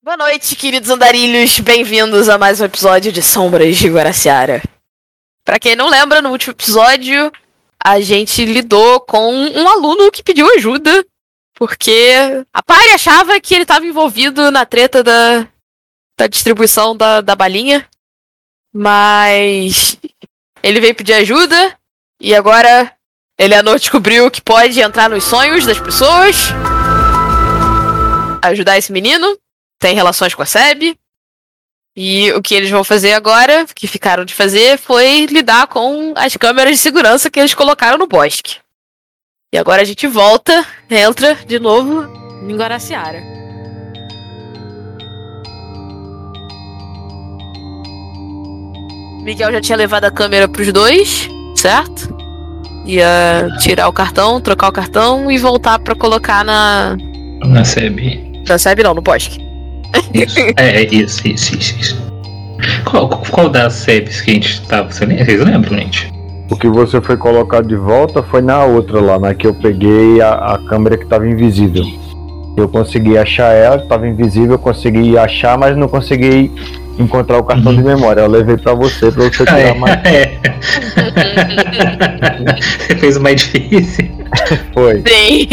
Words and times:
Boa 0.00 0.16
noite, 0.16 0.54
queridos 0.54 0.90
andarilhos. 0.90 1.58
Bem-vindos 1.58 2.28
a 2.28 2.38
mais 2.38 2.60
um 2.60 2.64
episódio 2.64 3.10
de 3.10 3.20
Sombras 3.20 3.76
de 3.76 3.88
Guaraciara. 3.88 4.62
Pra 5.44 5.58
quem 5.58 5.74
não 5.74 5.90
lembra, 5.90 6.22
no 6.22 6.30
último 6.30 6.52
episódio, 6.52 7.32
a 7.82 8.00
gente 8.00 8.44
lidou 8.44 9.00
com 9.00 9.34
um 9.34 9.68
aluno 9.68 10.10
que 10.12 10.22
pediu 10.22 10.48
ajuda, 10.54 11.04
porque 11.52 12.14
a 12.52 12.62
Pari 12.62 12.90
achava 12.90 13.40
que 13.40 13.52
ele 13.54 13.62
estava 13.62 13.84
envolvido 13.84 14.52
na 14.52 14.64
treta 14.64 15.02
da, 15.02 15.48
da 16.16 16.28
distribuição 16.28 16.96
da, 16.96 17.20
da 17.20 17.34
balinha. 17.34 17.86
Mas 18.72 19.98
ele 20.62 20.80
veio 20.80 20.94
pedir 20.94 21.14
ajuda 21.14 21.76
e 22.20 22.36
agora 22.36 22.92
Eleanor 23.36 23.80
descobriu 23.80 24.30
que 24.30 24.40
pode 24.40 24.80
entrar 24.80 25.10
nos 25.10 25.24
sonhos 25.24 25.66
das 25.66 25.80
pessoas, 25.80 26.36
ajudar 28.42 28.78
esse 28.78 28.92
menino, 28.92 29.36
tem 29.78 29.94
relações 29.94 30.34
com 30.34 30.42
a 30.42 30.46
Seb. 30.46 30.96
E 31.96 32.30
o 32.32 32.40
que 32.40 32.54
eles 32.54 32.70
vão 32.70 32.84
fazer 32.84 33.12
agora, 33.12 33.66
que 33.74 33.88
ficaram 33.88 34.24
de 34.24 34.32
fazer, 34.32 34.78
foi 34.78 35.26
lidar 35.26 35.66
com 35.66 36.12
as 36.16 36.36
câmeras 36.36 36.72
de 36.72 36.78
segurança 36.78 37.28
que 37.28 37.40
eles 37.40 37.54
colocaram 37.54 37.98
no 37.98 38.06
bosque. 38.06 38.56
E 39.52 39.58
agora 39.58 39.82
a 39.82 39.84
gente 39.84 40.06
volta, 40.06 40.64
entra 40.88 41.34
de 41.34 41.58
novo 41.58 42.06
em 42.48 42.56
Guaraciara. 42.56 43.20
Miguel 49.22 49.52
já 49.52 49.60
tinha 49.60 49.76
levado 49.76 50.04
a 50.04 50.10
câmera 50.10 50.48
pros 50.48 50.72
dois, 50.72 51.28
certo? 51.56 52.16
Ia 52.86 53.48
tirar 53.60 53.88
o 53.88 53.92
cartão, 53.92 54.40
trocar 54.40 54.68
o 54.68 54.72
cartão 54.72 55.30
e 55.30 55.36
voltar 55.36 55.78
pra 55.80 55.94
colocar 55.94 56.44
na. 56.44 56.96
Na 57.44 57.64
SEB. 57.64 58.42
Na 58.48 58.56
SEB 58.56 58.82
não, 58.82 58.94
no 58.94 59.02
bosque. 59.02 59.47
Isso. 60.14 60.38
é, 60.56 60.82
é, 60.82 60.94
isso, 60.94 61.26
isso, 61.26 61.56
isso, 61.56 61.78
isso. 61.80 62.08
Qual, 62.84 63.08
qual 63.08 63.48
das 63.48 63.74
SEBs 63.74 64.20
que 64.20 64.30
a 64.30 64.34
gente 64.34 64.62
tava? 64.62 64.90
Vocês 64.90 65.44
lembram, 65.44 65.78
gente? 65.78 66.12
O 66.50 66.56
que 66.56 66.68
você 66.68 67.00
foi 67.00 67.16
colocar 67.16 67.62
de 67.62 67.76
volta 67.76 68.22
foi 68.22 68.40
na 68.40 68.64
outra 68.64 69.00
lá, 69.00 69.18
na 69.18 69.34
que 69.34 69.46
eu 69.46 69.54
peguei 69.54 70.20
a, 70.20 70.54
a 70.54 70.58
câmera 70.58 70.96
que 70.96 71.04
estava 71.04 71.28
invisível. 71.28 71.84
Eu 72.56 72.68
consegui 72.68 73.16
achar 73.16 73.52
ela, 73.52 73.76
estava 73.76 74.08
invisível, 74.08 74.52
eu 74.52 74.58
consegui 74.58 75.16
achar, 75.16 75.56
mas 75.58 75.76
não 75.76 75.86
consegui 75.86 76.50
encontrar 76.98 77.38
o 77.38 77.44
cartão 77.44 77.72
uhum. 77.72 77.78
de 77.78 77.84
memória. 77.84 78.22
Eu 78.22 78.28
levei 78.28 78.56
para 78.56 78.74
você, 78.74 79.12
para 79.12 79.24
você 79.24 79.44
tirar 79.44 79.58
é, 79.60 79.74
mais. 79.74 80.00
É. 80.04 80.38
você 82.86 82.96
fez 82.96 83.16
o 83.16 83.20
mais 83.20 83.36
difícil. 83.36 84.10
Foi. 84.74 85.02
Sim. 85.06 85.48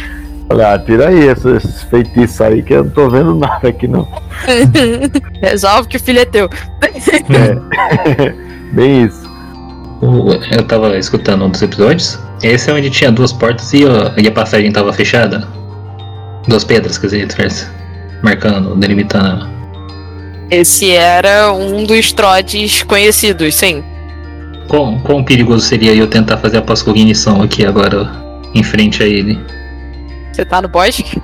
Falei, 0.50 0.66
ah, 0.66 0.78
tira 0.80 1.08
aí 1.10 1.28
esses, 1.28 1.84
feitiços 1.84 2.40
aí 2.40 2.60
que 2.60 2.74
eu 2.74 2.82
não 2.82 2.90
tô 2.90 3.08
vendo 3.08 3.36
nada 3.36 3.68
aqui 3.68 3.86
não. 3.86 4.08
Resolve 5.40 5.88
que 5.88 5.96
o 5.96 6.00
filho 6.00 6.18
é 6.18 6.24
teu. 6.24 6.50
É. 6.82 8.32
Bem 8.74 9.04
isso. 9.04 9.30
Eu 10.50 10.64
tava 10.64 10.98
escutando 10.98 11.44
um 11.44 11.50
dos 11.50 11.62
episódios. 11.62 12.18
Esse 12.42 12.68
é 12.68 12.74
onde 12.74 12.90
tinha 12.90 13.12
duas 13.12 13.32
portas 13.32 13.72
e, 13.72 13.84
e 14.16 14.26
a 14.26 14.32
passagem 14.32 14.72
tava 14.72 14.92
fechada. 14.92 15.46
Duas 16.48 16.64
pedras, 16.64 16.98
quer 16.98 17.06
dizer, 17.06 17.26
diversas. 17.28 17.70
Marcando, 18.20 18.74
delimitando. 18.74 19.48
Esse 20.50 20.90
era 20.90 21.52
um 21.52 21.84
dos 21.84 22.12
trodes 22.12 22.82
conhecidos, 22.82 23.54
sim. 23.54 23.84
Quão, 24.66 24.98
quão 24.98 25.22
perigoso 25.22 25.64
seria 25.64 25.94
eu 25.94 26.08
tentar 26.08 26.38
fazer 26.38 26.58
a 26.58 26.62
pós-cognição 26.62 27.40
aqui 27.40 27.64
agora, 27.64 28.10
em 28.52 28.64
frente 28.64 29.00
a 29.00 29.06
ele? 29.06 29.38
Você 30.40 30.44
tá 30.46 30.62
no 30.62 30.68
bosque? 30.68 31.20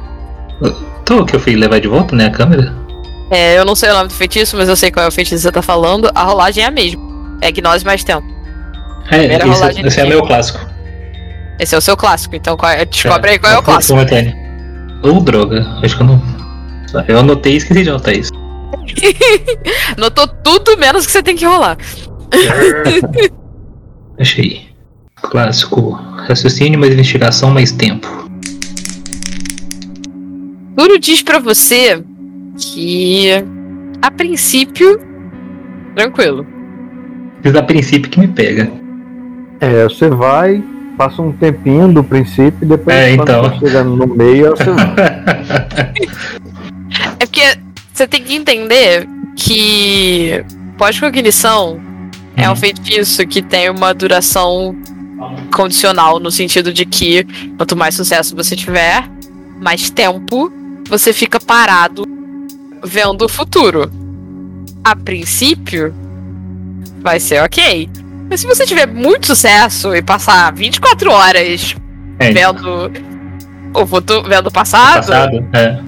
Tô, 1.07 1.25
que 1.25 1.37
eu 1.37 1.41
fui 1.41 1.57
levar 1.57 1.81
de 1.81 1.89
volta, 1.89 2.15
né, 2.15 2.27
a 2.27 2.31
câmera? 2.31 2.71
É, 3.31 3.59
eu 3.59 3.65
não 3.65 3.75
sei 3.75 3.89
o 3.89 3.95
nome 3.95 4.09
do 4.09 4.13
feitiço, 4.13 4.59
mas 4.59 4.69
eu 4.69 4.77
sei 4.77 4.91
qual 4.91 5.07
é 5.07 5.09
o 5.09 5.11
feitiço 5.13 5.37
que 5.37 5.43
você 5.43 5.53
tá 5.53 5.63
falando. 5.63 6.11
A 6.15 6.23
rolagem 6.25 6.63
é 6.63 6.67
a 6.67 6.71
mesma. 6.71 7.01
É 7.41 7.51
gnose 7.51 7.83
mais 7.83 8.05
tempo. 8.05 8.27
É, 9.11 9.25
esse, 9.25 9.87
esse 9.87 10.01
é 10.01 10.05
o 10.05 10.09
meu 10.09 10.23
clássico. 10.23 10.61
Esse 11.59 11.75
é 11.75 11.79
o 11.79 11.81
seu 11.81 11.97
clássico, 11.97 12.37
então 12.37 12.59
qual 12.59 12.71
é, 12.71 12.85
descobre 12.85 13.31
é, 13.31 13.33
aí 13.33 13.39
qual 13.39 13.53
é 13.55 13.59
o 13.59 13.63
clássico. 13.63 13.99
Ou 15.03 15.21
droga, 15.23 15.67
acho 15.83 15.97
que 15.97 16.03
eu 16.03 16.07
não. 16.07 16.23
Eu 17.09 17.19
anotei 17.19 17.55
e 17.55 17.57
esqueci 17.57 17.85
de 17.85 17.89
anotar 17.89 18.15
isso. 18.15 18.33
Notou 19.97 20.29
tudo 20.29 20.77
menos 20.77 21.07
que 21.07 21.13
você 21.13 21.23
tem 21.23 21.37
que 21.37 21.47
rolar. 21.47 21.79
Achei. 24.21 24.69
Clássico. 25.23 25.93
Raciocínio 26.29 26.79
mais 26.79 26.93
investigação 26.93 27.51
mais 27.51 27.73
tempo. 27.73 28.26
Tudo 30.77 30.99
diz 30.99 31.23
para 31.23 31.39
você 31.39 32.05
que 32.59 33.31
a 34.03 34.11
princípio 34.11 35.01
tranquilo. 35.95 36.47
Diz 37.43 37.55
a 37.55 37.63
princípio 37.63 38.11
que 38.11 38.21
me 38.21 38.29
pega. 38.29 38.71
É, 39.59 39.85
você 39.85 40.11
vai, 40.11 40.63
passa 40.99 41.23
um 41.23 41.33
tempinho 41.33 41.89
do 41.89 42.05
princípio 42.05 42.59
e 42.61 42.67
depois 42.67 42.95
é, 42.95 43.17
quando 43.17 43.31
então. 43.31 43.43
você 43.45 43.67
chega 43.67 43.85
no 43.85 44.07
meio, 44.07 44.51
você 44.51 44.71
vai. 44.71 44.85
é 47.21 47.27
porque 47.27 47.59
você 47.93 48.07
tem 48.07 48.23
que 48.23 48.35
entender 48.35 49.09
que 49.35 50.45
pós-cognição 50.77 51.81
é 52.37 52.47
um 52.47 52.51
uhum. 52.51 52.57
feitiço 52.57 53.27
que 53.27 53.41
tem 53.41 53.71
uma 53.71 53.95
duração 53.95 54.77
condicional, 55.55 56.21
no 56.21 56.31
sentido 56.31 56.71
de 56.71 56.85
que 56.85 57.27
quanto 57.57 57.75
mais 57.75 57.95
sucesso 57.95 58.37
você 58.37 58.55
tiver, 58.55 59.09
mais 59.59 59.89
tempo 59.89 60.53
você 60.89 61.13
fica 61.13 61.39
parado 61.41 62.05
vendo 62.83 63.25
o 63.25 63.29
futuro. 63.29 63.91
A 64.85 64.95
princípio, 64.95 65.95
vai 67.01 67.21
ser 67.21 67.43
ok. 67.43 67.89
Mas 68.29 68.41
se 68.41 68.47
você 68.47 68.65
tiver 68.65 68.87
muito 68.87 69.27
sucesso 69.27 69.95
e 69.95 70.03
passar 70.03 70.53
24 70.53 71.11
horas 71.11 71.75
é. 72.19 72.33
vendo 72.33 72.91
o 73.75 73.87
futuro, 73.87 74.29
vendo 74.29 74.49
o 74.49 74.53
passado, 74.53 75.05
o 75.05 75.07
passado 75.07 75.49
é. 75.53 75.79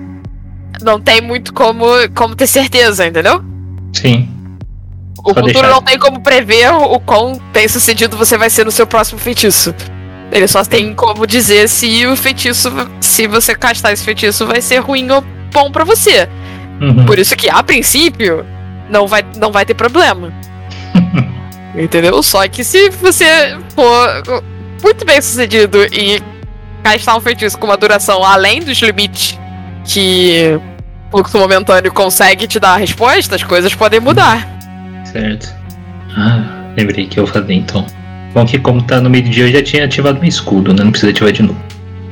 não 0.82 1.00
tem 1.00 1.20
muito 1.20 1.53
como, 1.53 1.87
como 2.14 2.37
ter 2.37 2.47
certeza, 2.47 3.06
entendeu? 3.06 3.42
Sim. 3.92 4.28
O 5.25 5.31
Só 5.31 5.34
futuro 5.34 5.53
deixar. 5.53 5.70
não 5.70 5.82
tem 5.82 5.98
como 5.98 6.20
prever 6.20 6.72
o 6.72 7.00
quão 7.00 7.41
bem 7.53 7.66
sucedido 7.66 8.16
você 8.16 8.38
vai 8.38 8.48
ser 8.48 8.64
no 8.64 8.70
seu 8.70 8.87
próximo 8.87 9.19
feitiço. 9.19 9.75
Ele 10.31 10.47
só 10.47 10.65
tem 10.65 10.94
como 10.94 11.27
dizer 11.27 11.69
se 11.69 12.06
o 12.06 12.16
feitiço, 12.16 12.71
se 13.00 13.27
você 13.27 13.55
castar 13.55 13.93
esse 13.93 14.05
feitiço, 14.05 14.47
vai 14.47 14.61
ser 14.61 14.78
ruim 14.78 15.11
ou 15.11 15.22
bom 15.53 15.71
para 15.71 15.84
você. 15.84 16.28
Uhum. 16.81 17.06
Por 17.06 17.19
isso 17.19 17.34
que, 17.34 17.49
a 17.49 17.62
princípio, 17.62 18.44
não 18.91 19.06
vai, 19.06 19.25
não 19.37 19.50
vai 19.50 19.65
ter 19.65 19.75
problema. 19.75 20.33
Entendeu? 21.75 22.22
Só 22.22 22.47
que 22.49 22.62
se 22.62 22.91
você 22.91 23.56
for 23.75 24.43
muito 24.83 25.05
bem 25.05 25.21
sucedido 25.21 25.78
e 25.84 26.22
gastar 26.83 27.17
um 27.17 27.21
feitiço 27.21 27.59
com 27.59 27.67
uma 27.67 27.77
duração 27.77 28.25
além 28.25 28.61
dos 28.61 28.78
limites 28.78 29.38
que 29.84 30.59
o 31.11 31.17
fluxo 31.17 31.38
momentâneo 31.38 31.93
consegue 31.93 32.47
te 32.47 32.61
dar 32.61 32.75
a 32.75 32.77
resposta, 32.77 33.34
as 33.34 33.43
coisas 33.43 33.75
podem 33.75 34.00
mudar. 34.00 34.47
Certo. 35.05 35.55
Ah, 36.17 36.72
lembrei 36.77 37.06
que 37.06 37.19
eu 37.19 37.27
falei 37.27 37.59
então. 37.59 37.87
Bom 38.34 38.44
que 38.44 38.59
como 38.59 38.83
tá 38.83 39.00
no 39.00 39.09
meio 39.09 39.25
do 39.25 39.31
dia 39.31 39.44
eu 39.44 39.53
já 39.53 39.62
tinha 39.62 39.84
ativado 39.84 40.21
meu 40.21 40.28
escudo, 40.28 40.72
né? 40.75 40.84
Não 40.84 40.91
precisa 40.91 41.11
ativar 41.11 41.33
de 41.33 41.43
novo. 41.43 41.61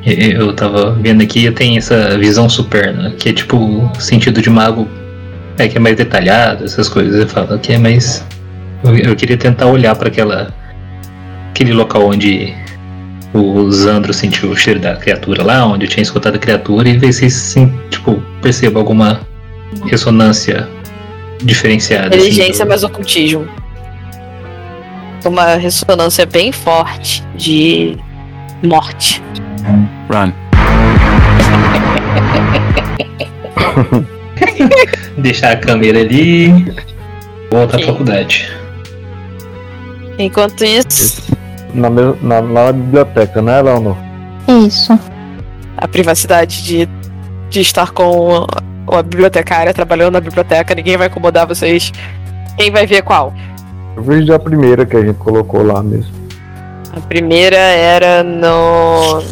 Eu 0.05 0.53
tava 0.53 0.93
vendo 0.93 1.23
aqui, 1.23 1.45
eu 1.45 1.53
tenho 1.53 1.79
essa 1.79 2.17
visão 2.17 2.49
superna, 2.49 3.11
que 3.19 3.29
é 3.29 3.33
tipo 3.33 3.57
o 3.57 3.91
sentido 4.01 4.41
de 4.41 4.49
mago, 4.49 4.87
é 5.59 5.67
que 5.67 5.77
é 5.77 5.81
mais 5.81 5.97
detalhado, 5.97 6.65
essas 6.65 6.89
coisas. 6.89 7.21
Eu 7.21 7.27
falo 7.29 7.59
que 7.59 7.73
é 7.73 7.79
mais 7.79 8.25
eu, 8.85 8.97
eu 8.97 9.17
queria 9.17 9.37
tentar 9.37 9.67
olhar 9.67 9.95
para 9.97 10.09
aquela 10.09 10.55
aquele 11.51 11.73
local 11.73 12.07
onde 12.07 12.55
o 13.33 13.71
Zandro 13.71 14.13
sentiu 14.13 14.51
o 14.51 14.57
cheiro 14.57 14.81
da 14.81 14.97
criatura 14.97 15.43
lá, 15.43 15.67
onde 15.67 15.87
eu 15.87 15.89
tinha 15.89 16.03
escutado 16.03 16.37
a 16.37 16.39
criatura 16.39 16.89
e 16.89 16.97
ver 16.97 17.13
se 17.13 17.29
sim, 17.31 17.73
tipo, 17.91 18.23
percebo 18.41 18.79
alguma 18.79 19.21
ressonância 19.87 20.69
diferenciada. 21.43 22.09
Assim, 22.09 22.19
Inteligência 22.19 22.63
assim, 22.63 22.69
mais 22.69 22.85
ocultismo. 22.85 23.47
Uma 25.27 25.57
ressonância 25.57 26.25
bem 26.25 26.53
forte 26.53 27.23
de 27.35 27.99
morte. 28.63 29.21
Run. 30.09 30.33
Deixar 35.19 35.53
a 35.53 35.57
câmera 35.57 36.01
ali. 36.01 36.73
Voltar 37.51 37.79
à 37.79 37.87
faculdade. 37.87 38.49
Enquanto 40.19 40.65
isso. 40.65 41.23
Na, 41.75 41.91
na, 41.91 42.41
na 42.41 42.73
biblioteca, 42.73 43.43
né, 43.43 43.61
Leonor? 43.61 43.97
Isso. 44.67 44.99
A 45.77 45.89
privacidade 45.89 46.63
de, 46.63 46.89
de 47.51 47.61
estar 47.61 47.91
com 47.91 48.47
a 48.93 49.03
bibliotecária 49.03 49.75
trabalhando 49.75 50.13
na 50.15 50.21
biblioteca, 50.21 50.75
ninguém 50.75 50.97
vai 50.97 51.09
incomodar 51.09 51.47
vocês. 51.47 51.93
Quem 52.57 52.71
vai 52.71 52.87
ver 52.87 53.03
qual? 53.03 53.35
Eu 53.97 54.03
vejo 54.03 54.33
a 54.33 54.39
primeira 54.39 54.85
que 54.85 54.97
a 54.97 55.01
gente 55.01 55.17
colocou 55.19 55.63
lá 55.65 55.83
mesmo. 55.83 56.13
A 56.97 57.01
primeira 57.01 57.57
era 57.57 58.23
no 58.23 59.23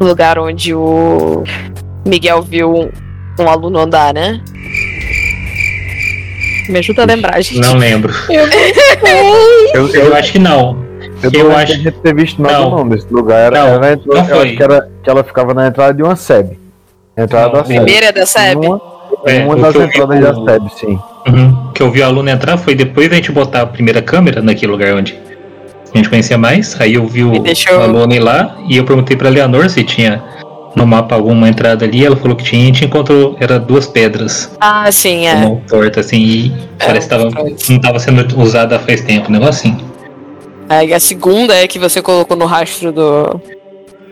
lugar 0.00 0.38
onde 0.38 0.74
o 0.74 1.42
Miguel 2.06 2.42
viu 2.42 2.90
um 3.38 3.48
aluno 3.48 3.78
andar, 3.78 4.12
né? 4.14 4.40
Me 6.68 6.78
ajuda 6.78 7.02
a 7.02 7.06
lembrar, 7.06 7.40
gente. 7.42 7.60
Não 7.60 7.76
lembro. 7.76 8.12
Eu, 9.74 9.88
eu, 9.88 10.04
eu 10.06 10.14
acho 10.16 10.32
que 10.32 10.38
não. 10.38 10.84
Eu, 11.22 11.30
Eu 11.32 11.48
não 11.48 11.56
acho- 11.56 11.72
acho... 11.72 11.92
ter 11.92 12.14
visto 12.14 12.40
nada 12.40 12.58
Não. 12.60 12.70
não, 12.76 12.84
nesse 12.84 13.06
lugar. 13.12 13.52
Era, 13.52 13.58
Não, 13.64 13.84
era, 13.84 14.00
não 14.06 14.20
acho 14.20 14.30
foi. 14.30 14.56
que, 14.56 14.62
era, 14.62 14.88
que 15.02 15.10
ela 15.10 15.24
ficava 15.24 15.52
na 15.52 15.66
entrada 15.66 15.92
de 15.94 16.02
uma 16.02 16.14
SEB. 16.16 16.58
Entrada 17.16 17.46
Não, 17.48 17.52
da 17.54 17.64
SEB. 17.64 17.80
Primeira 17.82 18.12
da 18.12 18.24
SEB? 18.24 18.66
Uma, 18.66 18.80
É, 19.26 19.44
uma 19.44 19.56
das 19.56 19.74
que 19.76 19.82
entradas 19.82 20.20
da 20.20 20.34
SEB, 20.52 20.70
sim. 20.78 20.98
Uhum. 21.26 21.72
Que 21.72 21.82
eu 21.82 21.90
vi 21.90 22.00
o 22.00 22.04
aluno 22.06 22.28
entrar 22.28 22.56
foi 22.58 22.74
depois 22.74 23.08
da 23.08 23.16
gente 23.16 23.32
botar 23.32 23.62
a 23.62 23.66
primeira 23.66 24.02
câmera 24.02 24.42
naquele 24.42 24.70
lugar 24.72 24.94
onde 24.94 25.18
a 25.92 25.96
gente 25.96 26.08
conhecia 26.08 26.36
mais. 26.38 26.78
Aí 26.80 26.94
eu 26.94 27.06
vi 27.06 27.24
o, 27.24 27.38
deixou- 27.38 27.78
o 27.78 27.82
aluno 27.82 28.12
ir 28.14 28.20
lá 28.20 28.56
e 28.68 28.76
eu 28.76 28.84
perguntei 28.84 29.16
pra 29.16 29.28
Leonor 29.30 29.68
se 29.70 29.82
tinha 29.84 30.22
no 30.76 30.86
mapa 30.86 31.14
alguma 31.14 31.48
entrada 31.48 31.84
ali. 31.84 32.04
Ela 32.04 32.16
falou 32.16 32.36
que 32.36 32.44
tinha 32.44 32.60
e 32.60 32.64
a 32.64 32.66
gente 32.66 32.84
encontrou, 32.84 33.36
era 33.40 33.58
duas 33.58 33.86
pedras, 33.86 34.50
Ah, 34.60 34.90
sim, 34.92 35.26
é. 35.26 35.34
uma 35.34 35.56
torta 35.68 36.00
assim, 36.00 36.18
e 36.18 36.52
É, 36.78 36.86
parece 36.86 37.08
que 37.08 37.14
tava, 37.16 37.30
não 37.70 37.78
tava 37.80 37.98
sendo 37.98 38.40
usada 38.42 38.78
faz 38.78 39.00
tempo, 39.02 39.28
um 39.28 39.32
negócio 39.32 39.70
assim. 39.70 39.76
Aí 40.68 40.92
a 40.92 41.00
segunda 41.00 41.54
é 41.54 41.66
que 41.68 41.78
você 41.78 42.00
colocou 42.02 42.36
no 42.36 42.44
rastro 42.46 42.90
do, 42.92 43.40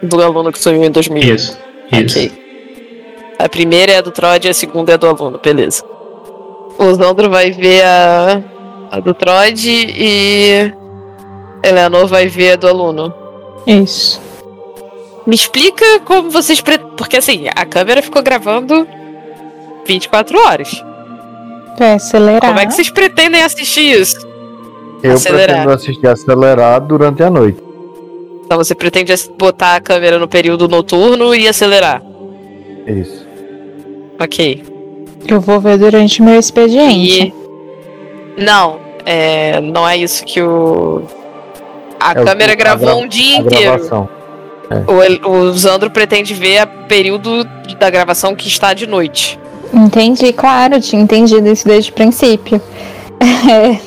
do 0.02 0.22
aluno 0.22 0.52
que 0.52 0.58
sumiu 0.58 0.84
em 0.84 0.90
2000. 0.90 1.34
Isso, 1.34 1.58
isso. 1.92 2.18
Ok. 2.18 2.32
A 3.38 3.48
primeira 3.48 3.92
é 3.92 3.96
a 3.98 4.00
do 4.02 4.10
Trod 4.12 4.44
e 4.44 4.48
a 4.48 4.54
segunda 4.54 4.92
é 4.92 4.94
a 4.94 4.98
do 4.98 5.06
aluno, 5.08 5.40
beleza. 5.42 5.82
O 6.78 6.94
Zandro 6.94 7.30
vai 7.30 7.50
ver 7.50 7.82
a, 7.84 8.42
a 8.90 9.00
do 9.00 9.14
Trod 9.14 9.64
e 9.66 10.72
Eleanor 11.62 12.06
vai 12.06 12.26
ver 12.26 12.52
a 12.52 12.56
do 12.56 12.68
aluno. 12.68 13.12
Isso. 13.66 14.20
Me 15.26 15.34
explica 15.34 16.00
como 16.00 16.30
vocês. 16.30 16.60
Pre... 16.60 16.78
Porque 16.96 17.16
assim, 17.16 17.46
a 17.54 17.64
câmera 17.64 18.02
ficou 18.02 18.22
gravando 18.22 18.86
24 19.86 20.38
horas. 20.38 20.84
Pra 21.76 21.94
acelerar. 21.94 22.40
Como 22.40 22.58
é 22.58 22.66
que 22.66 22.74
vocês 22.74 22.90
pretendem 22.90 23.42
assistir 23.42 24.00
isso? 24.00 24.26
Eu 25.02 25.12
Acelerar. 25.14 25.46
pretendo 25.46 25.70
assistir 25.72 26.06
acelerado 26.06 26.88
durante 26.88 27.22
a 27.22 27.30
noite. 27.30 27.60
Então 28.44 28.58
você 28.58 28.74
pretende 28.74 29.12
botar 29.38 29.76
a 29.76 29.80
câmera 29.80 30.18
no 30.18 30.28
período 30.28 30.68
noturno 30.68 31.34
e 31.34 31.48
acelerar. 31.48 32.02
Isso. 32.86 33.26
Ok. 34.20 34.71
Eu 35.26 35.40
vou 35.40 35.60
ver 35.60 35.78
durante 35.78 36.20
o 36.20 36.24
meu 36.24 36.38
expediente. 36.38 37.32
E. 38.38 38.42
Não, 38.42 38.78
é, 39.04 39.60
não 39.60 39.88
é 39.88 39.96
isso 39.96 40.24
que 40.24 40.40
o. 40.42 41.02
A 42.00 42.12
É 42.14 42.20
o 42.20 42.24
câmera 42.24 42.52
a 42.52 42.54
gravou 42.56 42.86
gra- 42.86 42.96
um 42.96 43.08
dia 43.08 43.36
A 43.38 43.40
inteiro. 43.40 43.62
gravação. 43.64 44.08
O, 45.24 45.28
o 45.28 45.52
Zandro 45.52 45.90
pretende 45.90 46.32
ver 46.34 46.58
a 46.58 46.66
período 46.66 47.44
da 47.78 47.90
gravação 47.90 48.34
que 48.34 48.48
está 48.48 48.72
de 48.72 48.86
noite. 48.86 49.38
Entendi, 49.72 50.32
claro, 50.32 50.80
tinha 50.80 51.00
entendido 51.02 51.46
isso 51.48 51.66
desde 51.68 51.90
o 51.90 51.94
princípio. 51.94 52.60
É, 53.20 53.78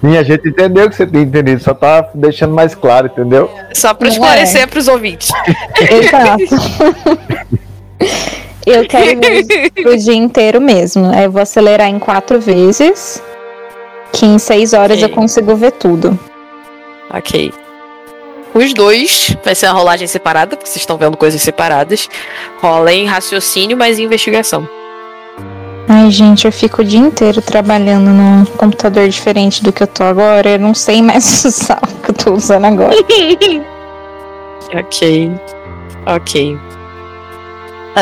Sim, 0.00 0.16
a 0.16 0.22
gente 0.22 0.48
entendeu 0.48 0.88
que 0.88 0.94
você 0.96 1.06
tinha 1.06 1.22
entendido, 1.22 1.62
só 1.62 1.74
tá 1.74 2.08
deixando 2.14 2.54
mais 2.54 2.74
claro, 2.74 3.06
entendeu? 3.08 3.50
Só 3.74 3.92
para 3.94 4.08
esclarecer 4.08 4.62
é. 4.62 4.66
para 4.66 4.78
os 4.78 4.88
ouvintes. 4.88 5.28
exato. 5.90 6.44
Eu 8.70 8.86
quero 8.86 9.20
ver 9.20 9.72
o 9.86 9.96
dia 9.98 10.14
inteiro 10.14 10.60
mesmo. 10.60 11.06
Aí 11.14 11.24
eu 11.24 11.30
vou 11.30 11.42
acelerar 11.42 11.88
em 11.88 11.98
quatro 11.98 12.40
vezes. 12.40 13.22
Que 14.12 14.24
em 14.26 14.38
seis 14.38 14.72
horas 14.72 14.98
Ok. 14.98 15.04
eu 15.04 15.14
consigo 15.14 15.54
ver 15.56 15.72
tudo. 15.72 16.18
ok. 17.12 17.52
Os 18.54 18.72
dois, 18.72 19.36
vai 19.44 19.54
ser 19.54 19.66
uma 19.66 19.74
rolagem 19.74 20.06
separada, 20.08 20.56
porque 20.56 20.68
vocês 20.68 20.82
estão 20.82 20.96
vendo 20.96 21.16
coisas 21.16 21.40
separadas. 21.40 22.08
Rola 22.60 22.92
em 22.92 23.04
raciocínio, 23.06 23.76
mas 23.76 23.98
em 23.98 24.04
investigação. 24.04 24.66
Ai, 25.86 26.10
gente, 26.10 26.46
eu 26.46 26.52
fico 26.52 26.80
o 26.80 26.84
dia 26.84 26.98
inteiro 26.98 27.40
trabalhando 27.42 28.08
num 28.10 28.44
computador 28.56 29.06
diferente 29.08 29.62
do 29.62 29.70
que 29.72 29.82
eu 29.82 29.86
tô 29.86 30.02
agora. 30.02 30.48
Eu 30.50 30.58
não 30.58 30.74
sei 30.74 31.00
mais 31.02 31.44
usar 31.44 31.78
o 31.82 32.02
que 32.02 32.10
eu 32.10 32.14
tô 32.14 32.32
usando 32.34 32.64
agora. 32.64 32.94
Ok. 34.74 35.30
Ok. 36.06 36.58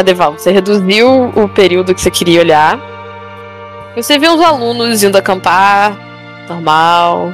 Adeval, 0.00 0.32
você 0.32 0.50
reduziu 0.50 1.32
o 1.34 1.48
período 1.48 1.94
que 1.94 2.00
você 2.00 2.10
queria 2.10 2.40
olhar. 2.40 2.78
Você 3.94 4.18
vê 4.18 4.28
os 4.28 4.40
alunos 4.40 5.02
indo 5.02 5.16
acampar, 5.16 5.96
normal. 6.48 7.32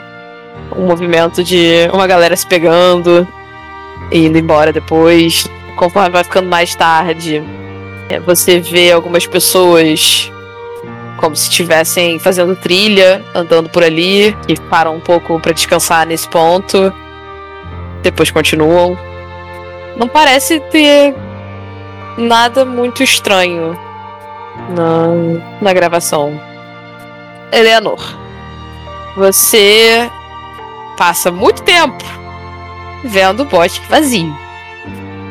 Um 0.77 0.87
movimento 0.87 1.43
de 1.43 1.89
uma 1.93 2.07
galera 2.07 2.37
se 2.37 2.47
pegando 2.47 3.27
e 4.11 4.27
indo 4.27 4.39
embora 4.39 4.73
depois. 4.73 5.49
Conforme 5.77 6.11
vai 6.11 6.23
ficando 6.23 6.49
mais 6.49 6.75
tarde, 6.75 7.43
é, 8.09 8.21
você 8.21 8.61
vê 8.61 8.93
algumas 8.93 9.27
pessoas 9.27 10.31
como 11.17 11.37
se 11.37 11.49
estivessem 11.49 12.19
fazendo 12.19 12.57
trilha, 12.57 13.25
andando 13.35 13.69
por 13.69 13.83
ali, 13.85 14.37
e 14.49 14.59
param 14.69 14.97
um 14.97 15.01
pouco 15.01 15.39
para 15.41 15.53
descansar 15.53 16.07
nesse 16.07 16.29
ponto. 16.29 16.93
Depois 18.03 18.31
continuam. 18.31 18.99
Não 19.97 20.09
parece 20.09 20.59
ter 20.59 21.15
nada 22.17 22.65
muito 22.65 23.03
estranho 23.03 23.79
na, 24.71 25.41
na 25.61 25.73
gravação. 25.73 26.41
Eleanor, 27.53 28.01
você 29.17 30.11
passa 30.97 31.31
muito 31.31 31.63
tempo 31.63 32.05
vendo 33.05 33.41
o 33.41 33.47
bosque 33.47 33.85
vazio. 33.89 34.35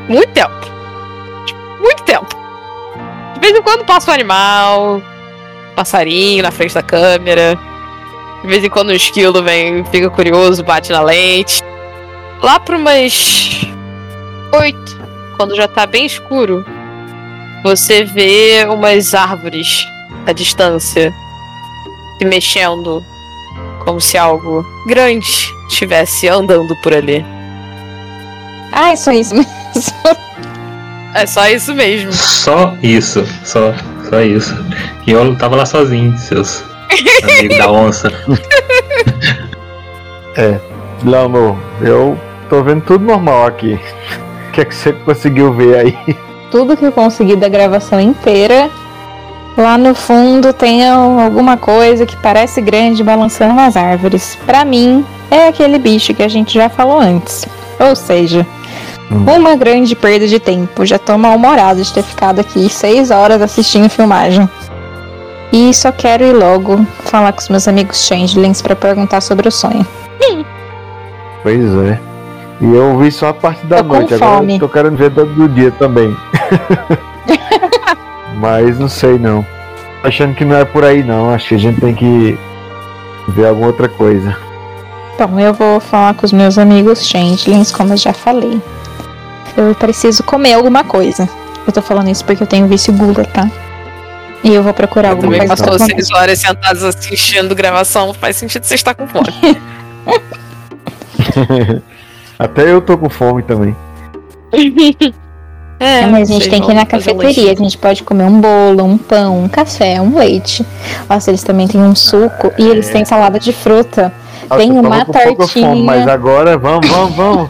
Muito 0.07 0.31
tempo. 0.33 0.72
Muito 1.80 2.04
tempo. 2.04 2.28
De 3.36 3.39
vez 3.39 3.57
em 3.57 3.62
quando 3.62 3.86
passa 3.86 4.12
um 4.12 4.13
animal, 4.13 5.01
passarinho 5.75 6.44
na 6.44 6.51
frente 6.51 6.74
da 6.74 6.84
câmera. 6.84 7.57
De 8.42 8.48
vez 8.48 8.63
em 8.63 8.69
quando 8.69 8.89
um 8.89 8.94
esquilo 8.94 9.42
vem, 9.42 9.84
fica 9.86 10.10
curioso, 10.10 10.63
bate 10.63 10.92
na 10.92 11.01
lente. 11.01 11.62
Lá 12.42 12.60
para 12.60 12.75
umas 12.75 13.62
oito, 14.60 15.00
quando 15.42 15.56
já 15.56 15.68
tá 15.68 15.88
bem 15.88 16.06
escuro, 16.06 16.64
você 17.64 18.04
vê 18.04 18.64
umas 18.70 19.16
árvores 19.16 19.88
à 20.28 20.32
distância 20.32 21.12
se 22.20 22.26
mexendo, 22.26 23.04
como 23.84 24.00
se 24.00 24.20
algo 24.20 24.64
grande 24.86 25.52
estivesse 25.68 26.28
andando 26.28 26.76
por 26.84 26.94
ali. 26.94 27.26
Ai, 28.72 28.96
só 28.96 29.12
isso 29.12 29.34
mesmo. 29.42 29.50
É 31.16 31.26
só 31.26 31.48
isso 31.48 31.74
mesmo. 31.74 32.14
Só 32.14 32.76
isso, 32.84 33.26
só, 33.44 33.74
só 34.12 34.22
isso. 34.22 34.56
E 35.08 35.12
eu 35.12 35.36
tava 35.38 35.56
lá 35.56 35.65
sozinho, 35.65 36.15
seus 36.20 36.63
amigos 37.24 37.58
da 37.58 37.72
onça. 37.72 38.13
Leonor, 41.04 41.58
eu 41.82 42.15
tô 42.48 42.62
vendo 42.62 42.84
tudo 42.84 43.06
normal 43.06 43.48
aqui. 43.48 43.80
O 44.51 44.53
que 44.53 44.60
é 44.60 44.65
que 44.65 44.75
você 44.75 44.91
conseguiu 44.91 45.53
ver 45.53 45.77
aí? 45.77 46.17
Tudo 46.51 46.75
que 46.75 46.84
eu 46.84 46.91
consegui 46.91 47.38
da 47.38 47.48
gravação 47.48 48.01
inteira. 48.01 48.70
Lá 49.58 49.77
no 49.77 49.96
fundo 49.96 50.51
tem 50.51 50.86
alguma 50.89 51.55
coisa 51.55 52.05
que 52.05 52.17
parece 52.17 52.60
grande 52.60 53.01
balançando 53.01 53.53
nas 53.53 53.77
árvores. 53.77 54.38
Pra 54.46 54.65
mim, 54.65 55.05
é 55.29 55.48
aquele 55.48 55.79
bicho 55.79 56.13
que 56.13 56.22
a 56.22 56.27
gente 56.27 56.53
já 56.53 56.67
falou 56.67 57.00
antes. 57.00 57.46
Ou 57.79 57.96
seja, 57.96 58.46
Hum. 59.10 59.24
uma 59.38 59.55
grande 59.55 59.96
perda 59.96 60.27
de 60.27 60.38
tempo. 60.38 60.86
Já 60.86 61.00
tô 61.00 61.17
mal-humorado 61.17 61.81
de 61.81 61.93
ter 61.93 62.03
ficado 62.03 62.39
aqui 62.39 62.67
seis 62.67 63.10
horas 63.10 63.41
assistindo 63.41 63.88
filmagem. 63.89 64.50
E 65.53 65.74
só 65.74 65.93
quero 65.93 66.25
ir 66.25 66.34
logo 66.34 66.86
falar 67.05 67.31
com 67.31 67.39
os 67.39 67.48
meus 67.48 67.70
amigos 67.70 68.05
Changelings 68.05 68.62
pra 68.62 68.75
perguntar 68.75 69.22
sobre 69.22 69.48
o 69.48 69.51
sonho. 69.51 69.88
Pois 71.41 71.74
é. 71.88 72.11
E 72.62 72.75
eu 72.75 72.98
vi 73.00 73.12
só 73.12 73.30
a 73.30 73.34
parte 73.34 73.65
da 73.65 73.77
Tô 73.77 73.84
noite, 73.84 74.13
agora 74.13 74.38
fome. 74.38 74.53
eu 74.53 74.60
tô 74.60 74.70
querendo 74.70 74.96
ver 74.96 75.10
do, 75.10 75.25
do 75.25 75.50
dia 75.50 75.72
também. 75.72 76.15
Mas 78.38 78.77
não 78.77 78.88
sei 78.88 79.18
não. 79.18 79.44
Tô 80.01 80.08
achando 80.08 80.36
que 80.36 80.46
não 80.46 80.56
é 80.56 80.65
por 80.65 80.84
aí 80.84 81.03
não. 81.03 81.32
Acho 81.32 81.50
que 81.50 81.56
a 81.56 81.60
gente 81.60 81.82
tem 81.82 81.96
que 81.96 82.38
ver 83.30 83.48
alguma 83.48 83.68
outra 83.68 83.89
coisa. 83.89 84.38
Bom, 85.18 85.39
eu 85.39 85.53
vou 85.53 85.80
falar 85.80 86.13
com 86.13 86.25
os 86.25 86.32
meus 86.32 86.58
amigos 86.58 87.08
Changelings, 87.08 87.72
como 87.72 87.94
eu 87.94 87.98
já 87.98 88.13
falei. 88.13 88.62
Eu 89.58 89.74
preciso 89.75 90.24
comer 90.24 90.53
alguma 90.53 90.84
coisa. 90.84 91.27
Eu 91.65 91.74
tô 91.74 91.82
falando 91.82 92.10
isso 92.10 92.24
porque 92.25 92.44
eu 92.44 92.48
tenho 92.48 92.68
vício 92.68 92.94
gula, 92.94 93.25
tá? 93.25 93.50
E 94.44 94.53
eu 94.53 94.63
vou 94.63 94.74
procurar 94.74 95.10
Eu 95.10 95.15
alguma 95.15 95.34
também 95.34 95.48
coisa 95.48 95.63
passou 95.63 95.86
seis 95.86 96.10
horas 96.12 96.39
sentados 96.39 96.84
assistindo 96.84 97.53
gravação. 97.53 98.13
Faz 98.13 98.38
sentido 98.38 98.63
você 98.63 98.75
estar 98.75 98.96
com 98.96 99.08
fome. 99.08 99.25
Até 102.41 102.71
eu 102.71 102.81
tô 102.81 102.98
com 102.98 103.10
fome 103.10 103.43
também. 103.43 103.75
É, 105.83 106.05
Mas 106.05 106.29
a 106.29 106.33
gente 106.36 106.48
tem 106.48 106.62
que 106.62 106.69
ir 106.69 106.75
na 106.75 106.86
cafeteria. 106.86 107.51
A 107.51 107.55
gente 107.55 107.75
pode 107.75 108.03
comer 108.03 108.25
um 108.25 108.39
bolo, 108.39 108.83
um 108.83 109.00
pão, 109.00 109.45
um 109.45 109.50
café, 109.50 110.00
um 110.00 110.15
leite. 110.15 110.63
Nossa, 111.10 111.31
eles 111.31 111.41
também 111.41 111.67
têm 111.67 111.81
um 111.81 111.95
suco 111.95 112.51
e 112.55 112.67
eles 112.67 112.88
têm 112.89 113.03
salada 113.03 113.39
de 113.39 113.51
fruta. 113.51 114.13
Nossa, 114.48 114.62
Tem 114.62 114.71
uma 114.71 115.03
tortinha. 115.03 115.69
Fome, 115.69 115.83
mas 115.83 116.07
agora 116.07 116.55
vamos, 116.55 116.88
vamos, 116.88 117.15
vamos. 117.15 117.50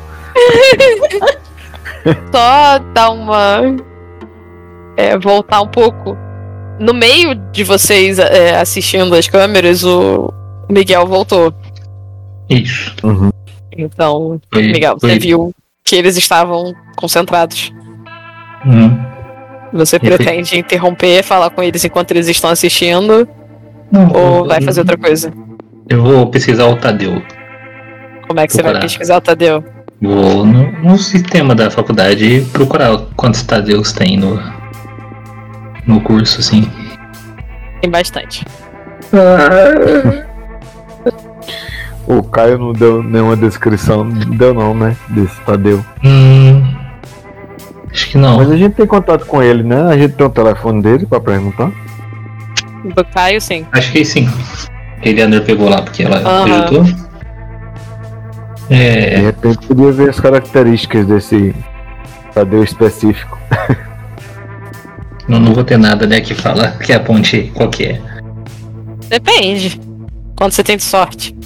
Só 2.33 2.79
dar 2.93 3.09
uma 3.09 3.63
é, 4.95 5.17
voltar 5.17 5.59
um 5.59 5.67
pouco. 5.67 6.17
No 6.79 6.93
meio 6.93 7.35
de 7.35 7.65
vocês 7.65 8.17
é, 8.17 8.57
assistindo 8.57 9.13
as 9.13 9.27
câmeras, 9.27 9.83
o 9.83 10.31
Miguel 10.69 11.05
voltou. 11.05 11.53
Isso. 12.49 12.95
Uhum. 13.03 13.29
Então, 13.77 14.39
Foi- 14.53 14.63
Miguel, 14.71 14.95
você 14.99 15.07
foi- 15.07 15.19
viu 15.19 15.53
que 15.83 15.95
eles 15.95 16.17
estavam 16.17 16.73
concentrados. 16.95 17.71
Hum. 18.65 18.97
Você 19.73 19.95
E 19.95 19.99
foi- 19.99 20.09
pretende 20.17 20.57
interromper, 20.59 21.23
falar 21.23 21.49
com 21.49 21.63
eles 21.63 21.83
enquanto 21.85 22.11
eles 22.11 22.27
estão 22.27 22.49
assistindo, 22.49 23.27
Não, 23.91 24.11
ou 24.11 24.37
eu- 24.39 24.45
vai 24.45 24.61
fazer 24.61 24.81
outra 24.81 24.97
coisa? 24.97 25.33
Eu 25.89 26.03
vou 26.03 26.27
pesquisar 26.27 26.65
o 26.67 26.75
Tadeu. 26.75 27.21
Como 28.27 28.39
é 28.39 28.47
que 28.47 28.53
você 28.53 28.61
vai 28.61 28.71
Procurar. 28.71 28.81
pesquisar 28.89 29.17
o 29.17 29.21
Tadeu? 29.21 29.63
Vou 30.01 30.45
no, 30.45 30.71
no 30.83 30.97
sistema 30.97 31.53
da 31.55 31.69
faculdade 31.69 32.41
procurar 32.53 32.97
quantos 33.15 33.43
Tadeus 33.43 33.91
tem 33.93 34.17
no, 34.17 34.39
no 35.85 36.01
curso, 36.01 36.39
assim. 36.39 36.69
Tem 37.81 37.89
bastante. 37.89 38.45
O 42.11 42.21
Caio 42.23 42.57
não 42.57 42.73
deu 42.73 43.01
nenhuma 43.01 43.37
descrição, 43.37 44.03
não 44.03 44.35
deu 44.35 44.53
não, 44.53 44.75
né? 44.75 44.97
Desse 45.07 45.39
Tadeu. 45.45 45.81
Hum, 46.03 46.61
acho 47.89 48.09
que 48.09 48.17
não. 48.17 48.35
Mas 48.35 48.51
a 48.51 48.57
gente 48.57 48.75
tem 48.75 48.85
contato 48.85 49.25
com 49.25 49.41
ele, 49.41 49.63
né? 49.63 49.83
A 49.83 49.97
gente 49.97 50.15
tem 50.15 50.25
o 50.25 50.29
telefone 50.29 50.81
dele 50.81 51.05
pra 51.05 51.21
perguntar. 51.21 51.71
Do 52.83 53.05
Caio, 53.05 53.39
sim. 53.39 53.65
Acho 53.71 53.93
que 53.93 54.03
sim. 54.03 54.29
Eleanor 55.01 55.41
pegou 55.43 55.69
lá, 55.69 55.81
porque 55.81 56.03
ela 56.03 56.17
ajudou. 56.43 56.83
De 56.83 56.95
É, 58.69 59.17
repente 59.17 59.65
podia 59.67 59.91
ver 59.93 60.09
as 60.09 60.19
características 60.19 61.05
desse 61.07 61.55
Tadeu 62.33 62.61
específico. 62.61 63.39
não, 65.29 65.39
não 65.39 65.53
vou 65.53 65.63
ter 65.63 65.77
nada, 65.77 66.05
né, 66.05 66.19
que 66.19 66.35
fala 66.35 66.71
que 66.71 66.91
a 66.91 66.99
ponte 66.99 67.51
qual 67.55 67.69
que 67.69 67.85
é. 67.85 68.01
Depende. 69.07 69.79
Quando 70.35 70.51
você 70.51 70.61
tem 70.63 70.77
sorte. 70.77 71.39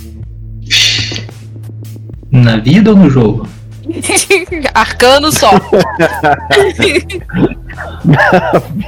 Na 2.36 2.58
vida 2.58 2.92
ou 2.92 2.98
no 2.98 3.10
jogo? 3.10 3.48
Arcano 4.74 5.32
só. 5.32 5.52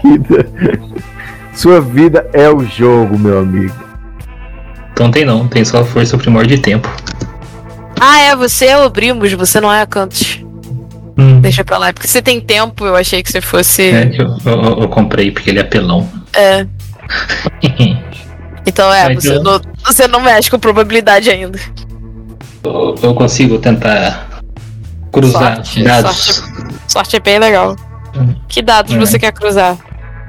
Vida. 0.03 0.49
Sua 1.53 1.81
vida 1.81 2.29
é 2.33 2.49
o 2.49 2.63
jogo, 2.65 3.17
meu 3.17 3.39
amigo. 3.39 3.73
Então 4.91 5.09
tem 5.11 5.25
não, 5.25 5.47
tem 5.47 5.63
só 5.63 5.83
força 5.85 6.17
primórdia 6.17 6.55
de 6.57 6.61
tempo. 6.63 6.89
ah, 7.99 8.19
é, 8.21 8.35
você 8.35 8.65
é 8.65 8.77
o 8.77 8.89
Brimos, 8.89 9.31
você 9.33 9.59
não 9.59 9.71
é 9.71 9.81
a 9.81 9.85
Cantos. 9.85 10.43
Hum, 11.17 11.39
Deixa 11.41 11.63
pra 11.63 11.77
lá. 11.77 11.93
Porque 11.93 12.07
você 12.07 12.21
tem 12.21 12.39
tempo, 12.39 12.85
eu 12.85 12.95
achei 12.95 13.23
que 13.23 13.31
você 13.31 13.41
fosse. 13.41 13.83
é, 13.89 14.11
eu, 14.13 14.37
eu- 14.45 14.81
eu 14.81 14.87
comprei 14.89 15.31
porque 15.31 15.49
ele 15.49 15.59
é 15.59 15.61
apelão. 15.61 16.07
É. 16.33 16.65
Então 18.69 18.91
é, 18.93 19.13
você, 19.15 19.29
então- 19.37 19.43
não, 19.43 19.61
você 19.85 20.09
não 20.09 20.19
mexe 20.19 20.51
com 20.51 20.59
probabilidade 20.59 21.29
ainda. 21.29 21.57
Eu, 22.67 22.95
eu 23.09 23.13
consigo 23.13 23.57
tentar 23.59 24.27
cruzar 25.11 25.55
Sorte, 25.57 25.83
dados 25.83 26.43
Sorte 26.87 27.15
é 27.15 27.19
bem 27.19 27.39
legal. 27.39 27.75
Que 28.47 28.61
dados 28.61 28.93
É. 28.93 28.97
você 28.99 29.17
quer 29.19 29.31
cruzar? 29.31 29.77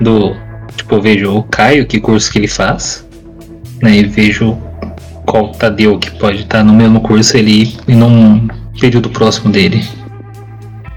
do. 0.00 0.34
Tipo, 0.76 0.94
eu 0.96 1.02
vejo 1.02 1.34
o 1.36 1.42
Caio, 1.44 1.86
que 1.86 1.98
curso 1.98 2.30
que 2.30 2.38
ele 2.38 2.46
faz, 2.48 3.04
né? 3.82 3.90
E 3.96 4.04
vejo 4.04 4.56
qual 5.26 5.50
Tadeu 5.52 5.98
que 5.98 6.10
pode 6.12 6.42
estar 6.42 6.62
no 6.62 6.72
mesmo 6.72 7.00
curso 7.00 7.36
ele 7.36 7.76
e 7.88 7.94
num 7.94 8.46
período 8.80 9.10
próximo 9.10 9.50
dele. 9.50 9.82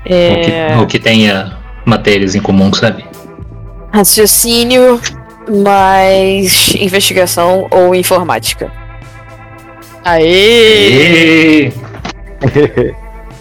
Ou, 0.06 0.42
que, 0.42 0.52
É. 0.52 0.78
ou 0.78 0.86
que 0.86 1.00
tenha 1.00 1.58
matérias 1.86 2.36
em 2.36 2.42
comum, 2.42 2.72
sabe? 2.74 3.04
Raciocínio 3.94 5.00
mais 5.64 6.76
investigação 6.76 7.68
ou 7.72 7.96
informática. 7.96 8.72
Aê! 10.04 11.68
E... 11.68 11.74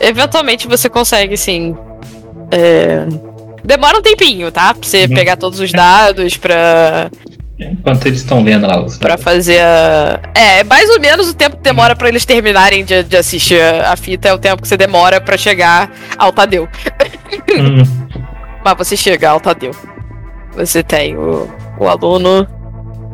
Eventualmente 0.00 0.66
você 0.68 0.88
consegue, 0.88 1.36
sim. 1.36 1.76
É, 2.50 3.06
Demora 3.64 3.98
um 3.98 4.02
tempinho, 4.02 4.50
tá? 4.50 4.72
Pra 4.74 4.82
você 4.88 5.02
Uhum. 5.04 5.14
pegar 5.14 5.36
todos 5.36 5.60
os 5.60 5.70
dados 5.70 6.36
pra, 6.36 7.10
Enquanto 7.58 8.06
eles 8.06 8.20
estão 8.20 8.42
vendo 8.42 8.66
lá 8.66 8.82
os 8.82 8.96
pra 8.96 9.18
fazer 9.18 9.60
a. 9.60 10.18
É, 10.34 10.64
mais 10.64 10.88
ou 10.88 10.98
menos 10.98 11.28
o 11.28 11.34
tempo 11.34 11.56
que 11.56 11.62
demora 11.62 11.94
pra 11.94 12.08
eles 12.08 12.24
terminarem 12.24 12.82
de, 12.84 13.02
de 13.02 13.16
assistir 13.18 13.60
a, 13.60 13.92
a 13.92 13.96
fita 13.96 14.28
é 14.28 14.32
o 14.32 14.38
tempo 14.38 14.62
que 14.62 14.68
você 14.68 14.78
demora 14.78 15.20
pra 15.20 15.36
chegar 15.36 15.92
ao 16.16 16.32
Tadeu. 16.32 16.66
Hum, 17.58 17.82
Mas 18.64 18.74
você 18.78 18.96
chega 18.96 19.28
ao 19.28 19.40
Tadeu. 19.40 19.72
Você 20.56 20.82
tem 20.82 21.16
o, 21.16 21.46
o 21.78 21.86
aluno, 21.86 22.46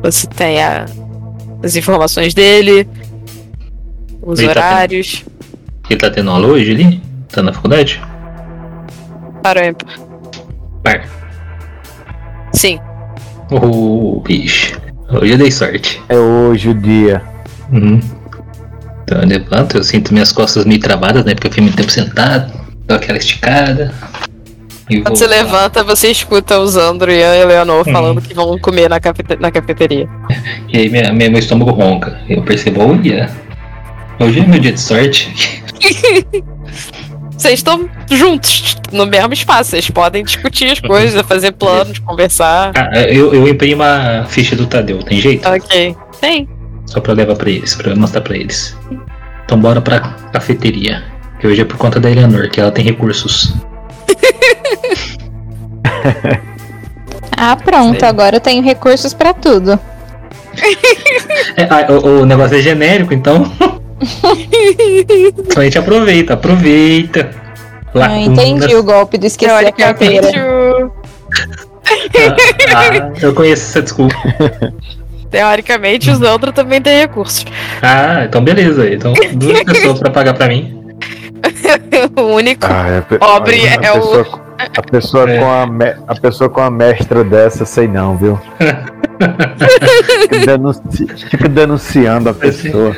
você 0.02 0.28
tem 0.28 0.62
a- 0.62 0.86
as 1.62 1.74
informações 1.74 2.32
dele, 2.32 2.88
os 4.26 4.38
Ele 4.40 4.48
tá 4.48 4.54
tendo- 4.54 4.64
horários. 4.66 5.24
ele 5.88 5.98
tá 6.00 6.10
tendo 6.10 6.30
aula 6.30 6.46
hoje 6.48 6.70
ali? 6.72 7.02
Tá 7.32 7.42
na 7.42 7.52
faculdade? 7.52 8.00
Para 9.42 9.62
o 9.62 9.64
ímpar. 9.64 9.94
Par. 10.82 11.04
Sim. 12.52 12.78
Ô, 13.50 14.20
bicho. 14.20 14.80
Hoje 15.10 15.32
eu 15.32 15.38
dei 15.38 15.50
sorte. 15.50 16.02
É 16.08 16.16
hoje 16.16 16.68
o 16.70 16.74
dia. 16.74 17.22
Uhum. 17.72 18.00
Então 19.04 19.20
eu 19.20 19.26
levanto, 19.28 19.76
eu 19.76 19.84
sinto 19.84 20.12
minhas 20.12 20.32
costas 20.32 20.64
meio 20.64 20.80
travadas, 20.80 21.24
né? 21.24 21.34
Porque 21.34 21.46
eu 21.46 21.50
fiquei 21.52 21.62
muito 21.64 21.76
tempo 21.76 21.90
sentado, 21.92 22.52
dou 22.86 22.96
aquela 22.96 23.18
esticada. 23.18 23.92
E 24.90 25.00
Quando 25.00 25.16
você 25.16 25.26
lá. 25.26 25.36
levanta, 25.36 25.82
você 25.84 26.10
escuta 26.10 26.58
o 26.58 26.66
Zandro 26.66 27.10
e 27.12 27.22
a 27.22 27.36
Eleanor 27.36 27.84
Uhum. 27.86 27.92
falando 27.92 28.20
que 28.20 28.34
vão 28.34 28.58
comer 28.58 28.88
na, 28.88 28.98
cafete- 29.00 29.36
na 29.40 29.50
cafeteria. 29.50 30.08
E 30.68 30.78
aí 30.78 30.88
minha, 30.90 31.12
minha- 31.12 31.30
meu 31.30 31.38
estômago 31.38 31.70
ronca. 31.70 32.20
Eu 32.28 32.42
percebo, 32.42 32.82
olha, 32.82 33.30
hoje 34.20 34.40
é 34.40 34.46
meu 34.46 34.58
dia 34.58 34.72
de 34.72 34.80
sorte. 34.80 35.62
Vocês 37.36 37.54
estão 37.54 37.88
juntos, 38.10 38.76
no 38.90 39.06
mesmo 39.06 39.32
espaço. 39.34 39.70
Vocês 39.70 39.90
podem 39.90 40.24
discutir 40.24 40.70
as 40.70 40.80
coisas, 40.80 41.20
fazer 41.26 41.52
planos, 41.52 41.98
conversar. 41.98 42.72
Ah, 42.74 43.02
eu, 43.02 43.34
eu 43.34 43.46
imprimo 43.46 43.82
a 43.82 44.24
ficha 44.26 44.56
do 44.56 44.66
Tadeu, 44.66 45.02
tem 45.02 45.20
jeito? 45.20 45.46
Ok. 45.46 45.94
Tem. 46.20 46.48
Só 46.86 47.00
pra 47.00 47.12
levar 47.12 47.36
pra 47.36 47.50
eles, 47.50 47.74
pra 47.74 47.94
mostrar 47.94 48.22
pra 48.22 48.36
eles. 48.36 48.76
Então 49.44 49.60
bora 49.60 49.80
pra 49.80 50.00
cafeteria. 50.32 51.04
Que 51.38 51.46
hoje 51.46 51.60
é 51.60 51.64
por 51.64 51.76
conta 51.76 52.00
da 52.00 52.10
Eleanor, 52.10 52.48
que 52.48 52.60
ela 52.60 52.72
tem 52.72 52.84
recursos. 52.84 53.54
Ah, 57.38 57.54
pronto, 57.54 58.00
Sei. 58.00 58.08
agora 58.08 58.36
eu 58.36 58.40
tenho 58.40 58.62
recursos 58.62 59.12
pra 59.12 59.34
tudo. 59.34 59.78
É, 61.54 61.64
ah, 61.64 61.86
o, 61.92 62.22
o 62.22 62.26
negócio 62.26 62.56
é 62.56 62.62
genérico, 62.62 63.12
então. 63.12 63.52
então 65.38 65.62
a 65.62 65.64
gente 65.64 65.78
aproveita, 65.78 66.34
aproveita. 66.34 67.30
Eu 67.94 68.00
Lacuna- 68.00 68.20
entendi 68.20 68.74
o 68.74 68.82
golpe 68.82 69.16
do 69.18 69.26
esquecer 69.26 69.66
a 69.66 69.72
carteira. 69.72 70.28
O- 70.28 70.92
Ah, 72.74 73.12
eu 73.22 73.32
conheço 73.34 73.70
essa 73.70 73.82
desculpa. 73.82 74.14
teoricamente, 75.30 76.10
o 76.10 76.14
Zandro 76.16 76.52
também 76.52 76.80
tem 76.80 77.00
recursos. 77.00 77.44
Ah, 77.82 78.24
então 78.24 78.42
beleza. 78.42 78.88
Então 78.92 79.12
duas 79.34 79.62
pessoas 79.62 79.98
pra 80.00 80.10
pagar 80.10 80.34
pra 80.34 80.48
mim. 80.48 80.74
o 82.16 82.22
único. 82.22 82.66
Ah, 82.66 82.88
é, 82.88 83.00
Pobre 83.18 83.66
a, 83.68 83.74
é 83.74 83.92
o- 83.92 84.00
pessoa, 84.00 84.46
A 84.76 84.82
pessoa, 84.82 85.30
É. 85.30 85.38
com 85.38 85.50
a, 85.50 85.66
me- 85.66 85.96
a 86.08 86.14
pessoa 86.14 86.50
com 86.50 86.60
a 86.60 86.70
mestra 86.70 87.22
dessa, 87.22 87.64
sei 87.64 87.86
não, 87.86 88.16
viu? 88.16 88.38
Fica, 90.22 90.38
denunci- 90.46 91.06
fica 91.30 91.48
denunciando 91.48 92.28
a 92.30 92.34
pessoa. 92.34 92.94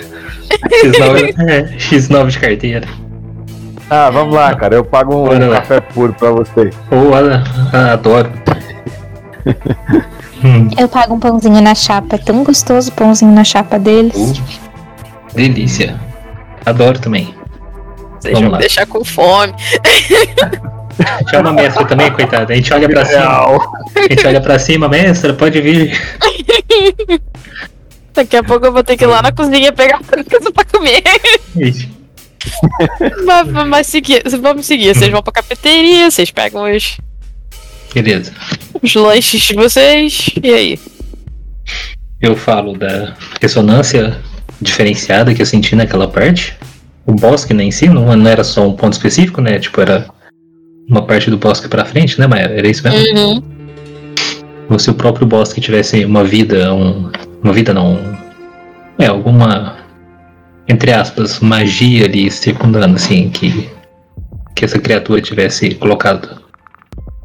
X9, 0.49 1.35
é, 1.49 1.62
X9 1.76 2.26
de 2.28 2.38
carteira. 2.38 2.88
Ah, 3.90 4.11
vamos 4.11 4.35
lá, 4.35 4.55
cara. 4.55 4.75
Eu 4.76 4.85
pago 4.85 5.14
um 5.17 5.25
Bora 5.25 5.47
lá. 5.49 5.57
café 5.61 5.81
puro 5.81 6.12
pra 6.12 6.31
você. 6.31 6.71
Ou 6.90 7.17
ela 7.17 7.43
ah, 7.73 7.93
adoro. 7.93 8.31
Hum, 10.45 10.69
Eu 10.78 10.88
pago 10.88 11.14
um 11.14 11.19
pãozinho 11.19 11.61
na 11.61 11.75
chapa. 11.75 12.14
É 12.14 12.19
tão 12.19 12.45
gostoso 12.45 12.90
o 12.90 12.93
pãozinho 12.93 13.33
na 13.33 13.43
chapa 13.43 13.76
deles. 13.76 14.14
uh, 14.17 15.35
delícia. 15.35 15.99
Adoro 16.64 16.97
também. 17.00 17.35
Vocês 18.21 18.35
Vamos 18.35 18.43
vão 18.43 18.52
lá. 18.52 18.59
deixar 18.59 18.87
com 18.87 19.05
fome. 19.05 19.52
Chama 21.28 21.50
a 21.50 21.52
mestra 21.52 21.85
também, 21.87 22.09
coitada. 22.12 22.52
A 22.52 22.57
gente 22.57 22.73
olha 22.73 22.88
pra 22.88 23.05
cima. 23.05 23.26
A 23.26 24.00
gente 24.09 24.26
olha 24.28 24.40
pra 24.40 24.59
cima, 24.61 24.88
mestra, 24.88 25.35
pode 25.35 25.61
vir. 25.61 26.00
Daqui 28.19 28.37
a 28.37 28.43
pouco 28.43 28.67
eu 28.67 28.73
vou 28.73 28.83
ter 28.83 28.97
que 28.97 29.05
ir 29.05 29.07
lá 29.07 29.23
na 29.23 29.31
cozinha 29.31 29.73
pegar 29.73 30.01
coisa 30.03 30.51
pra 30.53 30.65
comer. 30.65 31.05
Mas, 33.25 33.67
mas 33.69 33.87
seguir, 33.87 34.23
vamos 34.41 34.67
seguir. 34.67 34.93
Vocês 34.93 35.11
vão 35.11 35.23
pra 35.23 35.35
cafeteria, 35.35 36.11
vocês 36.11 36.33
pegam 36.33 36.65
os, 36.75 36.99
Beleza. 37.95 38.33
os 38.83 38.95
lanches 38.95 39.43
de 39.43 39.55
vocês. 39.55 40.31
E 40.43 40.53
aí? 40.53 40.81
Eu 42.21 42.35
falo 42.35 42.77
da 42.77 43.15
ressonância 43.41 44.19
diferenciada 44.61 45.33
que 45.33 45.43
eu 45.43 45.47
senti 45.47 45.77
naquela 45.77 46.09
parte. 46.09 46.57
O 47.07 47.13
bosque 47.13 47.55
né, 47.55 47.63
em 47.63 47.71
si 47.71 47.89
não, 47.89 48.17
não 48.17 48.29
era 48.29 48.43
só 48.43 48.67
um 48.67 48.75
ponto 48.75 48.95
específico, 48.95 49.41
né? 49.41 49.61
Tipo, 49.61 49.81
era 49.81 50.09
uma 50.89 51.03
parte 51.07 51.31
do 51.31 51.39
bosque 51.39 51.69
pra 51.69 51.85
frente, 51.85 52.19
né? 52.19 52.27
Mas 52.27 52.41
era 52.41 52.69
isso 52.69 52.83
mesmo. 52.83 53.17
Uhum. 53.17 53.43
Ou 54.71 54.79
se 54.79 54.91
o 54.91 54.95
próprio 54.95 55.27
boss 55.27 55.53
que 55.53 55.61
tivesse 55.61 56.05
uma 56.05 56.25
vida, 56.25 56.75
um, 56.75 57.11
uma 57.42 57.52
vida 57.52 57.73
não. 57.73 57.99
É, 58.99 59.07
alguma. 59.07 59.76
Entre 60.66 60.92
aspas, 60.92 61.40
magia 61.40 62.04
ali 62.04 62.30
circundando, 62.30 62.97
assim, 62.97 63.30
que. 63.30 63.71
Que 64.54 64.64
essa 64.64 64.78
criatura 64.78 65.21
tivesse 65.21 65.75
colocado. 65.76 66.42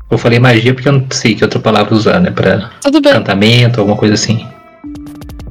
Eu 0.10 0.18
falei 0.18 0.38
magia 0.38 0.74
porque 0.74 0.88
eu 0.88 0.94
não 0.94 1.08
sei 1.10 1.34
que 1.34 1.44
outra 1.44 1.60
palavra 1.60 1.96
usar, 1.96 2.20
né? 2.20 2.30
Pra 2.30 2.70
bem. 2.92 3.00
encantamento, 3.00 3.80
alguma 3.80 3.98
coisa 3.98 4.14
assim. 4.14 4.46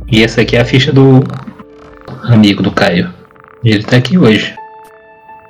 E 0.08 0.22
essa 0.22 0.42
aqui 0.42 0.56
é 0.56 0.60
a 0.60 0.64
ficha 0.64 0.92
do 0.92 1.24
amigo 2.22 2.62
do 2.62 2.70
Caio. 2.70 3.12
E 3.64 3.70
ele 3.70 3.82
tá 3.82 3.96
aqui 3.96 4.16
hoje. 4.16 4.54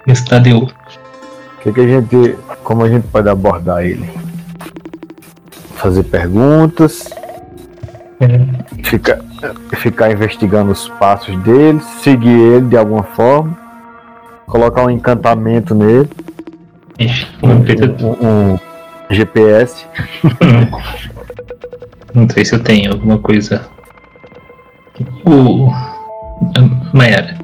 Esse 0.06 0.24
Tadeu. 0.24 0.60
O 0.60 1.62
que, 1.62 1.72
que 1.72 1.80
a 1.80 1.86
gente. 1.86 2.36
Como 2.64 2.84
a 2.84 2.88
gente 2.88 3.06
pode 3.08 3.28
abordar 3.28 3.84
ele? 3.84 4.08
Fazer 5.74 6.04
perguntas, 6.04 7.10
É, 8.22 8.84
ficar, 8.84 9.18
ficar 9.76 10.12
investigando 10.12 10.70
os 10.70 10.88
passos 10.90 11.36
dele, 11.42 11.80
seguir 12.02 12.28
ele 12.38 12.68
de 12.68 12.76
alguma 12.76 13.02
forma, 13.02 13.58
colocar 14.46 14.84
um 14.84 14.90
encantamento 14.90 15.74
nele, 15.74 16.08
ixi, 17.00 17.26
um, 17.42 18.52
um- 18.54 18.58
GPS. 19.10 19.84
não 22.14 22.28
sei 22.30 22.44
se 22.44 22.54
eu 22.54 22.60
tenho 22.62 22.92
alguma 22.92 23.18
coisa. 23.18 23.68
O. 25.26 25.68
Mayara. 26.92 27.36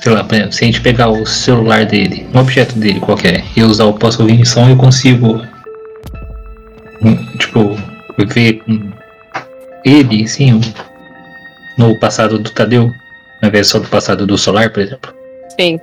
Sei 0.00 0.12
lá, 0.12 0.24
por 0.24 0.34
exemplo, 0.34 0.52
se 0.52 0.64
a 0.64 0.66
gente 0.66 0.80
pegar 0.80 1.08
o 1.08 1.24
celular 1.24 1.86
dele, 1.86 2.26
um 2.34 2.38
objeto 2.40 2.78
dele 2.78 3.00
qualquer, 3.00 3.44
e 3.56 3.62
usar 3.62 3.84
o 3.84 3.96
ouvir 4.22 4.40
em 4.40 4.44
som, 4.44 4.68
eu 4.68 4.76
consigo. 4.76 5.40
hum, 7.00 7.16
Tipo, 7.38 7.76
ver 8.18 8.62
ele, 9.84 10.26
sim, 10.26 10.60
no 11.76 11.98
passado 11.98 12.38
do 12.38 12.50
Tadeu, 12.50 12.92
ao 13.42 13.48
invés 13.48 13.68
só 13.68 13.78
do 13.78 13.88
passado 13.88 14.26
do 14.26 14.38
solar, 14.38 14.70
por 14.70 14.82
exemplo. 14.82 15.14
Sim. 15.58 15.78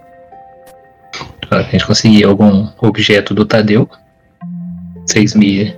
a 1.50 1.62
gente 1.64 1.86
conseguir 1.86 2.24
algum 2.24 2.68
objeto 2.82 3.34
do 3.34 3.46
Tadeu, 3.46 3.90
vocês 5.06 5.36
me, 5.36 5.76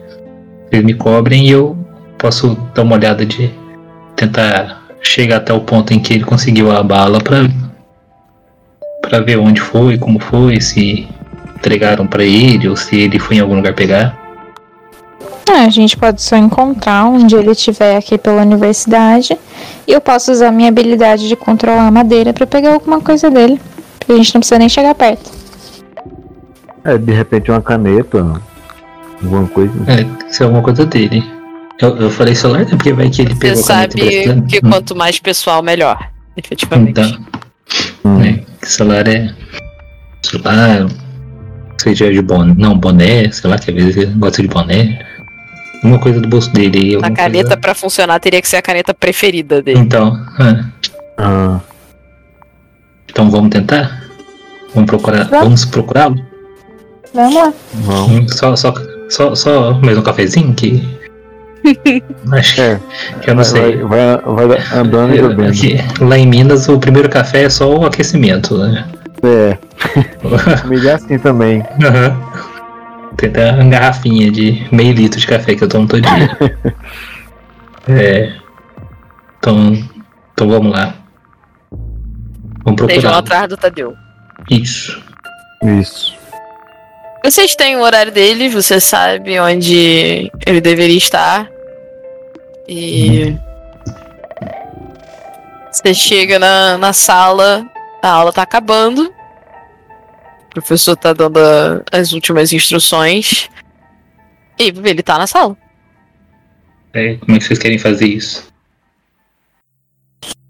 vocês 0.70 0.84
me 0.84 0.94
cobrem 0.94 1.48
e 1.48 1.51
eu 1.51 1.77
posso 2.18 2.56
dar 2.74 2.84
uma 2.84 2.96
olhada 2.96 3.25
de 3.25 3.51
tentar 4.15 4.82
chegar 5.01 5.38
até 5.38 5.51
o 5.51 5.60
ponto 5.60 5.94
em 5.94 6.00
que 6.00 6.13
ele 6.13 6.24
conseguiu 6.24 6.72
a 6.72 6.82
bala 6.82 7.20
pra, 7.20 7.39
pra 9.01 9.20
ver 9.20 9.38
onde 9.38 9.60
foi, 9.60 9.98
como 9.98 10.20
foi, 10.20 10.62
se 10.62 11.08
entregaram 11.58 12.08
pra 12.08 12.24
ele 12.24 12.70
ou 12.70 12.75
se 12.75 12.96
ele 13.00 13.20
foi 13.20 13.38
em 13.38 13.39
algum 13.39 13.56
lugar 13.56 13.74
pegar. 13.74 14.23
Ah, 15.50 15.66
a 15.66 15.70
gente 15.70 15.98
pode 15.98 16.22
só 16.22 16.36
encontrar 16.36 17.06
onde 17.06 17.36
ele 17.36 17.52
estiver 17.52 17.98
aqui 17.98 18.18
pela 18.18 18.42
universidade. 18.42 19.38
E 19.88 19.92
eu 19.92 20.02
posso 20.02 20.32
usar 20.32 20.52
minha 20.52 20.70
habilidade 20.70 21.28
de 21.28 21.36
controlar 21.36 21.88
a 21.88 21.92
madeira 21.92 22.34
pra 22.34 22.48
pegar 22.48 22.74
alguma 22.74 23.00
coisa 23.02 23.30
dele. 23.30 23.60
Porque 24.00 24.14
a 24.14 24.16
gente 24.16 24.34
não 24.34 24.42
precisa 24.42 24.60
nem 24.60 24.70
chegar 24.70 24.96
perto. 24.96 25.32
É, 26.84 26.98
de 26.98 27.14
repente 27.14 27.52
uma 27.52 27.62
caneta, 27.62 28.42
alguma 29.22 29.48
coisa. 29.48 29.74
É, 29.88 30.32
se 30.32 30.42
é 30.42 30.46
alguma 30.46 30.64
coisa 30.64 30.86
dele. 30.86 31.24
Eu, 31.80 31.98
eu 31.98 32.10
falei 32.10 32.36
celular, 32.36 32.60
né? 32.60 32.66
Porque 32.66 32.94
vai 32.94 33.10
que 33.10 33.22
ele 33.22 33.34
Você 33.34 33.40
pegou 33.40 33.64
caneta 33.64 33.98
sabe 33.98 34.42
que 34.48 34.62
quanto 34.62 34.96
mais 34.96 35.20
pessoal, 35.20 35.62
melhor. 35.62 36.10
Efetivamente. 36.36 37.00
Então, 37.00 37.44
Hum. 38.06 38.22
É, 38.22 38.44
que 38.62 38.70
celular 38.70 39.08
é. 39.08 39.34
Celular. 40.24 40.88
Seja 41.78 42.12
de 42.12 42.22
boné. 42.22 42.54
Não, 42.58 42.78
boné, 42.78 43.32
sei 43.32 43.50
lá, 43.50 43.58
que 43.58 43.72
às 43.72 43.76
vezes 43.76 44.14
gosta 44.16 44.42
de 44.42 44.48
boné. 44.48 45.06
Uma 45.84 46.00
coisa 46.00 46.20
do 46.22 46.28
bolso 46.28 46.52
dele. 46.54 46.96
A 47.02 47.12
caneta 47.12 47.44
coisa- 47.50 47.58
pra 47.58 47.75
funcionar 47.75 48.20
teria 48.20 48.42
que 48.42 48.48
ser 48.48 48.56
a 48.58 48.62
caneta 48.62 48.94
preferida 48.94 49.62
dele. 49.62 49.80
Então, 49.80 50.17
ah, 50.39 50.63
Ah, 51.17 51.60
então 53.10 53.30
vamos 53.30 53.50
tentar? 53.50 54.04
Vamos 54.74 54.89
procurar. 54.89 55.26
Vamos. 55.26 55.43
Vamos 55.43 55.65
procurá-lo? 55.65 56.15
Vamos 57.13 57.36
lá. 57.36 57.54
não. 57.86 58.06
Hum, 58.08 58.28
Só, 58.28 58.56
só, 58.56 58.74
só, 59.10 59.36
só 59.36 59.74
mais 59.84 59.98
um 59.98 60.02
cafezinho 60.02 60.54
que. 60.54 60.82
Acho 62.32 62.60
É, 62.62 62.80
que 63.22 63.30
eu 63.30 63.36
não 63.36 63.43
vai, 63.43 63.52
sei. 63.52 63.78
vai, 63.84 64.17
vai, 64.17 64.48
vai 64.48 64.58
andando 64.80 65.15
e 65.15 65.22
bebendo. 65.22 65.50
Aqui, 65.50 65.78
lá 66.02 66.17
em 66.17 66.28
Minas, 66.28 66.67
o 66.67 66.80
primeiro 66.80 67.08
café 67.10 67.43
é 67.43 67.50
só 67.50 67.72
o 67.74 67.86
aquecimento, 67.86 68.58
né? 68.58 68.86
É, 69.24 69.58
é 70.88 70.91
assim 70.91 71.17
também. 71.19 71.63
Aham. 71.84 72.17
Tem 73.17 73.30
até 73.30 73.52
uma 73.52 73.69
garrafinha 73.69 74.32
de 74.32 74.67
meio 74.71 74.93
litro 74.93 75.19
de 75.19 75.28
café 75.28 75.56
que 75.56 75.63
eu 75.63 75.69
tomo 75.69 75.88
todo 75.88 76.02
dia. 76.02 76.38
é. 77.88 78.34
Então, 79.38 79.73
então 80.34 80.47
vamos 80.47 80.71
lá. 80.71 80.95
Vamos 82.63 82.82
Estejam 82.82 83.02
procurar. 83.02 83.17
atrás 83.17 83.49
do 83.49 83.58
Tadeu. 83.58 83.95
Isso. 84.49 85.02
Isso. 85.63 86.15
Vocês 87.23 87.56
têm 87.56 87.78
o 87.78 87.82
horário 87.82 88.12
dele, 88.12 88.49
você 88.49 88.80
sabe 88.80 89.39
onde 89.39 90.30
ele 90.45 90.60
deveria 90.60 90.97
estar. 90.97 91.49
E. 92.67 93.36
Você 95.71 95.93
chega 95.93 96.38
na, 96.38 96.78
na 96.78 96.93
sala, 96.93 97.65
a 98.02 98.10
aula 98.10 98.34
tá 98.34 98.41
acabando. 98.41 99.13
O 100.54 100.62
professor 100.62 100.96
tá 100.96 101.13
dando 101.13 101.38
a- 101.39 101.82
as 101.92 102.13
últimas 102.13 102.54
instruções. 102.54 103.50
E 104.60 104.72
ele 104.86 105.02
tá 105.02 105.18
na 105.18 105.26
sala. 105.26 105.58
É, 106.94 107.16
como 107.16 107.36
é 107.36 107.39
que 107.39 107.46
vocês 107.46 107.58
querem 107.58 107.80
fazer 107.80 108.06
isso? 108.06 108.44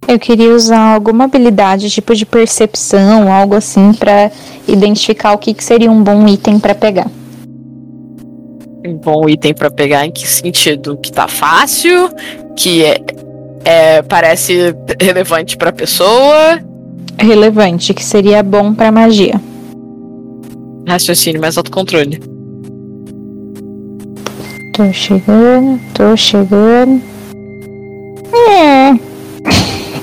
Eu 0.06 0.20
queria 0.20 0.54
usar 0.54 0.94
alguma 0.94 1.24
habilidade, 1.24 1.89
tipo 1.89 2.13
de 2.13 2.26
percepção, 2.26 3.32
algo 3.32 3.56
assim, 3.56 3.94
pra 3.94 4.30
identificar 4.68 5.32
o 5.32 5.38
que, 5.38 5.54
que 5.54 5.63
seria 5.63 5.89
um 5.89 6.04
bom 6.04 6.28
item 6.28 6.60
pra 6.60 6.76
pegar. 6.76 7.08
Um 8.86 8.96
bom 8.98 9.30
item 9.30 9.54
pra 9.54 9.72
pegar 9.72 10.06
em 10.06 10.12
que 10.12 10.28
sentido? 10.28 10.98
Que 10.98 11.10
tá 11.13 11.30
fácil, 11.30 12.10
que 12.58 12.84
é, 12.84 12.98
é 13.63 14.02
parece 14.02 14.76
relevante 15.02 15.56
pra 15.56 15.72
pessoa. 15.72 16.60
Relevante, 17.18 17.94
que 17.94 18.04
seria 18.04 18.44
bom 18.44 18.74
pra 18.74 18.92
magia. 18.92 19.39
Raciocínio 20.88 21.41
mais 21.41 21.58
autocontrole. 21.58 22.19
Tô 24.74 24.91
chegando, 24.91 25.80
tô 25.93 26.17
chegando. 26.17 27.02
É. 28.50 28.91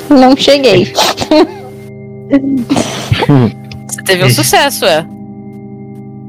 Não 0.14 0.36
cheguei. 0.36 0.92
Você 3.88 4.02
teve 4.04 4.24
um 4.24 4.30
sucesso, 4.30 4.84
é. 4.84 5.06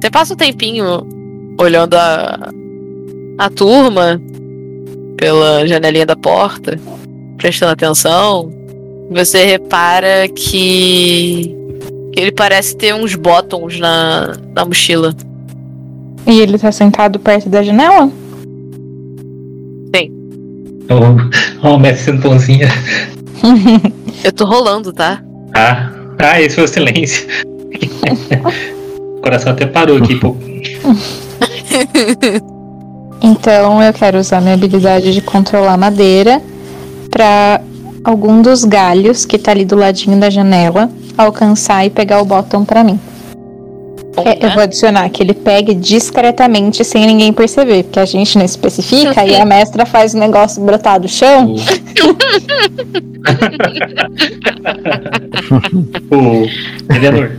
Você 0.02 0.10
passa 0.10 0.34
um 0.34 0.38
tempinho 0.38 1.08
olhando 1.60 1.94
a, 1.96 2.50
a 3.38 3.50
turma 3.50 4.20
pela 5.18 5.68
janelinha 5.68 6.06
da 6.08 6.16
porta, 6.16 6.80
prestando 7.38 7.74
atenção. 7.74 8.52
Você 9.12 9.46
repara 9.46 10.28
que 10.30 11.56
ele 12.16 12.32
parece 12.32 12.76
ter 12.76 12.94
uns 12.94 13.16
bottoms 13.16 13.80
na, 13.80 14.38
na 14.54 14.66
mochila. 14.66 15.16
E 16.28 16.40
ele 16.40 16.58
tá 16.58 16.72
sentado 16.72 17.20
perto 17.20 17.50
da 17.50 17.64
janela? 17.64 18.12
Ó, 20.92 21.68
ó, 21.68 21.76
o 21.76 21.80
Messi 21.80 22.04
sendo 22.04 22.22
pãozinha. 22.22 22.68
Eu 24.24 24.32
tô 24.32 24.46
rolando, 24.46 24.92
tá? 24.92 25.24
Ah, 25.54 25.90
ah, 26.20 26.42
esse 26.42 26.56
foi 26.56 26.66
o 26.66 26.68
silêncio. 26.68 27.28
o 29.18 29.22
coração 29.22 29.54
até 29.54 29.66
parou 29.66 29.98
aqui, 29.98 30.16
pô. 30.16 30.36
Então 33.24 33.84
eu 33.84 33.94
quero 33.94 34.18
usar 34.18 34.42
minha 34.42 34.56
habilidade 34.56 35.14
de 35.14 35.22
controlar 35.22 35.78
madeira 35.78 36.42
pra 37.12 37.62
algum 38.04 38.42
dos 38.42 38.64
galhos 38.64 39.26
que 39.26 39.38
tá 39.38 39.52
ali 39.52 39.64
do 39.66 39.76
ladinho 39.76 40.20
da 40.20 40.30
janela 40.30 40.90
alcançar 41.18 41.86
e 41.86 41.90
pegar 41.90 42.22
o 42.22 42.26
bottom 42.26 42.66
pra 42.66 42.84
mim. 42.84 43.00
Bom, 44.16 44.24
É, 44.26 44.38
eu 44.38 44.50
né? 44.50 44.54
vou 44.54 44.64
adicionar 44.64 45.08
que 45.10 45.24
ele 45.24 45.34
pegue 45.34 45.74
discretamente 45.74 46.84
sem 46.84 47.06
ninguém 47.06 47.32
perceber, 47.32 47.84
porque 47.84 48.00
a 48.00 48.06
gente 48.06 48.38
não 48.38 48.44
especifica 48.44 49.26
e 49.26 49.36
a 49.36 49.46
mestra 49.46 49.86
faz 49.86 50.14
o 50.14 50.18
negócio 50.18 50.62
brotar 50.62 51.00
do 51.00 51.08
chão. 51.08 51.56
o 56.12 56.46
Eleanor, 56.94 57.32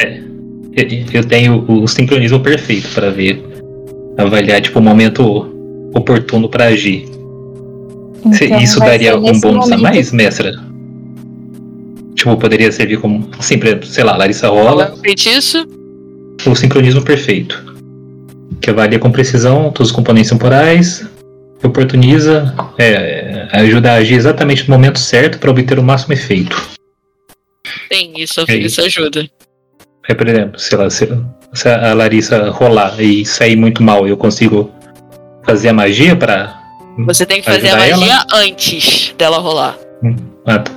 é, 0.00 0.20
eu, 0.76 0.86
eu 1.12 1.24
tenho 1.24 1.64
o 1.68 1.88
sincronismo 1.88 2.38
perfeito 2.40 2.88
para 2.94 3.10
ver, 3.10 3.42
avaliar 4.16 4.60
tipo 4.60 4.78
o 4.78 4.82
momento 4.82 5.48
oportuno 5.94 6.48
para 6.48 6.66
agir. 6.66 7.09
Então, 8.24 8.60
Isso 8.60 8.78
daria 8.80 9.16
um 9.16 9.40
bônus 9.40 9.66
a 9.72 9.76
momento. 9.76 9.82
mais, 9.82 10.12
mestra? 10.12 10.52
Tipo, 12.14 12.36
poderia 12.36 12.70
servir 12.70 12.98
como, 13.00 13.28
assim, 13.38 13.58
por 13.58 13.66
exemplo, 13.68 13.86
sei 13.86 14.04
lá, 14.04 14.16
Larissa 14.16 14.48
rola 14.48 14.92
o 14.92 14.96
feitiço? 14.98 15.66
o 16.46 16.54
sincronismo 16.54 17.02
perfeito, 17.02 17.62
que 18.60 18.70
avalia 18.70 18.98
com 18.98 19.10
precisão 19.10 19.70
todos 19.70 19.90
os 19.90 19.96
componentes 19.96 20.30
temporais, 20.30 21.06
oportuniza, 21.62 22.54
é, 22.78 23.46
ajuda 23.52 23.92
a 23.92 23.94
agir 23.96 24.14
exatamente 24.14 24.68
no 24.68 24.74
momento 24.74 24.98
certo 24.98 25.38
para 25.38 25.50
obter 25.50 25.78
o 25.78 25.82
máximo 25.82 26.14
efeito. 26.14 26.56
Sim, 27.92 28.12
isso, 28.16 28.44
É 28.48 28.56
isso 28.56 28.80
ajuda. 28.82 29.26
É, 30.08 30.14
por 30.14 30.26
exemplo, 30.28 30.58
sei 30.58 30.78
lá, 30.78 30.88
se, 30.90 31.08
se 31.52 31.68
a 31.68 31.92
Larissa 31.94 32.50
rolar 32.50 33.00
e 33.00 33.24
sair 33.24 33.56
muito 33.56 33.82
mal, 33.82 34.08
eu 34.08 34.16
consigo 34.16 34.70
fazer 35.44 35.68
a 35.68 35.72
magia 35.72 36.16
para. 36.16 36.58
Você 36.98 37.24
tem 37.24 37.40
que 37.40 37.50
fazer 37.50 37.70
a 37.70 37.76
magia 37.76 38.24
antes 38.32 39.14
dela 39.16 39.38
rolar. 39.38 39.76
Ah, 40.46 40.58
tá. 40.58 40.72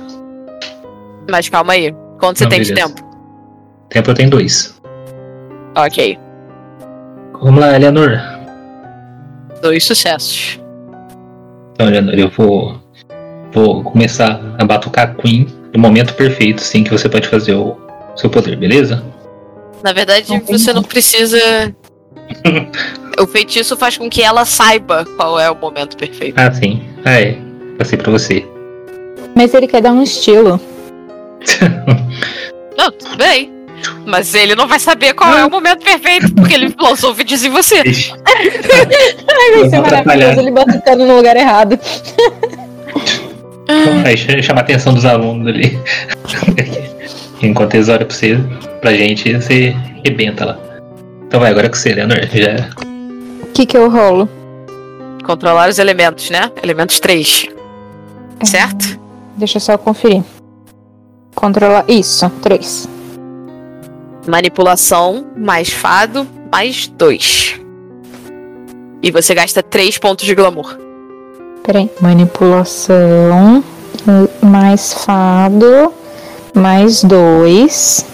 Mas 1.30 1.48
calma 1.48 1.72
aí. 1.72 1.94
Quanto 2.18 2.38
você 2.38 2.44
Não, 2.44 2.50
tem 2.50 2.62
de 2.62 2.72
beleza. 2.72 2.88
tempo? 2.94 3.16
Tempo 3.90 4.10
eu 4.10 4.14
tenho 4.14 4.30
dois. 4.30 4.80
Ok. 5.76 6.18
Vamos 7.42 7.60
lá, 7.60 7.74
Eleanor. 7.74 8.20
Dois 9.60 9.84
sucessos. 9.84 10.60
Então, 11.72 11.88
Eleanor, 11.88 12.14
eu 12.14 12.30
vou, 12.30 12.80
vou 13.52 13.82
começar 13.82 14.40
a 14.58 14.64
batucar 14.64 15.10
a 15.10 15.14
Queen 15.14 15.46
no 15.74 15.80
momento 15.80 16.14
perfeito, 16.14 16.62
sim, 16.62 16.84
que 16.84 16.90
você 16.90 17.08
pode 17.08 17.28
fazer 17.28 17.54
o 17.54 17.76
seu 18.14 18.30
poder, 18.30 18.56
beleza? 18.56 19.02
Na 19.82 19.92
verdade, 19.92 20.40
você 20.46 20.72
não 20.72 20.82
precisa. 20.82 21.38
o 23.20 23.26
feitiço 23.26 23.76
faz 23.76 23.96
com 23.98 24.08
que 24.10 24.22
ela 24.22 24.44
saiba 24.44 25.04
qual 25.16 25.38
é 25.38 25.50
o 25.50 25.54
momento 25.56 25.96
perfeito. 25.96 26.34
Ah, 26.38 26.50
sim. 26.52 26.82
Ah, 27.04 27.20
é. 27.20 27.36
Passei 27.78 27.98
pra 27.98 28.10
você. 28.12 28.46
Mas 29.34 29.52
ele 29.54 29.66
quer 29.66 29.80
dar 29.82 29.92
um 29.92 30.02
estilo. 30.02 30.60
Não, 32.76 32.90
tudo 32.90 33.16
bem. 33.16 33.52
Mas 34.06 34.34
ele 34.34 34.54
não 34.54 34.66
vai 34.66 34.78
saber 34.78 35.12
qual 35.12 35.36
é 35.36 35.44
o 35.44 35.50
momento 35.50 35.84
perfeito, 35.84 36.32
porque 36.34 36.54
ele 36.54 36.74
lançou 36.80 37.10
o 37.10 37.14
feitiço 37.14 37.46
em 37.46 37.50
você. 37.50 37.76
Ai, 38.24 39.60
vai 39.60 39.68
ser 39.68 39.80
maravilhoso 39.80 40.40
ele 40.40 40.50
botando 40.50 41.00
no 41.06 41.16
lugar 41.16 41.36
errado. 41.36 41.78
Aí 44.04 44.16
ch- 44.16 44.42
chama 44.42 44.60
a 44.60 44.62
atenção 44.62 44.94
dos 44.94 45.04
alunos 45.04 45.46
ali. 45.48 45.78
Enquanto 47.42 47.74
eles 47.74 47.88
olham 47.88 48.06
pra 48.06 48.16
você, 48.16 48.38
pra 48.80 48.94
gente, 48.94 49.34
você 49.34 49.76
rebenta 50.04 50.44
lá. 50.46 50.58
Então 51.26 51.40
vai, 51.40 51.50
agora 51.50 51.68
com 51.68 51.74
você, 51.74 51.94
Leonor. 51.94 52.26
Já. 52.32 52.70
O 53.42 53.46
que 53.52 53.66
que 53.66 53.76
eu 53.76 53.90
rolo? 53.90 54.28
Controlar 55.24 55.68
os 55.68 55.78
elementos, 55.78 56.30
né? 56.30 56.50
Elementos 56.62 57.00
3. 57.00 57.48
Certo? 58.42 59.00
Deixa 59.36 59.56
eu 59.56 59.60
só 59.60 59.78
conferir. 59.78 60.22
Controlar. 61.34 61.84
Isso, 61.88 62.28
três. 62.42 62.88
Manipulação 64.26 65.26
mais 65.36 65.70
fado 65.70 66.26
mais 66.54 66.86
2. 66.86 67.60
E 69.02 69.10
você 69.10 69.34
gasta 69.34 69.60
3 69.60 69.98
pontos 69.98 70.24
de 70.24 70.36
glamour. 70.36 70.78
Peraí. 71.64 71.90
Manipulação. 72.00 73.64
Mais 74.40 74.92
fado. 74.92 75.92
Mais 76.54 77.02
dois. 77.02 78.06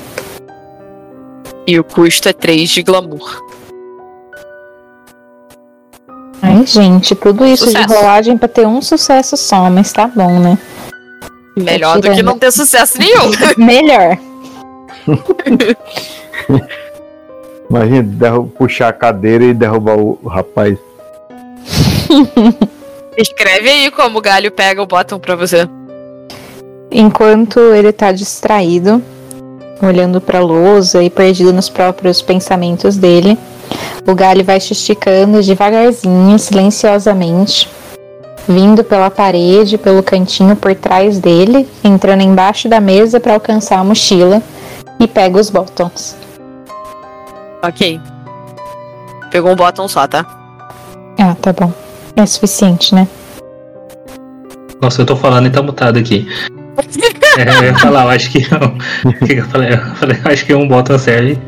E 1.70 1.78
o 1.78 1.84
custo 1.84 2.28
é 2.28 2.32
3 2.32 2.68
de 2.68 2.82
glamour. 2.82 3.40
Ai, 6.42 6.66
gente, 6.66 7.14
tudo 7.14 7.46
isso 7.46 7.66
Sucesso. 7.66 7.86
de 7.86 7.94
rolagem 7.94 8.36
pra 8.36 8.48
ter 8.48 8.66
um 8.66 8.82
sucesso 8.82 9.36
só, 9.36 9.70
mas 9.70 9.92
tá 9.92 10.08
bom, 10.08 10.40
né? 10.40 10.58
Melhor 11.56 12.00
do 12.00 12.10
que 12.10 12.24
não 12.24 12.36
ter 12.36 12.50
sucesso 12.50 12.98
nenhum. 12.98 13.30
Melhor. 13.56 14.18
Imagina 17.70 18.02
derru- 18.02 18.46
puxar 18.48 18.88
a 18.88 18.92
cadeira 18.92 19.44
e 19.44 19.54
derrubar 19.54 19.96
o 19.96 20.18
o 20.24 20.28
rapaz. 20.28 20.76
Escreve 23.16 23.68
aí 23.70 23.90
como 23.92 24.18
o 24.18 24.20
galho 24.20 24.50
pega 24.50 24.82
o 24.82 24.86
bottom 24.86 25.20
pra 25.20 25.36
você. 25.36 25.68
Enquanto 26.90 27.60
ele 27.60 27.92
tá 27.92 28.10
distraído, 28.10 29.00
olhando 29.86 30.20
pra 30.20 30.40
lousa 30.40 31.02
e 31.02 31.10
perdido 31.10 31.52
nos 31.52 31.68
próprios 31.68 32.20
pensamentos 32.22 32.96
dele, 32.96 33.38
o 34.06 34.14
galho 34.14 34.44
vai 34.44 34.60
se 34.60 34.72
esticando 34.72 35.42
devagarzinho, 35.42 36.38
silenciosamente, 36.38 37.68
vindo 38.48 38.82
pela 38.82 39.10
parede, 39.10 39.78
pelo 39.78 40.02
cantinho 40.02 40.56
por 40.56 40.74
trás 40.74 41.18
dele, 41.18 41.68
entrando 41.84 42.22
embaixo 42.22 42.68
da 42.68 42.80
mesa 42.80 43.20
pra 43.20 43.34
alcançar 43.34 43.78
a 43.78 43.84
mochila 43.84 44.42
e 44.98 45.06
pega 45.06 45.38
os 45.38 45.50
bottoms. 45.50 46.16
Ok. 47.62 48.00
Pegou 49.30 49.52
um 49.52 49.56
bottom 49.56 49.86
só, 49.86 50.06
tá? 50.06 50.26
Ah, 51.18 51.36
tá 51.40 51.52
bom. 51.52 51.72
É 52.16 52.26
suficiente, 52.26 52.94
né? 52.94 53.06
Nossa, 54.80 55.02
eu 55.02 55.06
tô 55.06 55.14
falando 55.14 55.46
e 55.46 55.50
tá 55.50 55.62
mutado 55.62 55.98
aqui. 55.98 56.26
É, 57.38 57.58
eu 57.58 57.64
ia 57.64 57.78
falar, 57.78 58.04
eu 58.04 58.08
acho 58.10 58.30
que. 58.30 58.38
O 59.06 59.12
que, 59.12 59.34
que 59.34 59.40
eu 59.40 59.44
falei? 59.46 59.72
Eu 59.74 59.94
falei, 59.96 60.18
eu 60.24 60.30
acho 60.32 60.44
que 60.46 60.54
um 60.54 60.66
botão 60.68 60.98
serve. 60.98 61.38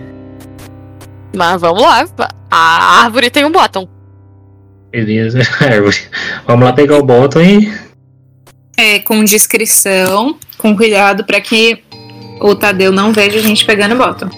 Mas 1.34 1.60
vamos 1.60 1.82
lá. 1.82 2.04
A 2.50 3.02
árvore 3.04 3.30
tem 3.30 3.44
um 3.44 3.50
bottom. 3.52 3.88
Beleza, 4.90 5.40
árvore. 5.60 5.96
Vamos 6.46 6.64
lá 6.66 6.72
pegar 6.72 6.96
o 6.98 7.02
botão 7.02 7.42
e. 7.42 7.72
É, 8.76 8.98
com 9.00 9.22
discrição, 9.24 10.36
com 10.58 10.76
cuidado 10.76 11.24
pra 11.24 11.40
que 11.40 11.82
o 12.40 12.54
Tadeu 12.54 12.90
não 12.92 13.12
veja 13.12 13.38
a 13.38 13.42
gente 13.42 13.64
pegando 13.64 13.94
o 13.94 13.98
bottom. 13.98 14.28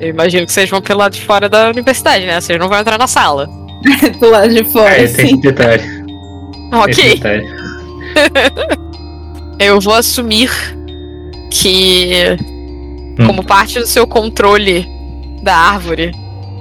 Eu 0.00 0.08
imagino 0.08 0.44
que 0.46 0.52
vocês 0.52 0.68
vão 0.68 0.80
pelo 0.82 1.00
lado 1.00 1.12
de 1.12 1.22
fora 1.22 1.48
da 1.48 1.68
universidade, 1.70 2.26
né? 2.26 2.40
Vocês 2.40 2.58
não 2.58 2.68
vão 2.68 2.78
entrar 2.78 2.98
na 2.98 3.06
sala. 3.06 3.48
Do 4.18 4.30
lado 4.30 4.48
de 4.52 4.64
fora, 4.64 4.90
É, 4.90 5.06
tem 5.06 5.26
esse 5.26 5.36
detalhe. 5.40 5.82
Esse 5.82 7.00
Ok. 7.00 7.14
detalhe. 7.16 7.46
Eu 9.58 9.80
vou 9.80 9.94
assumir 9.94 10.50
que, 11.50 12.36
Hum. 13.18 13.26
como 13.26 13.44
parte 13.44 13.78
do 13.78 13.86
seu 13.86 14.06
controle 14.06 14.86
da 15.42 15.54
árvore, 15.56 16.10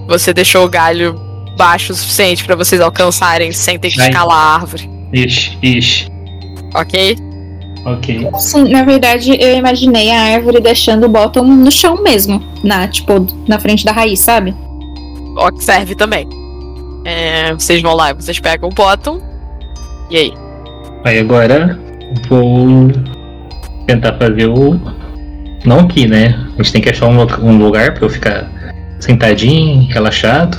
você 0.08 0.34
deixou 0.34 0.66
o 0.66 0.70
galho 0.70 1.20
baixo 1.58 1.94
o 1.94 1.96
suficiente 1.96 2.44
pra 2.46 2.56
vocês 2.56 2.82
alcançarem 2.82 3.52
sem 3.52 3.78
ter 3.80 3.90
que 3.92 4.02
Ai. 4.02 4.10
escalar 4.10 4.38
a 4.38 4.54
árvore. 4.56 4.90
Ixi, 5.12 5.58
ixi. 5.62 6.08
Ok? 6.76 7.18
Ok. 7.86 8.28
Sim, 8.40 8.70
na 8.70 8.84
verdade, 8.84 9.36
eu 9.40 9.58
imaginei 9.58 10.10
a 10.12 10.36
árvore 10.36 10.60
deixando 10.62 11.06
o 11.06 11.10
bottom 11.10 11.44
no 11.44 11.72
chão 11.72 12.02
mesmo. 12.02 12.42
Na, 12.64 12.88
tipo, 12.88 13.26
na 13.48 13.60
frente 13.60 13.84
da 13.84 13.92
raiz, 13.92 14.20
sabe? 14.20 14.56
Ó, 15.38 15.52
que 15.52 15.64
serve 15.64 15.94
também. 15.96 16.28
É, 17.06 17.54
vocês 17.54 17.82
vão 17.82 17.94
lá 17.94 18.12
e 18.12 18.14
vocês 18.14 18.40
pegam 18.40 18.70
o 18.70 18.74
bottom. 18.74 19.20
E 20.10 20.18
aí? 20.18 20.34
Aí 21.04 21.20
agora 21.20 21.78
vou 22.28 22.92
tentar 23.88 24.14
fazer 24.14 24.48
o. 24.48 24.80
Não 25.66 25.80
aqui, 25.82 26.08
né? 26.08 26.38
A 26.54 26.58
gente 26.64 26.74
tem 26.74 26.82
que 26.82 26.90
achar 26.90 27.08
um, 27.08 27.58
lugar 27.58 27.94
pra 27.94 28.06
eu 28.06 28.10
ficar 28.10 28.50
sentadinho, 29.00 29.88
relaxado. 29.90 30.58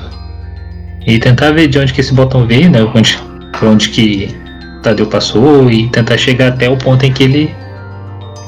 E 1.06 1.18
tentar 1.18 1.50
ver 1.52 1.68
de 1.68 1.78
onde 1.78 1.92
que 1.92 2.00
esse 2.00 2.14
botão 2.14 2.46
veio, 2.46 2.70
né? 2.70 2.82
Onde, 2.94 3.18
por 3.58 3.68
onde 3.68 3.90
que 3.90 4.34
o 4.78 4.80
Tadeu 4.80 5.06
passou 5.06 5.70
e 5.70 5.88
tentar 5.88 6.16
chegar 6.16 6.48
até 6.48 6.68
o 6.70 6.76
ponto 6.78 7.04
em 7.04 7.12
que 7.12 7.22
ele 7.24 7.54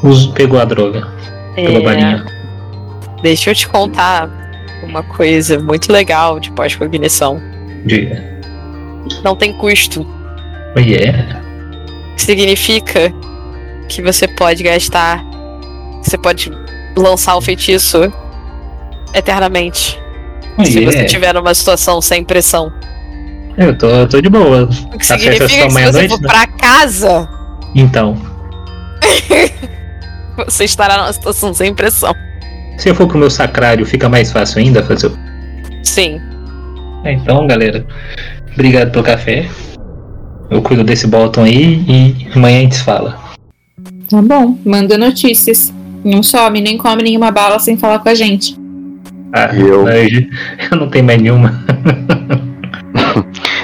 us- 0.03 0.27
pegou 0.29 0.59
a 0.59 0.65
droga. 0.65 1.07
Pegou 1.55 1.79
a 1.79 1.83
balinha. 1.83 2.25
Deixa 3.23 3.51
eu 3.51 3.55
te 3.55 3.69
contar 3.69 4.31
uma 4.83 5.03
coisa 5.03 5.59
muito 5.59 5.93
legal 5.93 6.41
de 6.41 6.51
pós-cognição. 6.53 7.41
Diga. 7.85 8.23
Não 9.23 9.37
tem 9.37 9.53
custo. 9.53 10.07
Oh 10.75 10.81
yeah. 10.81 11.41
Significa 12.17 13.13
que 13.89 14.03
você 14.03 14.27
pode 14.27 14.63
gastar. 14.63 15.25
Você 16.03 16.17
pode 16.19 16.51
lançar 16.97 17.37
o 17.37 17.41
feitiço 17.41 18.13
eternamente. 19.15 20.01
Oh 20.59 20.65
se 20.65 20.73
você 20.73 20.81
yeah. 20.97 21.05
tiver 21.07 21.35
numa 21.35 21.55
situação 21.55 22.01
sem 22.01 22.25
pressão. 22.25 22.73
Eu 23.57 23.77
tô, 23.77 23.87
eu 23.89 24.09
tô 24.09 24.21
de 24.21 24.29
boa. 24.29 24.65
O 24.65 24.99
que 24.99 25.07
Tá 25.07 25.19
significa 25.19 25.47
que 25.47 25.53
se 25.53 25.69
você 25.93 26.09
for 26.09 26.21
né? 26.21 26.29
pra 26.29 26.47
casa, 26.47 27.29
Então, 27.75 28.17
você 30.47 30.65
estará 30.65 30.97
numa 30.99 31.13
situação 31.13 31.53
sem 31.55 31.75
pressão. 31.75 32.15
se 32.79 32.89
eu 32.89 32.95
for 32.95 33.07
com 33.09 33.15
o 33.15 33.19
meu 33.19 33.31
sacrário, 33.31 33.85
fica 33.87 34.09
mais 34.09 34.31
fácil 34.33 34.61
ainda 34.61 34.83
fazer 34.83 35.07
o 35.09 35.19
Sim. 35.83 36.21
É, 37.05 37.13
Então, 37.13 37.47
galera, 37.47 37.87
obrigado 38.53 38.91
pelo 38.93 39.05
café. 39.05 39.47
Eu 40.51 40.63
cuido 40.63 40.85
desse 40.85 41.07
botão 41.07 41.45
aí 41.45 41.85
e 41.89 42.29
amanhã 42.35 42.59
a 42.59 42.63
gente 42.63 42.79
fala. 42.83 43.19
Tá 44.09 44.23
bom. 44.23 44.57
Manda 44.65 44.97
notícias. 44.97 45.73
Não 46.05 46.23
some, 46.23 46.61
nem 46.61 46.79
come 46.79 47.03
nenhuma 47.03 47.31
bala 47.31 47.59
sem 47.59 47.77
falar 47.77 47.99
com 47.99 48.09
a 48.09 48.15
gente. 48.15 48.57
Ah, 49.33 49.51
E 49.53 49.61
eu? 49.61 49.87
eu 49.89 50.77
não 50.79 50.89
tenho 50.89 51.05
mais 51.05 51.21
nenhuma. 51.21 51.65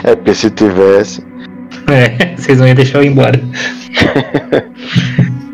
É, 0.04 0.16
porque 0.16 0.34
se 0.34 0.50
tivesse. 0.50 1.24
É, 1.86 2.34
vocês 2.36 2.58
vão 2.58 2.74
deixar 2.74 2.98
eu 2.98 3.04
ir 3.04 3.08
embora. 3.08 3.40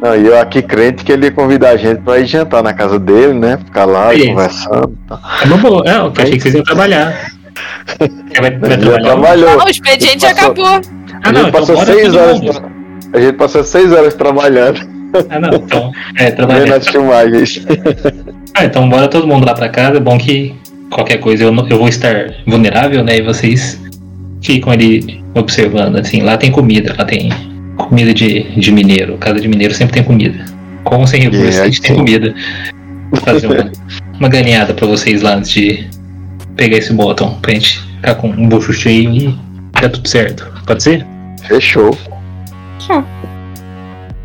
Não, 0.00 0.16
e 0.16 0.26
eu 0.26 0.40
aqui 0.40 0.62
crente 0.62 1.04
que 1.04 1.12
ele 1.12 1.26
ia 1.26 1.32
convidar 1.32 1.70
a 1.70 1.76
gente 1.76 2.00
pra 2.00 2.18
ir 2.18 2.26
jantar 2.26 2.62
na 2.62 2.72
casa 2.72 2.98
dele, 2.98 3.34
né? 3.34 3.58
Ficar 3.58 3.84
lá 3.84 4.14
Isso. 4.14 4.28
conversando. 4.28 4.96
É 5.42 5.46
uma 5.46 5.56
boa. 5.58 5.82
É, 5.86 5.96
eu 5.98 6.12
achei 6.16 6.32
que 6.36 6.40
vocês 6.40 6.54
iam 6.54 6.64
trabalhar. 6.64 7.30
É, 7.98 8.40
vai, 8.40 8.50
vai 8.58 8.78
trabalhar? 8.78 9.00
trabalhou. 9.02 9.60
Ah, 9.60 9.64
o 9.64 9.68
expediente 9.68 10.24
Passou. 10.24 10.52
acabou. 10.52 10.80
Ah, 11.24 11.28
A 11.28 11.32
não, 11.32 11.40
gente 11.44 11.48
então 11.50 11.60
passou 11.66 11.84
seis 11.86 12.14
horas. 12.14 12.40
tra- 12.40 12.70
A 13.12 13.20
gente 13.20 13.32
passou 13.36 13.64
seis 13.64 13.92
horas 13.92 14.14
trabalhando, 14.14 14.80
Ah, 15.30 15.40
não, 15.40 15.54
então. 15.54 15.92
É, 16.18 16.30
trabalhando. 16.30 16.72
as 16.74 16.86
filmagens. 16.88 17.66
Ah, 18.54 18.64
então 18.64 18.88
bora 18.88 19.08
todo 19.08 19.26
mundo 19.26 19.46
lá 19.46 19.54
pra 19.54 19.68
casa. 19.68 19.96
É 19.96 20.00
bom 20.00 20.18
que 20.18 20.54
qualquer 20.90 21.18
coisa 21.18 21.44
eu, 21.44 21.52
não- 21.52 21.66
eu 21.68 21.78
vou 21.78 21.88
estar 21.88 22.34
vulnerável, 22.46 23.02
né? 23.04 23.18
E 23.18 23.22
vocês 23.22 23.80
ficam 24.42 24.72
ali 24.72 25.22
observando, 25.34 25.96
assim. 25.96 26.22
Lá 26.22 26.36
tem 26.36 26.50
comida, 26.50 26.94
lá 26.98 27.04
tem 27.04 27.30
comida 27.76 28.12
de, 28.12 28.42
de 28.58 28.70
mineiro. 28.72 29.16
Casa 29.18 29.40
de 29.40 29.48
mineiro 29.48 29.72
sempre 29.74 29.94
tem 29.94 30.02
comida. 30.04 30.44
Com 30.84 30.96
ou 30.98 31.06
sem 31.06 31.20
recursos, 31.22 31.56
É, 31.56 31.62
a 31.62 31.64
gente 31.66 31.80
tem 31.82 31.94
comida. 31.96 32.34
Vou 33.10 33.20
fazer 33.20 33.46
uma, 33.46 33.70
uma 34.20 34.28
galinhada 34.28 34.74
pra 34.74 34.86
vocês 34.86 35.22
lá 35.22 35.34
antes 35.36 35.50
de 35.50 35.86
pegar 36.56 36.76
esse 36.78 36.92
botão. 36.92 37.38
Pra 37.40 37.52
gente 37.52 37.78
ficar 37.96 38.14
com 38.16 38.28
um 38.28 38.48
bucho 38.48 38.72
cheio 38.72 39.10
e 39.14 39.34
dar 39.80 39.88
tudo 39.90 40.08
certo. 40.08 40.52
Pode 40.66 40.82
ser? 40.82 41.06
Fechou. 41.46 41.96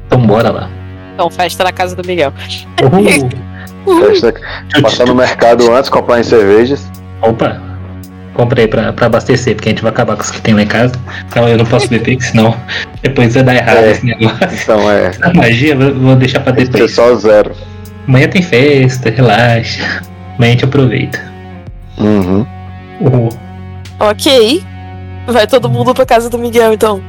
Então 0.07 0.19
bora 0.25 0.51
lá. 0.51 0.69
Então, 1.13 1.29
festa 1.29 1.63
na 1.63 1.71
casa 1.71 1.95
do 1.95 2.05
Miguel. 2.07 2.33
Uhul. 2.81 3.29
Festa- 4.09 4.33
Passar 4.81 5.05
no 5.05 5.15
mercado 5.15 5.71
antes, 5.73 5.89
comprar 5.89 6.19
em 6.19 6.23
cervejas. 6.23 6.89
Opa! 7.21 7.61
Comprei 8.33 8.67
pra, 8.67 8.91
pra 8.93 9.05
abastecer, 9.07 9.55
porque 9.55 9.69
a 9.69 9.71
gente 9.73 9.83
vai 9.83 9.91
acabar 9.91 10.15
com 10.15 10.23
os 10.23 10.31
que 10.31 10.41
tem 10.41 10.53
lá 10.55 10.63
em 10.63 10.67
casa. 10.67 10.93
Então 11.27 11.47
eu 11.47 11.57
não 11.57 11.65
posso 11.65 11.87
beber, 11.89 12.15
que 12.15 12.23
senão 12.23 12.55
depois 13.01 13.33
vai 13.35 13.43
dar 13.43 13.55
errado 13.55 13.77
É. 13.77 13.91
esse 13.91 14.05
negócio. 14.05 14.37
Então 14.63 14.89
é. 14.91 15.11
A 15.21 15.33
magia 15.33 15.73
eu 15.75 15.93
vou 15.99 16.15
deixar 16.15 16.39
pra 16.39 16.53
Tem 16.53 16.65
que 16.65 16.71
ser 16.71 16.77
depois. 16.77 16.95
só 16.95 17.13
zero. 17.15 17.51
Amanhã 18.07 18.27
tem 18.27 18.41
festa, 18.41 19.09
relaxa. 19.11 20.01
Amanhã 20.37 20.49
a 20.49 20.51
gente 20.53 20.65
aproveita. 20.65 21.19
Uhum. 21.99 22.45
Uhul. 23.01 23.29
Ok. 23.99 24.63
Vai 25.27 25.47
todo 25.47 25.69
mundo 25.69 25.93
pra 25.93 26.05
casa 26.05 26.29
do 26.29 26.37
Miguel, 26.37 26.73
então. 26.73 27.01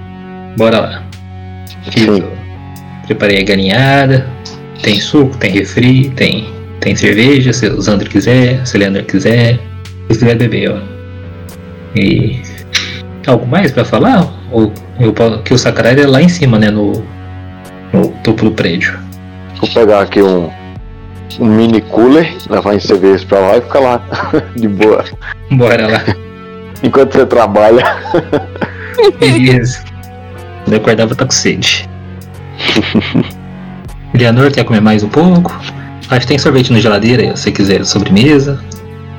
Bora 0.57 0.81
lá. 0.81 1.03
Fiz 1.91 2.07
Preparei 3.07 3.41
a 3.41 3.45
galinhada. 3.45 4.27
Tem 4.83 5.01
suco, 5.01 5.37
tem 5.37 5.51
refri, 5.51 6.11
tem, 6.11 6.47
tem 6.81 6.95
cerveja, 6.95 7.53
se 7.53 7.67
o 7.69 7.81
Zandro 7.81 8.09
quiser, 8.09 8.67
se 8.67 8.77
o 8.77 8.81
Leandro 8.81 9.05
quiser. 9.05 9.59
Se 10.11 10.19
quiser 10.19 10.37
beber, 10.37 10.73
ó. 10.73 10.79
E. 11.97 12.41
Algo 13.27 13.47
mais 13.47 13.73
pra 13.73 13.85
falar? 13.85 14.31
Ou 14.53 14.73
eu, 15.01 15.15
que 15.43 15.55
o 15.55 15.59
sacrário 15.59 16.03
é 16.03 16.07
lá 16.07 16.21
em 16.21 16.29
cima, 16.29 16.59
né? 16.59 16.71
No, 16.71 16.93
no 17.93 18.09
topo 18.23 18.45
do 18.45 18.51
prédio. 18.51 18.99
Vou 19.59 19.71
pegar 19.71 20.01
aqui 20.01 20.21
um, 20.21 20.51
um 21.41 21.47
mini 21.47 21.81
cooler, 21.81 22.37
levar 22.51 22.75
em 22.75 22.81
cervejas 22.81 23.25
pra 23.25 23.39
lá 23.39 23.57
e 23.57 23.61
ficar 23.63 23.81
lá 23.81 24.03
de 24.55 24.69
boa. 24.69 25.05
Bora 25.51 25.87
lá. 25.87 26.24
Enquanto 26.85 27.15
você 27.15 27.25
trabalha. 27.27 27.83
Beleza. 29.19 29.83
Quando 30.65 30.75
eu 30.75 30.79
acordar, 30.79 31.07
vou 31.07 31.13
estar 31.13 31.25
com 31.25 31.33
sede. 31.33 31.89
Leonor, 34.15 34.53
quer 34.53 34.65
comer 34.65 34.81
mais 34.81 35.03
um 35.03 35.09
pouco? 35.09 35.51
Acho 36.11 36.21
que 36.21 36.27
tem 36.27 36.39
sorvete 36.39 36.73
na 36.73 36.79
geladeira, 36.81 37.35
se 37.37 37.45
você 37.45 37.53
quiser 37.53 37.85
sobremesa. 37.85 38.63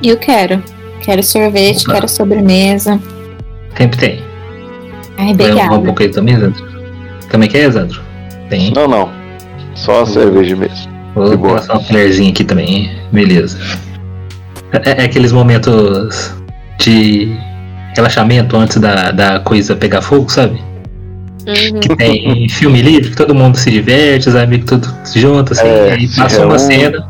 Eu 0.02 0.16
quero. 0.16 0.62
Quero 1.02 1.22
sorvete, 1.22 1.82
Opa. 1.82 1.94
quero 1.94 2.08
sobremesa. 2.08 3.00
Sempre 3.76 3.98
tem. 3.98 4.22
Ai, 5.18 5.34
Vai 5.34 5.48
um 5.48 5.50
obrigada. 5.52 5.80
pouco 5.80 6.02
aí 6.02 6.08
também, 6.08 6.38
Zandro? 6.38 6.64
Também 7.28 7.48
quer, 7.48 7.70
Zandro? 7.70 8.00
Tem. 8.48 8.72
Não, 8.72 8.86
não. 8.86 9.10
Só 9.74 10.02
a 10.02 10.06
cerveja 10.06 10.54
mesmo. 10.56 10.94
Vou 11.14 11.36
passar 11.38 11.74
uma 11.74 11.84
colherzinha 11.84 12.30
aqui 12.30 12.44
também. 12.44 12.96
Beleza. 13.12 13.58
É, 14.72 15.02
é 15.02 15.04
aqueles 15.04 15.32
momentos 15.32 16.32
de 16.78 17.36
relaxamento 17.96 18.56
antes 18.56 18.76
da, 18.78 19.10
da 19.10 19.40
coisa 19.40 19.74
pegar 19.76 20.02
fogo, 20.02 20.30
sabe? 20.30 20.60
Uhum. 21.46 21.80
Que 21.80 21.94
tem 21.96 22.48
filme 22.48 22.82
livre, 22.82 23.10
que 23.10 23.16
todo 23.16 23.34
mundo 23.34 23.56
se 23.56 23.70
diverte, 23.70 24.28
os 24.28 24.34
amigos 24.34 24.66
todos 24.68 24.92
se 25.04 25.20
juntam, 25.20 25.52
assim, 25.52 25.66
É, 25.66 25.92
aí 25.92 26.08
passa 26.16 26.44
uma 26.44 26.56
reúne. 26.56 26.74
cena, 26.74 27.08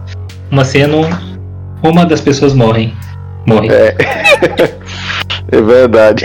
uma 0.50 0.64
cena, 0.64 0.96
um- 0.96 1.88
uma 1.88 2.04
das 2.04 2.20
pessoas 2.20 2.52
morrem. 2.54 2.92
Morre. 3.46 3.68
É. 3.68 3.96
É 5.52 5.62
verdade. 5.62 6.24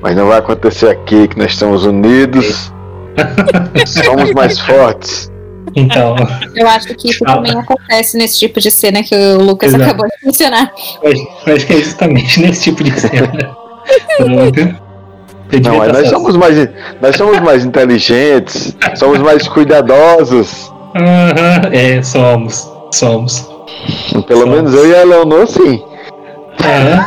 Mas 0.00 0.14
não 0.16 0.28
vai 0.28 0.38
acontecer 0.38 0.88
aqui 0.90 1.26
que 1.26 1.36
nós 1.36 1.50
estamos 1.50 1.84
unidos. 1.84 2.72
Somos 3.84 4.30
mais 4.32 4.60
fortes. 4.60 5.28
Então, 5.76 6.16
Eu 6.56 6.66
acho 6.68 6.88
que 6.94 7.10
isso 7.10 7.22
também 7.24 7.52
acontece 7.52 8.16
nesse 8.16 8.38
tipo 8.38 8.58
de 8.60 8.70
cena 8.70 9.02
que 9.02 9.14
o 9.14 9.38
Lucas 9.42 9.68
Exato. 9.74 9.84
acabou 9.84 10.06
de 10.06 10.26
mencionar. 10.26 10.72
acho, 10.74 11.66
que 11.66 11.72
é 11.74 11.76
justamente 11.76 12.40
nesse 12.40 12.62
tipo 12.64 12.82
de 12.82 12.98
cena. 12.98 13.56
Não, 15.62 15.76
mas 15.78 15.92
nós 15.92 16.08
somos 16.08 16.36
mais, 16.36 16.68
nós 17.00 17.14
somos 17.16 17.38
mais 17.40 17.64
inteligentes, 17.64 18.76
somos 18.96 19.18
mais 19.20 19.46
cuidadosos. 19.46 20.72
Aham, 20.96 21.70
é, 21.72 22.02
somos. 22.02 22.68
Somos. 22.92 23.48
Pelo 24.26 24.40
Somos. 24.40 24.56
menos 24.56 24.74
eu 24.74 24.88
e 24.90 24.96
a 24.96 25.04
Leonor, 25.04 25.46
sim. 25.46 25.82
Aham. 26.64 27.06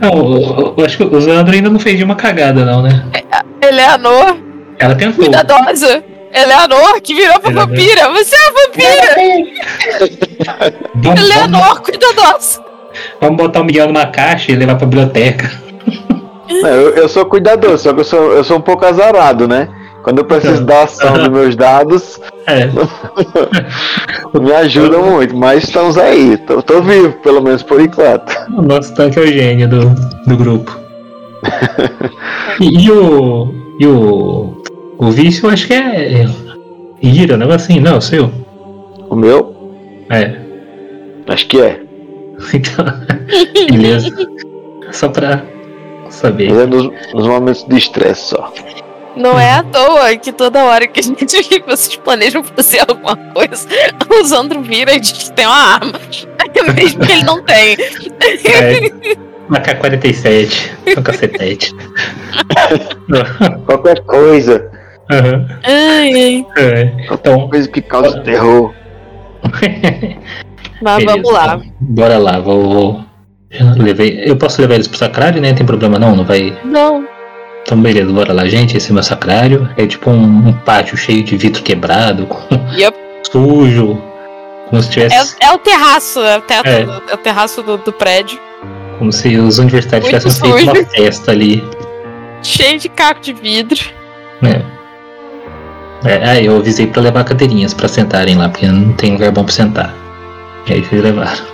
Não, 0.00 0.34
eu, 0.34 0.74
eu 0.78 0.84
acho 0.84 0.96
que 0.96 1.04
o 1.04 1.20
Zandro 1.20 1.54
ainda 1.54 1.68
não 1.68 1.78
fez 1.78 1.96
nenhuma 1.96 2.16
cagada, 2.16 2.64
não, 2.64 2.82
né? 2.82 3.04
Eleanor, 3.62 4.36
Ela 4.78 4.94
tentou. 4.94 5.24
cuidadosa. 5.24 6.02
Eleanor, 6.32 7.00
que 7.02 7.14
virou 7.14 7.40
pra 7.40 7.50
Eleanor. 7.50 7.68
vampira. 7.68 8.08
Você 8.10 8.34
é 8.34 8.38
a 8.38 8.52
vampira. 8.52 9.16
Vamos, 9.98 10.18
vamos, 10.94 11.20
Eleanor, 11.20 11.80
cuidadosa. 11.82 12.60
vamos 13.20 13.36
botar 13.36 13.60
o 13.60 13.64
Miguel 13.64 13.86
numa 13.88 14.06
caixa 14.06 14.52
e 14.52 14.56
levar 14.56 14.76
pra 14.76 14.86
biblioteca. 14.86 15.50
Não, 16.48 16.68
eu, 16.68 16.90
eu 16.96 17.08
sou 17.08 17.24
cuidadoso, 17.26 17.78
só 17.84 17.92
que 17.92 18.00
eu 18.00 18.04
sou, 18.04 18.32
eu 18.32 18.42
sou 18.44 18.58
um 18.58 18.60
pouco 18.60 18.84
azarado, 18.84 19.46
né? 19.46 19.68
Quando 20.02 20.18
eu 20.18 20.24
preciso 20.24 20.64
da 20.64 20.84
ação 20.84 21.12
dos 21.12 21.28
meus 21.28 21.54
dados, 21.54 22.18
É. 22.46 22.66
me 24.40 24.52
ajudam 24.54 25.02
muito, 25.02 25.36
mas 25.36 25.64
estamos 25.64 25.98
aí. 25.98 26.38
Tô, 26.38 26.62
tô 26.62 26.80
vivo, 26.80 27.12
pelo 27.22 27.42
menos 27.42 27.62
por 27.62 27.80
enquanto. 27.80 28.34
O 28.56 28.62
nosso 28.62 28.94
tanque 28.94 29.18
é 29.18 29.22
o 29.22 29.26
gênio 29.26 29.68
do, 29.68 29.90
do 30.26 30.36
grupo. 30.36 30.76
E, 32.60 32.84
e 32.86 32.90
o. 32.90 33.54
E 33.78 33.86
o. 33.86 34.59
O 35.00 35.10
vício 35.10 35.46
eu 35.46 35.50
acho 35.50 35.66
que 35.66 35.72
é. 35.72 36.26
Ira, 37.02 37.34
um 37.34 37.38
negócio 37.38 37.72
assim, 37.72 37.80
não, 37.80 38.00
seu. 38.00 38.30
O 39.08 39.16
meu, 39.16 39.56
É. 40.10 40.36
acho 41.28 41.46
que 41.46 41.60
é. 41.60 41.80
Então. 42.54 42.84
Beleza. 43.70 44.10
Só 44.92 45.08
pra 45.08 45.42
saber. 46.10 46.50
É 46.50 46.66
nos, 46.66 46.90
nos 47.14 47.26
momentos 47.26 47.64
de 47.64 47.76
estresse 47.78 48.28
só. 48.30 48.52
Não 49.16 49.38
é 49.38 49.52
à 49.52 49.62
toa 49.62 50.16
que 50.16 50.32
toda 50.32 50.64
hora 50.64 50.86
que 50.86 51.00
a 51.00 51.02
gente 51.02 51.24
que 51.26 51.60
vocês 51.60 51.96
planejam 51.96 52.44
fazer 52.44 52.80
alguma 52.86 53.16
coisa, 53.16 53.66
o 54.08 54.24
Zandro 54.24 54.60
vira 54.62 54.94
e 54.94 55.00
diz 55.00 55.12
que 55.12 55.32
tem 55.32 55.46
uma 55.46 55.74
arma. 55.74 56.00
Mesmo 56.76 57.06
que 57.06 57.12
ele 57.12 57.24
não 57.24 57.42
tem. 57.42 57.72
É. 57.74 59.16
Uma 59.48 59.60
K-47. 59.60 60.70
Um 60.98 61.02
cacetete. 61.02 61.74
Qualquer 63.66 64.00
coisa, 64.04 64.70
Aham. 65.10 65.46
Ai, 65.64 66.12
ai. 66.14 66.46
É. 66.56 66.92
Então. 67.10 67.48
coisa 67.48 67.68
que 67.68 67.80
causa 67.82 68.20
terror. 68.20 68.72
Mas 70.82 70.96
beleza, 71.04 71.22
vamos 71.22 71.32
lá. 71.32 71.56
então, 71.56 71.72
bora 71.80 72.18
lá, 72.18 72.38
vou. 72.40 72.62
vou- 72.72 73.04
já 73.52 73.72
levei, 73.76 74.22
eu 74.24 74.36
posso 74.36 74.60
levar 74.60 74.74
eles 74.74 74.86
pro 74.86 74.96
sacrário, 74.96 75.40
né? 75.42 75.48
Não 75.48 75.56
tem 75.56 75.66
problema 75.66 75.98
não, 75.98 76.14
não 76.14 76.24
vai. 76.24 76.56
Não. 76.64 77.04
Então 77.62 77.80
beleza, 77.80 78.12
bora 78.12 78.32
lá, 78.32 78.46
gente. 78.46 78.76
Esse 78.76 78.90
é 78.90 78.94
meu 78.94 79.02
sacrário. 79.02 79.68
É 79.76 79.86
tipo 79.86 80.08
um, 80.10 80.48
um 80.48 80.52
pátio 80.52 80.96
cheio 80.96 81.22
de 81.24 81.36
vidro 81.36 81.62
quebrado, 81.62 82.26
com 82.26 82.38
Yep. 82.72 82.96
sujo. 83.30 84.00
Como 84.68 84.80
se 84.82 84.88
tivesse. 84.90 85.36
É, 85.40 85.46
é 85.46 85.52
o 85.52 85.58
terraço, 85.58 86.20
é 86.20 86.38
o 86.38 86.40
teto, 86.42 86.66
É. 86.68 86.84
do- 86.84 87.02
é 87.10 87.14
o 87.14 87.18
terraço 87.18 87.60
do, 87.62 87.76
do 87.78 87.92
prédio. 87.92 88.38
Como 88.98 89.10
se 89.10 89.36
os 89.36 89.58
universitários 89.58 90.08
Muito 90.10 90.22
tivessem 90.22 90.40
feito 90.52 90.64
uma 90.68 90.74
sujo. 90.76 90.90
festa 90.92 91.30
ali. 91.32 91.64
Cheio 92.42 92.78
de 92.78 92.88
caco 92.88 93.20
de 93.20 93.32
vidro. 93.32 93.80
né? 94.40 94.62
É, 96.04 96.24
aí 96.30 96.46
eu 96.46 96.56
avisei 96.56 96.86
pra 96.86 97.02
levar 97.02 97.24
cadeirinhas 97.24 97.74
pra 97.74 97.86
sentarem 97.88 98.36
lá, 98.36 98.48
porque 98.48 98.66
não 98.66 98.92
tem 98.94 99.12
lugar 99.12 99.30
bom 99.32 99.44
pra 99.44 99.52
sentar. 99.52 99.94
E 100.66 100.72
aí 100.74 100.84
vocês 100.84 101.02
levaram. 101.02 101.44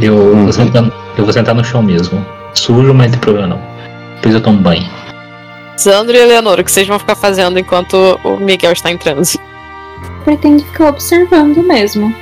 Eu, 0.00 0.14
Uhum. 0.16 0.44
vou 0.44 0.52
sentar, 0.52 0.82
no- 0.82 0.92
eu 1.16 1.24
vou 1.24 1.32
sentar 1.32 1.54
no 1.54 1.64
chão 1.64 1.82
mesmo. 1.82 2.24
Sujo, 2.54 2.92
mas 2.92 3.06
não 3.06 3.12
tem 3.12 3.20
problema 3.20 3.46
não. 3.48 3.60
Depois 4.16 4.34
eu 4.34 4.40
tomo 4.42 4.58
banho. 4.58 4.86
Zandro 5.78 6.14
e 6.14 6.20
Eleonora, 6.20 6.60
o 6.60 6.64
que 6.64 6.70
vocês 6.70 6.86
vão 6.86 6.98
ficar 6.98 7.14
fazendo 7.14 7.58
enquanto 7.58 8.18
o 8.22 8.36
Miguel 8.36 8.72
está 8.72 8.90
em 8.90 8.98
transe? 8.98 9.40
Pretendo 10.24 10.62
ficar 10.64 10.88
observando 10.88 11.62
mesmo. 11.62 12.14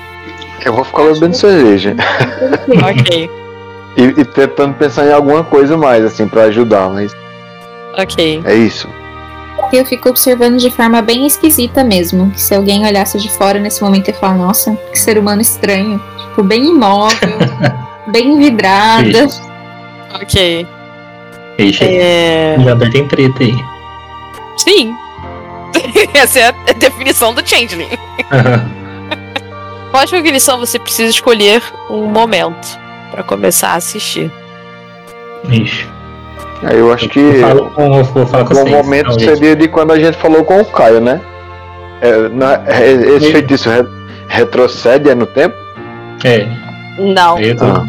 Eu 0.65 0.73
vou 0.73 0.85
ficar 0.85 1.03
bebendo 1.05 1.37
cerveja. 1.37 1.97
ok, 2.89 3.29
E, 3.97 4.03
e 4.21 4.25
tentando 4.25 4.75
pensar 4.75 5.07
em 5.07 5.13
alguma 5.13 5.43
coisa 5.43 5.77
mais, 5.77 6.05
assim, 6.05 6.29
pra 6.29 6.43
ajudar, 6.45 6.89
mas 6.91 7.17
ok. 7.97 8.43
é 8.45 8.55
isso. 8.55 8.89
Eu 9.73 9.85
fico 9.85 10.09
observando 10.09 10.59
de 10.59 10.71
forma 10.71 11.03
bem 11.03 11.27
esquisita 11.27 11.85
mesmo. 11.85 12.31
Que 12.31 12.41
se 12.41 12.55
alguém 12.55 12.87
olhasse 12.87 13.19
de 13.19 13.31
fora 13.31 13.59
nesse 13.59 13.83
momento 13.83 14.09
e 14.11 14.13
falar, 14.13 14.37
nossa, 14.37 14.75
que 14.93 14.99
ser 14.99 15.19
humano 15.19 15.43
estranho. 15.43 16.03
Tipo, 16.19 16.43
bem 16.43 16.67
imóvel, 16.67 17.39
bem 18.09 18.39
vidrada. 18.39 19.27
Ok. 20.15 20.67
Chega. 21.73 21.93
É... 21.93 22.57
Jander 22.61 22.91
tem 22.91 23.07
treta 23.09 23.43
aí. 23.43 23.65
Sim. 24.57 24.95
Essa 26.15 26.39
é 26.41 26.49
a 26.49 26.73
definição 26.73 27.35
do 27.35 27.47
Changeling. 27.47 27.89
Qual 29.91 30.07
cognição 30.07 30.59
você 30.59 30.79
precisa 30.79 31.11
escolher 31.11 31.63
um 31.91 32.07
momento 32.07 32.79
pra 33.11 33.23
começar 33.23 33.71
a 33.71 33.77
assistir? 33.77 34.31
Ixi. 35.51 35.98
Aí 36.63 36.79
eu 36.79 36.93
acho 36.93 37.09
que 37.09 37.35
falo 37.41 37.71
com, 37.71 37.95
eu 37.99 38.05
vou 38.05 38.27
falar 38.27 38.45
com 38.45 38.53
o 38.55 38.57
vocês. 38.57 38.71
momento 38.71 39.07
talvez. 39.09 39.39
seria 39.39 39.55
de 39.57 39.69
quando 39.69 39.93
a 39.93 39.99
gente 39.99 40.17
falou 40.19 40.45
com 40.45 40.61
o 40.61 40.65
Caio, 40.65 41.01
né? 41.01 41.21
É, 42.01 42.29
na- 42.29 42.63
é, 42.67 42.91
esse 42.93 43.31
feitiço 43.33 43.69
re- 43.71 43.87
retrocede 44.29 45.09
é 45.11 45.15
no 45.15 45.27
tempo? 45.27 45.55
É, 46.25 46.47
Não. 46.99 47.37
aí 47.37 47.51
eu 47.51 47.57
tô... 47.57 47.65
Ah. 47.65 47.85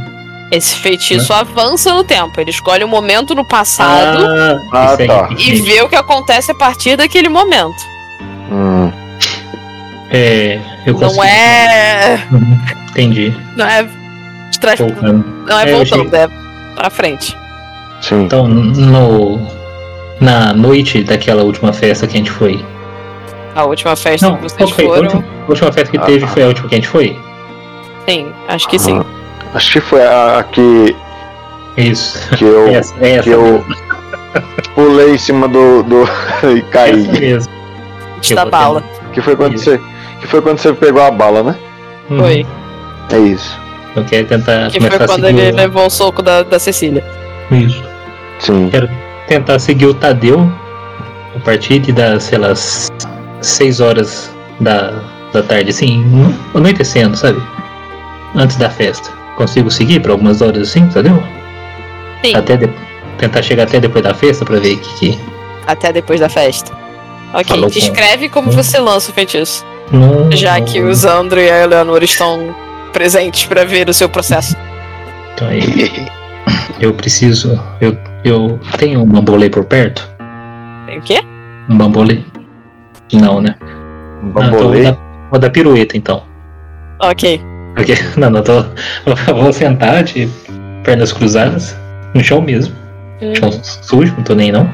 Esse 0.52 0.78
feitiço 0.78 1.32
avança 1.32 1.94
no 1.94 2.04
tempo. 2.04 2.42
Ele 2.42 2.50
escolhe 2.50 2.84
um 2.84 2.88
momento 2.88 3.36
no 3.36 3.46
passado 3.46 4.26
Ah, 4.74 4.94
isso 4.94 5.02
aí, 5.04 5.08
tá. 5.08 5.30
e 5.38 5.62
vê 5.62 5.80
o 5.84 5.88
que 5.90 5.96
acontece 5.96 6.50
a 6.52 6.56
partir 6.56 6.96
daquele 6.96 7.30
momento. 7.30 7.78
Hum, 8.52 8.92
É, 10.12 10.60
eu 10.88 10.94
Não 10.94 11.00
consigo- 11.02 11.24
é. 11.24 12.20
Uhum, 12.32 12.58
Entendi. 12.90 13.32
Não 13.56 13.66
é. 13.66 13.88
Trás, 14.60 14.80
não 14.80 15.60
é 15.60 15.70
É, 15.70 15.74
voltando, 15.76 16.16
é 16.16 16.28
pra 16.76 16.90
frente. 16.90 17.38
Sim. 18.02 18.24
Então, 18.24 18.48
no, 18.48 19.40
na 20.20 20.54
noite 20.54 21.04
daquela 21.04 21.44
última 21.44 21.72
festa 21.74 22.08
que 22.08 22.16
a 22.16 22.18
gente 22.18 22.32
foi. 22.32 22.64
A 23.56 23.66
última 23.66 23.96
festa 23.96 24.28
Não, 24.30 24.38
que 24.38 24.44
vocês 24.44 24.70
foi? 24.72 24.86
A 24.86 24.88
foram. 24.88 25.02
última, 25.04 25.24
a 25.24 25.50
última 25.50 25.72
festa 25.72 25.92
que 25.92 25.98
Ah, 25.98 26.02
teve 26.02 26.22
tá. 26.22 26.28
foi 26.28 26.44
a 26.44 26.48
última 26.48 26.70
que 26.70 26.76
a 26.76 26.78
gente 26.78 26.88
foi? 26.88 27.20
Sim, 28.08 28.28
acho 28.48 28.68
que 28.70 28.80
sim. 28.80 29.02
Acho 29.54 29.72
que 29.74 29.82
foi 29.82 30.06
a, 30.06 30.40
a 30.40 30.44
que, 30.44 30.96
Isso. 31.78 32.30
que 32.38 32.44
eu 32.46 32.68
Essa, 32.74 32.94
essa 33.02 33.24
que 33.24 33.30
eu- 33.30 33.64
pulei 34.76 35.16
em 35.16 35.18
cima 35.18 35.48
do. 35.48 35.84
do 35.84 36.04
e 36.56 36.62
caí. 36.64 37.02
Essa 37.10 37.20
mesmo. 37.20 37.54
Dá 38.36 38.42
vou 38.44 38.52
bala. 38.52 38.84
Que 39.14 39.22
foi 39.22 39.36
quando 39.36 39.56
Isso. 39.56 39.66
você. 39.66 39.82
Que 40.22 40.28
foi 40.28 40.42
quando 40.42 40.60
você 40.60 40.74
pegou 40.74 41.02
a 41.02 41.10
bala, 41.12 41.42
né? 41.44 41.56
Uhum. 42.10 42.20
Foi. 42.20 42.46
É 43.12 43.18
isso. 43.18 43.60
Eu 43.96 44.04
quero 44.06 44.28
tentar 44.28 44.70
Que 44.70 44.80
foi 44.80 44.90
a 44.90 45.08
quando 45.08 45.26
seguir 45.26 45.40
ele 45.40 45.52
o- 45.52 45.56
levou 45.56 45.86
o 45.88 45.90
soco 45.90 46.22
da, 46.22 46.44
da 46.44 46.60
Cecília. 46.60 47.04
Isso. 47.52 47.84
Sim. 48.40 48.70
Tentar 49.28 49.60
seguir 49.60 49.86
o 49.88 49.94
Tadeu 49.94 50.52
a 51.36 51.40
partir 51.40 51.80
de 51.80 51.92
das, 51.92 52.24
sei 52.24 52.38
lá, 52.38 52.54
6 53.42 53.80
horas 53.80 54.32
da, 54.60 54.92
da 55.34 55.44
tarde, 55.44 55.70
assim, 55.70 56.04
no- 56.06 56.34
anoitecendo, 56.58 57.16
sabe? 57.16 57.42
Antes 58.36 58.58
da 58.58 58.70
festa. 58.70 59.10
Consigo 59.36 59.70
seguir 59.72 60.00
por 60.02 60.12
algumas 60.12 60.42
horas 60.42 60.70
assim, 60.70 60.88
Tadeu? 60.90 61.22
Sim, 62.24 62.36
Até 62.36 62.58
de- 62.58 62.70
tentar 63.18 63.42
chegar 63.42 63.64
até 63.64 63.80
depois 63.80 64.04
da 64.04 64.14
festa 64.14 64.44
pra 64.46 64.60
ver 64.60 64.76
o 64.76 64.80
que, 64.80 65.00
que 65.12 65.20
até 65.68 65.92
depois 65.94 66.20
da 66.20 66.28
festa. 66.30 66.72
Ok, 67.34 67.46
Falou 67.46 67.66
com- 67.66 67.74
descreve 67.74 68.28
como 68.30 68.50
Hum. 68.50 68.52
você 68.52 68.80
lança 68.80 69.12
o 69.12 69.14
feitiço. 69.14 69.64
não, 69.92 70.32
Já 70.32 70.58
não- 70.60 70.66
que 70.66 70.82
o 70.82 70.94
Zandro 70.94 71.40
e 71.40 71.50
a 71.50 71.64
Eleanor 71.64 72.02
estão 72.04 72.56
presentes 72.92 73.46
pra 73.46 73.64
ver 73.66 73.88
o 73.88 73.94
seu 73.94 74.10
processo. 74.10 74.56
Então 75.36 75.48
aí, 75.48 75.60
eu 76.82 76.94
preciso. 76.94 77.60
Eu, 77.82 77.98
eu 78.24 78.60
tenho 78.78 79.02
um 79.02 79.06
bambolê 79.06 79.50
por 79.50 79.66
perto? 79.66 80.08
Tem 80.86 81.00
o 81.00 81.02
quê? 81.02 81.22
Um 81.70 81.78
bambolê? 81.78 82.20
Não, 83.14 83.42
né? 83.42 83.56
Um 83.62 84.28
Ah, 84.28 84.30
então 84.30 84.52
vou, 84.52 84.52
bambolê. 84.52 84.84
dar, 84.84 84.98
vou 85.32 85.40
dar 85.40 85.50
pirueta 85.50 85.98
então. 85.98 86.24
Ok. 87.02 87.42
Porque, 87.76 87.94
não, 88.18 88.30
não, 88.30 88.42
tô, 88.44 88.66
eu 89.28 89.36
vou 89.36 89.54
sentar 89.54 90.04
de 90.04 90.28
pernas 90.84 91.12
cruzadas 91.12 91.78
no 92.14 92.24
chão 92.24 92.42
mesmo. 92.42 92.76
Hum. 93.22 93.36
Chão 93.36 93.52
sujo, 93.52 94.14
não 94.18 94.24
tô 94.24 94.36
nem 94.36 94.52
não. 94.52 94.70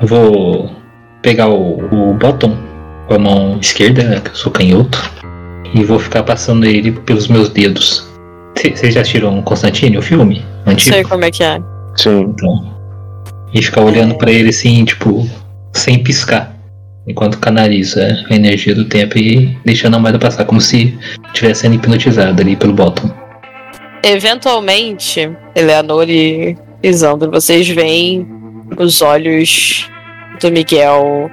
Eu 0.00 0.06
vou 0.08 0.76
pegar 1.22 1.48
o, 1.48 1.78
o 1.92 2.14
bottom 2.14 2.56
com 3.06 3.14
a 3.14 3.18
mão 3.18 3.58
esquerda, 3.60 4.02
né, 4.02 4.20
que 4.20 4.30
eu 4.30 4.34
sou 4.34 4.50
canhoto, 4.52 5.10
e 5.74 5.84
vou 5.84 5.98
ficar 5.98 6.22
passando 6.22 6.64
ele 6.64 6.92
pelos 6.92 7.28
meus 7.28 7.48
dedos. 7.48 8.08
Vocês 8.56 8.94
já 8.94 9.00
assistiram 9.00 9.40
Constantine, 9.42 9.98
o 9.98 10.02
filme? 10.02 10.44
Não 10.64 10.72
Antigo? 10.72 10.94
sei 10.94 11.04
como 11.04 11.24
é 11.24 11.30
que 11.30 11.42
é. 11.42 11.60
Sim. 11.96 12.20
Então, 12.20 12.76
e 13.52 13.62
ficar 13.62 13.82
olhando 13.82 14.16
pra 14.16 14.30
ele 14.30 14.48
assim, 14.48 14.84
tipo, 14.84 15.28
sem 15.72 16.02
piscar. 16.02 16.54
Enquanto 17.06 17.38
canaliza 17.38 18.24
a 18.28 18.34
energia 18.34 18.74
do 18.74 18.84
tempo 18.84 19.16
e 19.16 19.56
deixando 19.64 19.94
a 19.94 19.98
moeda 19.98 20.18
passar, 20.18 20.44
como 20.44 20.60
se 20.60 20.98
estivesse 21.26 21.62
sendo 21.62 21.76
hipnotizado 21.76 22.42
ali 22.42 22.56
pelo 22.56 22.72
bottom. 22.72 23.08
Eventualmente, 24.02 25.30
Eleanor 25.54 26.08
e 26.08 26.56
e 26.82 26.92
Zandro, 26.92 27.30
vocês 27.30 27.68
veem 27.68 28.26
os 28.78 29.02
olhos 29.02 29.90
do 30.40 30.52
Miguel 30.52 31.30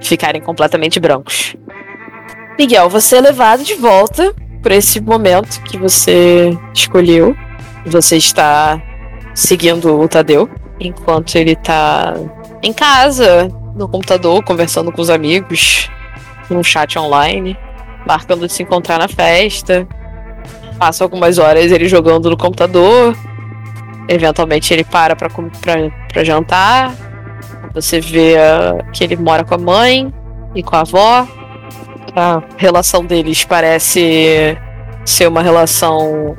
ficarem 0.00 0.40
completamente 0.40 1.00
brancos. 1.00 1.56
Miguel, 2.58 2.88
você 2.88 3.16
é 3.16 3.20
levado 3.20 3.64
de 3.64 3.74
volta 3.74 4.34
por 4.64 4.72
esse 4.72 4.98
momento 4.98 5.60
que 5.60 5.76
você 5.76 6.56
escolheu. 6.72 7.36
Você 7.84 8.16
está 8.16 8.82
seguindo 9.34 10.00
o 10.00 10.08
Tadeu 10.08 10.48
enquanto 10.80 11.36
ele 11.36 11.52
está 11.52 12.14
em 12.62 12.72
casa, 12.72 13.46
no 13.76 13.86
computador, 13.86 14.42
conversando 14.42 14.90
com 14.90 15.02
os 15.02 15.10
amigos, 15.10 15.90
num 16.48 16.62
chat 16.62 16.98
online, 16.98 17.58
marcando 18.06 18.46
de 18.46 18.52
se 18.54 18.62
encontrar 18.62 18.98
na 18.98 19.06
festa. 19.06 19.86
Passa 20.78 21.04
algumas 21.04 21.36
horas 21.36 21.70
ele 21.70 21.86
jogando 21.86 22.30
no 22.30 22.36
computador. 22.36 23.14
Eventualmente 24.08 24.72
ele 24.72 24.82
para 24.82 25.14
pra 25.14 26.24
jantar. 26.24 26.94
Você 27.74 28.00
vê 28.00 28.38
ah, 28.38 28.78
que 28.94 29.04
ele 29.04 29.16
mora 29.16 29.44
com 29.44 29.56
a 29.56 29.58
mãe 29.58 30.10
e 30.54 30.62
com 30.62 30.74
a 30.74 30.80
avó. 30.80 31.28
A 32.16 32.42
relação 32.56 33.04
deles 33.04 33.44
parece 33.44 34.56
ser 35.04 35.28
uma 35.28 35.42
relação 35.42 36.36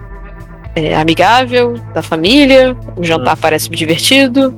é, 0.76 0.96
amigável, 0.96 1.74
da 1.94 2.02
família. 2.02 2.76
O 2.96 3.04
jantar 3.04 3.36
parece 3.38 3.70
divertido. 3.70 4.54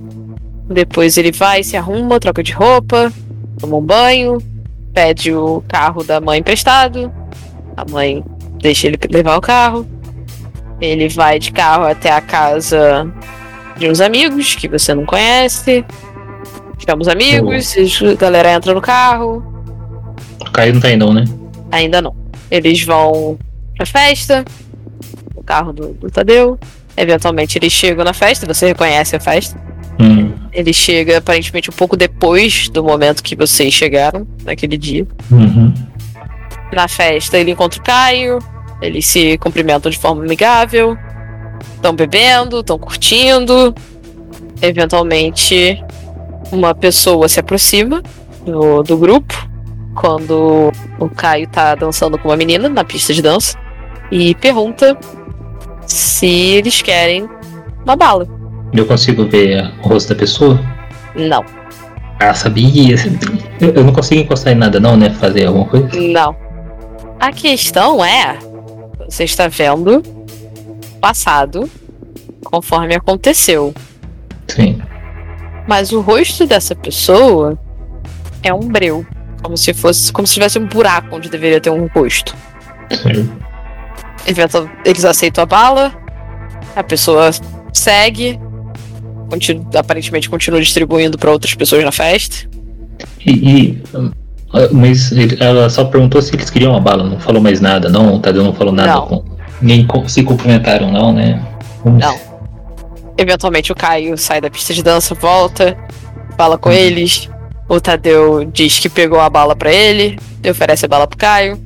Depois 0.69 1.17
ele 1.17 1.31
vai, 1.31 1.63
se 1.63 1.77
arruma, 1.77 2.19
troca 2.19 2.43
de 2.43 2.51
roupa, 2.51 3.11
toma 3.59 3.77
um 3.77 3.81
banho, 3.81 4.37
pede 4.93 5.33
o 5.33 5.63
carro 5.67 6.03
da 6.03 6.19
mãe 6.19 6.39
emprestado. 6.39 7.11
A 7.75 7.85
mãe 7.89 8.23
deixa 8.61 8.87
ele 8.87 8.97
levar 9.09 9.37
o 9.37 9.41
carro. 9.41 9.87
Ele 10.79 11.07
vai 11.09 11.39
de 11.39 11.51
carro 11.51 11.85
até 11.85 12.11
a 12.11 12.21
casa 12.21 13.11
de 13.77 13.89
uns 13.89 14.01
amigos 14.01 14.55
que 14.55 14.67
você 14.67 14.93
não 14.93 15.05
conhece. 15.05 15.85
Chama 16.77 17.01
os 17.01 17.07
amigos, 17.07 17.75
a 18.01 18.15
galera 18.15 18.53
entra 18.53 18.73
no 18.73 18.81
carro. 18.81 19.56
Caio 20.57 20.73
não 20.73 20.81
tá 20.81 20.87
aí 20.87 20.97
não, 20.97 21.13
né? 21.13 21.23
Ainda 21.71 22.01
não. 22.01 22.15
Eles 22.49 22.81
vão 22.81 23.37
pra 23.75 23.85
festa. 23.85 24.43
O 25.35 25.43
carro 25.43 25.71
do, 25.71 25.93
do 25.93 26.09
Tadeu. 26.09 26.57
Eventualmente 26.95 27.59
eles 27.59 27.71
chegam 27.71 28.03
na 28.03 28.11
festa, 28.11 28.47
você 28.51 28.65
reconhece 28.65 29.15
a 29.15 29.19
festa. 29.19 29.55
Hum, 29.99 30.31
Ele 30.51 30.73
chega 30.73 31.19
aparentemente 31.19 31.69
um 31.69 31.73
pouco 31.73 31.95
depois 31.95 32.69
do 32.69 32.83
momento 32.83 33.21
que 33.21 33.35
vocês 33.35 33.71
chegaram 33.71 34.27
naquele 34.43 34.77
dia. 34.77 35.05
uhum. 35.31 35.71
Na 36.73 36.87
festa 36.87 37.37
ele 37.37 37.51
encontra 37.51 37.79
o 37.79 37.83
Caio, 37.83 38.39
eles 38.81 39.05
se 39.05 39.37
cumprimentam 39.37 39.91
de 39.91 39.97
forma 39.99 40.23
amigável, 40.23 40.97
estão 41.75 41.93
bebendo, 41.93 42.61
estão 42.61 42.79
curtindo. 42.79 43.75
Eventualmente, 44.59 45.83
uma 46.51 46.73
pessoa 46.73 47.29
se 47.29 47.39
aproxima 47.39 48.01
do, 48.43 48.81
do 48.81 48.97
grupo 48.97 49.46
quando 49.99 50.71
o 50.99 51.09
Caio 51.09 51.47
tá 51.47 51.75
dançando 51.75 52.17
com 52.17 52.29
uma 52.29 52.37
menina 52.37 52.69
na 52.69 52.83
pista 52.83 53.13
de 53.13 53.21
dança 53.21 53.57
e 54.11 54.35
pergunta 54.35 54.97
se 55.85 56.27
eles 56.27 56.81
querem 56.81 57.27
uma 57.83 57.95
bala. 57.95 58.27
Eu 58.73 58.85
consigo 58.85 59.25
ver 59.27 59.73
o 59.83 59.87
rosto 59.87 60.09
da 60.09 60.15
pessoa? 60.19 60.59
Não, 61.15 61.43
Ah, 62.19 62.33
sabia. 62.33 62.95
Eu, 63.59 63.83
não 63.83 63.93
consigo 63.93 64.21
encostar 64.21 64.53
em 64.53 64.55
nada 64.55 64.79
não, 64.79 64.95
né? 64.97 65.09
Fazer 65.11 65.45
alguma 65.45 65.65
coisa? 65.65 65.89
não. 65.99 66.35
A 67.19 67.31
questão 67.31 68.03
é: 68.05 68.37
você 69.09 69.23
está 69.23 69.47
vendo 69.47 69.97
o 69.97 70.99
passado 70.99 71.69
conforme 72.43 72.93
aconteceu. 72.95 73.73
Sim. 74.47 74.79
Mas 75.67 75.91
o 75.91 76.01
rosto 76.01 76.45
dessa 76.45 76.75
pessoa 76.75 77.57
é 78.43 78.53
um 78.53 78.59
breu. 78.67 79.05
Como 79.41 79.55
se 79.57 79.73
fosse. 79.73 80.11
Como 80.11 80.27
se 80.27 80.33
tivesse 80.33 80.57
um 80.59 80.65
buraco 80.67 81.15
onde 81.15 81.29
deveria 81.29 81.59
ter 81.61 81.69
um 81.69 81.87
rosto. 81.93 82.35
Sim. 82.91 83.29
Eles 84.83 85.05
aceitam 85.05 85.43
a 85.43 85.45
bala, 85.45 85.93
a 86.75 86.83
pessoa 86.83 87.29
segue, 87.73 88.39
continu- 89.29 89.67
aparentemente 89.75 90.29
continua 90.29 90.59
distribuindo 90.61 91.17
para 91.17 91.31
outras 91.31 91.53
pessoas 91.53 91.83
na 91.83 91.91
festa. 91.91 92.49
E, 93.25 93.31
e, 93.31 93.83
mas 94.71 95.11
ela 95.39 95.69
só 95.69 95.85
perguntou 95.85 96.21
se 96.21 96.35
eles 96.35 96.49
queriam 96.49 96.75
a 96.75 96.79
bala, 96.79 97.03
não 97.03 97.19
falou 97.19 97.41
mais 97.41 97.61
nada, 97.61 97.89
não. 97.89 98.15
O 98.15 98.19
Tadeu 98.19 98.43
não 98.43 98.53
falou 98.53 98.73
nada 98.73 98.93
Não. 98.93 99.07
com. 99.07 99.23
Nem 99.61 99.87
se 100.07 100.23
cumprimentaram, 100.23 100.91
não, 100.91 101.11
né? 101.13 101.41
Não. 101.85 102.19
eventualmente 103.17 103.71
o 103.71 103.75
Caio 103.75 104.17
sai 104.17 104.41
da 104.41 104.49
pista 104.49 104.73
de 104.73 104.83
dança, 104.83 105.15
volta, 105.15 105.75
fala 106.37 106.57
com 106.57 106.71
eles. 106.71 107.29
O 107.69 107.79
Tadeu 107.81 108.45
diz 108.45 108.79
que 108.79 108.87
pegou 108.89 109.19
a 109.19 109.29
bala 109.29 109.55
pra 109.55 109.71
ele, 109.73 110.17
e 110.43 110.49
oferece 110.49 110.85
a 110.85 110.87
bala 110.87 111.05
pro 111.07 111.17
Caio. 111.17 111.59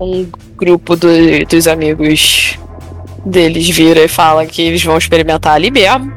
Um 0.00 0.26
grupo 0.56 0.96
do- 0.96 1.46
dos 1.48 1.66
amigos 1.68 2.58
deles 3.24 3.68
vira 3.70 4.00
e 4.04 4.08
fala 4.08 4.44
que 4.44 4.60
eles 4.62 4.82
vão 4.82 4.98
experimentar 4.98 5.54
ali 5.54 5.70
mesmo. 5.70 6.12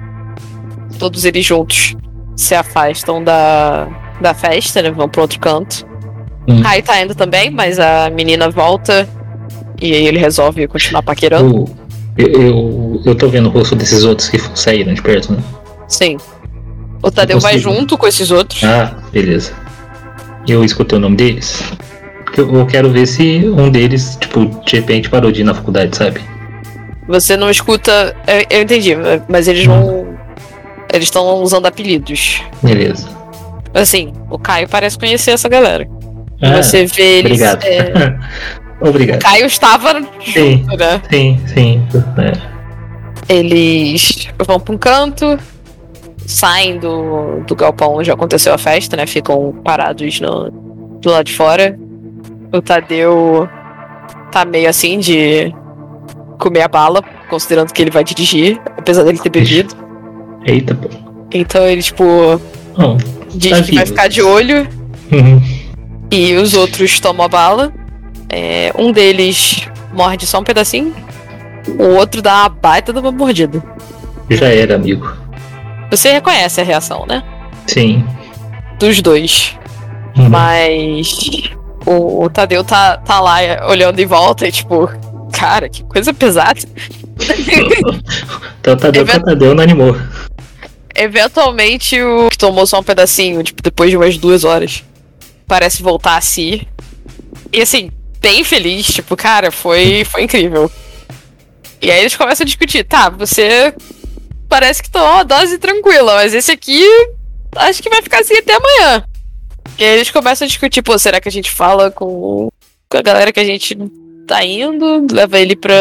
Todos 0.97 1.23
eles 1.25 1.45
juntos 1.45 1.95
se 2.35 2.55
afastam 2.55 3.23
da, 3.23 3.87
da 4.19 4.33
festa, 4.33 4.81
né? 4.81 4.91
Vão 4.91 5.07
pro 5.07 5.21
outro 5.21 5.39
canto. 5.39 5.85
Hum. 6.47 6.61
Caio 6.61 6.83
tá 6.83 7.01
indo 7.01 7.13
também, 7.15 7.49
mas 7.51 7.79
a 7.79 8.09
menina 8.09 8.49
volta 8.49 9.07
e 9.81 9.93
aí 9.93 10.07
ele 10.07 10.17
resolve 10.19 10.67
continuar 10.67 11.03
paquerando. 11.03 11.65
Eu, 12.17 12.27
eu, 12.27 12.41
eu, 12.41 13.01
eu 13.05 13.15
tô 13.15 13.27
vendo 13.29 13.47
o 13.47 13.51
rosto 13.51 13.75
desses 13.75 14.03
outros 14.03 14.27
que 14.29 14.37
saíram 14.57 14.93
de 14.93 15.01
perto, 15.01 15.31
né? 15.33 15.39
Sim. 15.87 16.17
O 17.01 17.09
Tadeu 17.11 17.39
vai 17.39 17.57
junto 17.57 17.97
com 17.97 18.07
esses 18.07 18.29
outros. 18.31 18.63
Ah, 18.63 18.95
beleza. 19.11 19.53
Eu 20.47 20.63
escutei 20.63 20.97
o 20.97 21.01
nome 21.01 21.15
deles. 21.15 21.63
Porque 22.25 22.41
Eu, 22.41 22.65
quero 22.65 22.89
ver 22.91 23.05
se 23.07 23.47
um 23.47 23.69
deles, 23.69 24.17
tipo, 24.19 24.45
de 24.65 24.75
repente 24.75 25.09
parou 25.09 25.31
de 25.31 25.41
ir 25.41 25.43
na 25.43 25.53
faculdade, 25.53 25.95
sabe? 25.95 26.21
Você 27.07 27.35
não 27.37 27.49
escuta. 27.49 28.15
Eu, 28.27 28.57
eu 28.57 28.61
entendi, 28.63 28.95
mas 29.27 29.47
eles 29.47 29.65
não. 29.65 30.15
Eles 30.93 31.05
estão 31.05 31.41
usando 31.41 31.65
apelidos. 31.65 32.41
Beleza. 32.61 33.07
Assim, 33.73 34.11
o 34.29 34.37
Caio 34.39 34.67
parece 34.67 34.97
conhecer 34.97 35.31
essa 35.31 35.47
galera. 35.47 35.87
Ah, 36.41 36.61
Você 36.61 36.85
vê 36.85 37.19
eles. 37.19 37.31
obrigado. 37.41 37.63
é, 37.65 38.19
o 38.81 38.89
obrigado. 38.89 39.19
Caio 39.21 39.45
estava 39.45 40.01
Sim. 40.23 40.63
junto, 40.65 40.77
né? 40.77 41.01
Sim, 41.11 41.41
sim. 41.47 41.87
É. 42.17 42.59
Eles 43.33 44.27
vão 44.45 44.59
pra 44.59 44.73
um 44.73 44.77
canto, 44.77 45.37
saem 46.29 46.77
do, 46.77 47.41
do 47.47 47.55
galpão 47.55 47.95
onde 47.95 48.11
aconteceu 48.11 48.53
a 48.53 48.57
festa, 48.57 48.95
né? 48.95 49.07
Ficam 49.07 49.51
parados 49.63 50.19
no, 50.21 50.51
do 51.01 51.09
lado 51.09 51.25
de 51.25 51.33
fora. 51.33 51.77
O 52.53 52.61
Tadeu 52.61 53.49
tá 54.31 54.45
meio 54.45 54.69
assim 54.69 54.99
de 54.99 55.53
comer 56.37 56.61
a 56.61 56.67
bala, 56.67 57.03
considerando 57.29 57.73
que 57.73 57.81
ele 57.81 57.89
vai 57.91 58.03
dirigir, 58.03 58.61
apesar 58.77 59.03
dele 59.03 59.17
ter 59.17 59.29
bebido. 59.29 59.75
Eita, 60.45 60.75
pô. 60.75 60.87
Então 61.33 61.65
ele, 61.65 61.81
tipo, 61.81 62.03
Bom, 62.77 62.97
diz 63.33 63.51
Tá 63.51 63.63
que 63.63 63.73
vai 63.75 63.83
vivo. 63.83 63.87
ficar 63.87 64.07
de 64.07 64.21
olho 64.21 64.67
uhum. 65.11 65.41
e 66.11 66.35
os 66.35 66.53
outros 66.53 66.99
tomam 66.99 67.25
a 67.25 67.29
bala. 67.29 67.73
É, 68.29 68.71
um 68.77 68.91
deles 68.91 69.67
morde 69.91 70.27
só 70.27 70.39
um 70.39 70.43
pedacinho, 70.43 70.93
o 71.79 71.95
outro 71.95 72.21
dá 72.21 72.41
uma 72.41 72.49
baita 72.49 72.93
de 72.93 72.99
uma 72.99 73.11
mordida. 73.11 73.61
já 74.29 74.47
era, 74.47 74.75
amigo. 74.75 75.11
Você 75.89 76.11
reconhece 76.11 76.61
a 76.61 76.63
reação, 76.63 77.05
né? 77.07 77.23
Sim. 77.67 78.05
Dos 78.79 79.01
dois. 79.01 79.55
Uhum. 80.17 80.29
Mas 80.29 81.51
o, 81.85 82.23
o 82.25 82.29
Tadeu 82.29 82.63
tá, 82.63 82.97
tá 82.97 83.19
lá 83.19 83.37
olhando 83.67 83.99
em 83.99 84.05
volta 84.05 84.47
e 84.47 84.51
tipo, 84.51 84.89
cara, 85.31 85.69
que 85.69 85.83
coisa 85.83 86.13
pesada. 86.13 86.59
Então 88.61 88.75
Tadeu, 88.77 89.01
Event- 89.03 89.23
Tadeu 89.23 89.55
não 89.55 89.63
animou. 89.63 89.95
Eventualmente 90.95 92.01
o 92.01 92.29
que 92.29 92.37
tomou 92.37 92.65
só 92.67 92.79
um 92.79 92.83
pedacinho, 92.83 93.41
tipo, 93.43 93.61
depois 93.61 93.89
de 93.89 93.95
umas 93.97 94.17
duas 94.17 94.43
horas, 94.43 94.83
parece 95.47 95.81
voltar 95.81 96.17
a 96.17 96.21
si. 96.21 96.67
E 97.53 97.61
assim, 97.61 97.89
bem 98.21 98.43
feliz, 98.43 98.87
tipo, 98.87 99.15
cara, 99.15 99.49
foi, 99.51 100.03
foi 100.05 100.23
incrível. 100.23 100.69
E 101.81 101.89
aí 101.89 102.01
eles 102.01 102.15
começam 102.17 102.43
a 102.43 102.45
discutir, 102.47 102.83
tá, 102.83 103.09
você 103.09 103.73
parece 104.49 104.81
que 104.83 104.89
tomou 104.91 105.07
uma 105.07 105.23
dose 105.23 105.57
tranquila, 105.57 106.15
mas 106.15 106.33
esse 106.33 106.51
aqui 106.51 106.83
acho 107.55 107.81
que 107.81 107.89
vai 107.89 108.01
ficar 108.01 108.19
assim 108.19 108.35
até 108.37 108.53
amanhã. 108.55 109.03
E 109.77 109.83
aí 109.83 109.95
eles 109.95 110.09
começam 110.11 110.45
a 110.45 110.47
discutir, 110.47 110.81
pô, 110.81 110.97
será 110.99 111.21
que 111.21 111.29
a 111.29 111.31
gente 111.31 111.51
fala 111.51 111.89
com, 111.91 112.49
com 112.89 112.97
a 112.97 113.01
galera 113.01 113.31
que 113.31 113.39
a 113.39 113.45
gente 113.45 113.77
tá 114.27 114.43
indo? 114.43 115.05
Leva 115.11 115.39
ele 115.39 115.55
pra, 115.55 115.75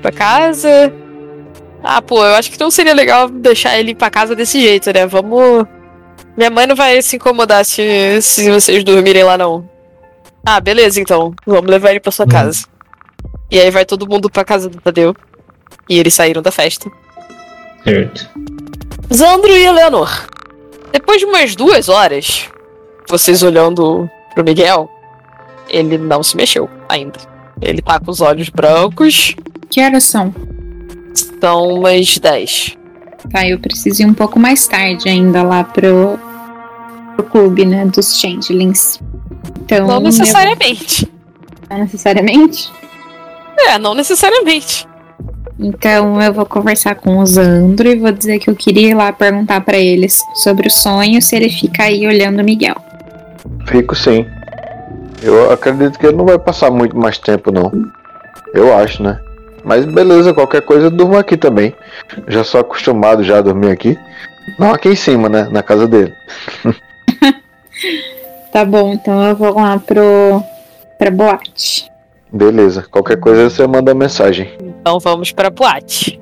pra 0.00 0.12
casa? 0.12 0.92
Ah, 1.82 2.00
pô, 2.00 2.24
eu 2.24 2.34
acho 2.34 2.50
que 2.50 2.60
não 2.60 2.70
seria 2.70 2.94
legal 2.94 3.28
deixar 3.28 3.76
ele 3.78 3.90
ir 3.90 3.94
pra 3.96 4.08
casa 4.10 4.36
desse 4.36 4.60
jeito, 4.60 4.92
né? 4.92 5.04
Vamos. 5.06 5.66
Minha 6.36 6.48
mãe 6.50 6.66
não 6.66 6.76
vai 6.76 7.02
se 7.02 7.16
incomodar 7.16 7.64
se, 7.64 8.20
se 8.22 8.48
vocês 8.50 8.84
dormirem 8.84 9.24
lá, 9.24 9.36
não. 9.36 9.68
Ah, 10.46 10.60
beleza, 10.60 11.00
então. 11.00 11.34
Vamos 11.44 11.68
levar 11.70 11.90
ele 11.90 12.00
pra 12.00 12.12
sua 12.12 12.24
Uhum. 12.24 12.30
casa. 12.30 12.66
E 13.50 13.58
aí 13.58 13.70
vai 13.70 13.84
todo 13.84 14.08
mundo 14.08 14.30
pra 14.30 14.44
casa 14.44 14.68
do 14.68 14.80
Tadeu. 14.80 15.14
E 15.88 15.98
eles 15.98 16.14
saíram 16.14 16.40
da 16.40 16.52
festa. 16.52 16.88
Certo. 17.84 18.28
Zandro 19.12 19.50
e 19.50 19.64
Eleanor. 19.64 20.26
Depois 20.92 21.18
de 21.20 21.24
umas 21.26 21.56
duas 21.56 21.88
horas, 21.88 22.48
vocês 23.08 23.42
olhando 23.42 24.08
pro 24.34 24.44
Miguel, 24.44 24.88
ele 25.68 25.98
não 25.98 26.22
se 26.22 26.36
mexeu 26.36 26.68
ainda. 26.88 27.18
Ele 27.60 27.80
tá 27.82 27.98
com 28.00 28.10
os 28.10 28.20
olhos 28.20 28.48
brancos. 28.48 29.34
Que 29.70 29.80
horas 29.82 30.04
são? 30.04 30.34
São 31.40 31.68
umas 31.78 32.18
10. 32.18 32.76
Tá, 33.30 33.46
eu 33.46 33.58
preciso 33.58 34.02
ir 34.02 34.06
um 34.06 34.14
pouco 34.14 34.38
mais 34.38 34.66
tarde 34.66 35.08
ainda 35.08 35.42
lá 35.42 35.62
pro, 35.64 36.18
pro 37.16 37.24
clube, 37.26 37.64
né, 37.64 37.86
dos 37.86 38.18
changelings. 38.18 39.00
Então, 39.60 39.86
Não 39.86 39.94
eu- 39.96 40.00
necessariamente. 40.00 41.08
não 41.70 41.78
necessariamente. 41.78 42.72
É, 43.58 43.78
não 43.78 43.94
necessariamente. 43.94 44.88
Então 45.58 46.20
eu 46.20 46.32
vou 46.32 46.46
conversar 46.46 46.94
com 46.94 47.18
o 47.18 47.26
Zandro 47.26 47.88
e 47.88 47.96
vou 47.96 48.10
dizer 48.10 48.38
que 48.38 48.48
eu 48.48 48.56
queria 48.56 48.90
ir 48.90 48.94
lá 48.94 49.12
perguntar 49.12 49.60
pra 49.60 49.76
eles 49.76 50.22
sobre 50.34 50.66
o 50.66 50.70
sonho, 50.70 51.20
se 51.20 51.36
ele 51.36 51.50
fica 51.50 51.84
aí 51.84 52.06
olhando 52.06 52.40
o 52.40 52.44
Miguel. 52.44 52.76
Fico 53.66 53.94
sim. 53.94 54.26
Eu 55.22 55.52
acredito 55.52 55.98
que 55.98 56.06
ele 56.06 56.16
não 56.16 56.24
vai 56.24 56.38
passar 56.38 56.70
muito 56.70 56.96
mais 56.96 57.18
tempo, 57.18 57.52
não. 57.52 57.70
Eu 58.52 58.76
acho, 58.76 59.02
né? 59.02 59.20
Mas 59.64 59.84
beleza, 59.84 60.34
qualquer 60.34 60.62
coisa 60.62 60.86
eu 60.86 60.90
durmo 60.90 61.16
aqui 61.16 61.36
também. 61.36 61.74
Já 62.26 62.42
sou 62.42 62.60
acostumado 62.60 63.22
já 63.22 63.38
a 63.38 63.42
dormir 63.42 63.70
aqui. 63.70 63.96
Não 64.58 64.72
aqui 64.72 64.88
em 64.88 64.96
cima, 64.96 65.28
né? 65.28 65.48
Na 65.50 65.62
casa 65.62 65.86
dele. 65.86 66.12
Tá 68.52 68.66
bom, 68.66 68.92
então 68.92 69.26
eu 69.26 69.34
vou 69.34 69.54
lá 69.54 69.78
pro 69.78 70.42
pra 70.98 71.10
boate. 71.10 71.90
Beleza. 72.32 72.86
Qualquer 72.90 73.18
coisa 73.20 73.50
você 73.50 73.66
manda 73.66 73.94
mensagem. 73.94 74.50
Então 74.80 74.98
vamos 74.98 75.30
pra 75.32 75.50
boate. 75.50 76.20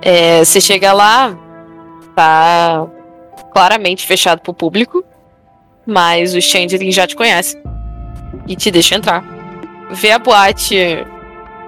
É, 0.00 0.44
você 0.44 0.60
chega 0.60 0.92
lá, 0.92 1.36
tá 2.14 2.86
claramente 3.52 4.06
fechado 4.06 4.40
pro 4.40 4.54
público, 4.54 5.04
mas 5.84 6.34
os 6.34 6.44
changelings 6.44 6.94
já 6.94 7.06
te 7.06 7.16
conhecem 7.16 7.60
e 8.46 8.54
te 8.54 8.70
deixam 8.70 8.98
entrar. 8.98 9.24
Ver 9.90 10.12
a 10.12 10.18
boate 10.18 11.04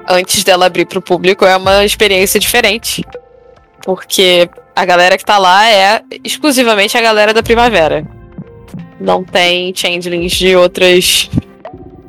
antes 0.09 0.45
dela 0.45 0.67
abrir 0.67 0.87
pro 0.87 1.03
público 1.03 1.45
é 1.45 1.57
uma 1.57 1.85
experiência 1.85 2.39
diferente, 2.39 3.05
porque 3.83 4.49
a 4.77 4.85
galera 4.85 5.19
que 5.19 5.25
tá 5.25 5.39
lá 5.39 5.69
é 5.69 6.03
exclusivamente 6.23 6.97
a 6.97 7.01
galera 7.01 7.35
da 7.35 7.43
primavera. 7.43 8.07
Não 9.01 9.25
tem 9.25 9.73
changelings 9.75 10.33
de 10.33 10.55
outras 10.55 11.31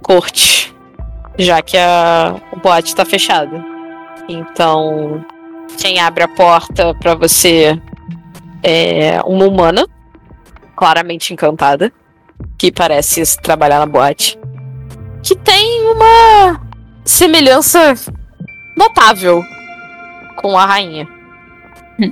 cortes, 0.02 0.74
já 1.40 1.62
que 1.62 1.78
a 1.78 2.36
boate 2.62 2.96
tá 2.96 3.06
fechada. 3.06 3.66
Então, 4.28 5.26
quem 5.78 6.00
abre 6.00 6.24
a 6.24 6.28
porta 6.28 6.94
pra 6.96 7.16
você 7.16 7.82
é 8.62 9.22
uma 9.26 9.46
humana, 9.46 9.88
claramente 10.76 11.34
encantada, 11.34 11.92
que 12.58 12.72
parece 12.72 13.24
trabalhar 13.42 13.80
na 13.80 13.86
boate, 13.86 14.38
que 15.24 15.36
tem 15.36 15.90
uma 15.90 16.62
semelhança 17.06 17.94
notável 18.78 19.42
com 20.36 20.58
a 20.58 20.66
rainha. 20.66 21.08
Hum. 22.00 22.12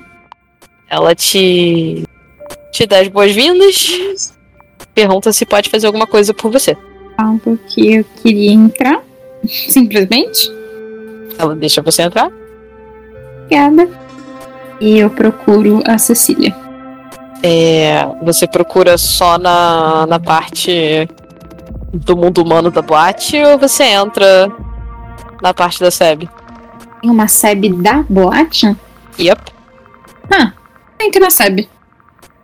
Ela 0.90 1.14
te 1.14 2.04
te 2.72 2.86
dá 2.86 3.00
as 3.00 3.08
boas-vindas, 3.08 4.34
pergunta 4.94 5.34
se 5.34 5.46
pode 5.46 5.70
fazer 5.70 5.88
alguma 5.88 6.06
coisa 6.06 6.34
por 6.34 6.52
você. 6.52 6.78
Algo 7.18 7.58
que 7.68 7.96
eu 7.96 8.06
queria 8.22 8.52
entrar, 8.52 9.02
simplesmente. 9.46 10.52
Ela 11.38 11.56
deixa 11.56 11.82
você 11.82 12.04
entrar. 12.04 12.32
Obrigada. 13.46 13.90
E 14.80 14.98
eu 15.00 15.10
procuro 15.10 15.82
a 15.86 15.98
Cecília. 15.98 16.56
É, 17.44 18.08
você 18.24 18.48
procura 18.48 18.98
só 18.98 19.38
na, 19.38 20.06
na 20.08 20.20
parte 20.20 21.08
do 21.94 22.18
mundo 22.18 22.44
humano 22.44 22.72
da 22.72 22.82
boate 22.82 23.38
ou 23.44 23.58
você 23.58 23.84
entra 23.84 24.52
na 25.42 25.54
parte 25.54 25.80
da 25.80 25.92
SEB? 25.92 26.28
Tem 27.02 27.10
uma 27.10 27.28
SEB 27.28 27.74
da 27.74 28.04
boate? 28.10 28.76
Yep. 29.20 29.58
Entra 31.00 31.22
na 31.22 31.30
SEB. 31.30 31.70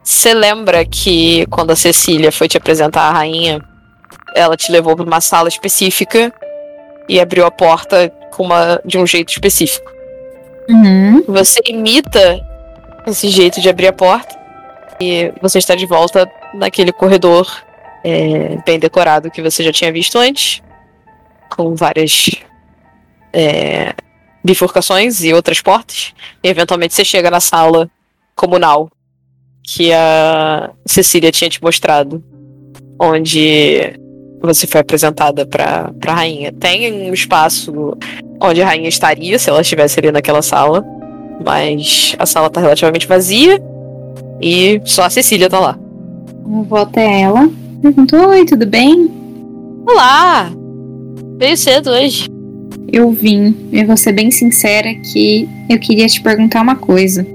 Você 0.04 0.34
lembra 0.34 0.86
que 0.86 1.46
quando 1.48 1.72
a 1.72 1.76
Cecília 1.76 2.32
foi 2.32 2.48
te 2.48 2.58
apresentar 2.58 3.04
a 3.04 3.12
rainha, 3.12 3.62
ela 4.36 4.56
te 4.56 4.72
levou 4.72 4.96
para 4.96 5.06
uma 5.06 5.22
sala 5.22 5.48
específica 5.48 6.32
e 7.08 7.20
abriu 7.20 7.46
a 7.46 7.52
porta 7.52 8.10
com 8.32 8.44
uma, 8.44 8.82
de 8.86 8.98
um 8.98 9.06
jeito 9.06 9.30
específico? 9.30 9.92
Uhum. 10.70 11.24
Você 11.28 11.62
imita 11.66 12.42
esse 13.08 13.28
jeito 13.30 13.62
de 13.62 13.70
abrir 13.70 13.88
a 13.88 13.94
porta. 13.94 14.42
E 15.00 15.34
você 15.42 15.58
está 15.58 15.76
de 15.76 15.86
volta 15.86 16.30
naquele 16.54 16.92
corredor 16.92 17.48
é, 18.04 18.58
bem 18.66 18.80
decorado 18.80 19.32
que 19.32 19.42
você 19.42 19.64
já 19.64 19.72
tinha 19.72 19.92
visto 19.92 20.18
antes, 20.18 20.62
com 21.50 21.76
várias 21.76 22.30
é, 23.32 23.94
bifurcações 24.44 25.24
e 25.24 25.34
outras 25.34 25.62
portas. 25.62 26.14
E 26.44 26.48
eventualmente 26.48 26.94
você 26.94 27.04
chega 27.04 27.32
na 27.32 27.40
sala 27.40 27.90
comunal 28.36 28.90
que 29.64 29.92
a 29.94 30.72
Cecília 30.86 31.32
tinha 31.32 31.50
te 31.50 31.62
mostrado, 31.62 32.24
onde 33.00 34.00
você 34.44 34.68
foi 34.68 34.82
apresentada 34.82 35.46
para 35.46 35.92
a 36.06 36.14
rainha. 36.14 36.52
Tem 36.52 37.10
um 37.10 37.14
espaço 37.14 37.96
onde 38.42 38.62
a 38.62 38.66
rainha 38.66 38.90
estaria 38.90 39.40
se 39.40 39.50
ela 39.50 39.62
estivesse 39.62 40.00
ali 40.00 40.12
naquela 40.12 40.42
sala, 40.42 40.84
mas 41.44 42.16
a 42.20 42.26
sala 42.26 42.50
tá 42.50 42.60
relativamente 42.60 43.08
vazia 43.08 43.62
e 44.42 44.82
só 44.84 45.04
a 45.04 45.10
Cecília 45.10 45.50
tá 45.50 45.60
lá. 45.60 45.80
Eu 46.46 46.64
vou 46.64 46.80
até 46.80 47.22
ela, 47.22 47.50
pergunto: 47.82 48.16
Oi, 48.16 48.46
tudo 48.46 48.66
bem? 48.66 49.10
Olá! 49.88 50.52
Veio 51.38 51.58
cedo 51.58 51.92
hoje. 51.92 52.28
Eu 52.92 53.12
vim, 53.12 53.56
eu 53.72 53.88
vou 53.88 53.98
ser 53.98 54.12
bem 54.12 54.30
sincera 54.30 54.94
que 54.96 55.48
eu 55.70 55.80
queria 55.80 56.08
te 56.08 56.22
perguntar 56.22 56.62
uma 56.62 56.76
coisa. 56.76 57.26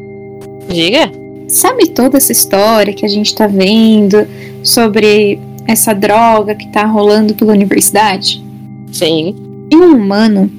Diga. 0.68 1.10
Sabe 1.48 1.88
toda 1.88 2.18
essa 2.18 2.30
história 2.30 2.92
que 2.92 3.06
a 3.06 3.08
gente 3.08 3.34
tá 3.34 3.46
vendo 3.46 4.28
sobre 4.62 5.40
essa 5.68 5.92
droga 5.92 6.54
que 6.54 6.66
tá 6.68 6.86
rolando 6.86 7.34
pela 7.34 7.52
universidade? 7.52 8.42
Sim. 8.90 9.36
E 9.70 9.76
um 9.76 9.96
humano 9.96 10.50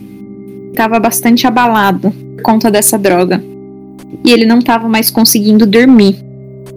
estava 0.69 0.99
bastante 0.99 1.47
abalado 1.47 2.11
por 2.11 2.43
conta 2.43 2.69
dessa 2.69 2.95
droga. 2.95 3.43
E 4.23 4.31
ele 4.31 4.45
não 4.45 4.59
estava 4.59 4.87
mais 4.87 5.09
conseguindo 5.09 5.65
dormir. 5.65 6.15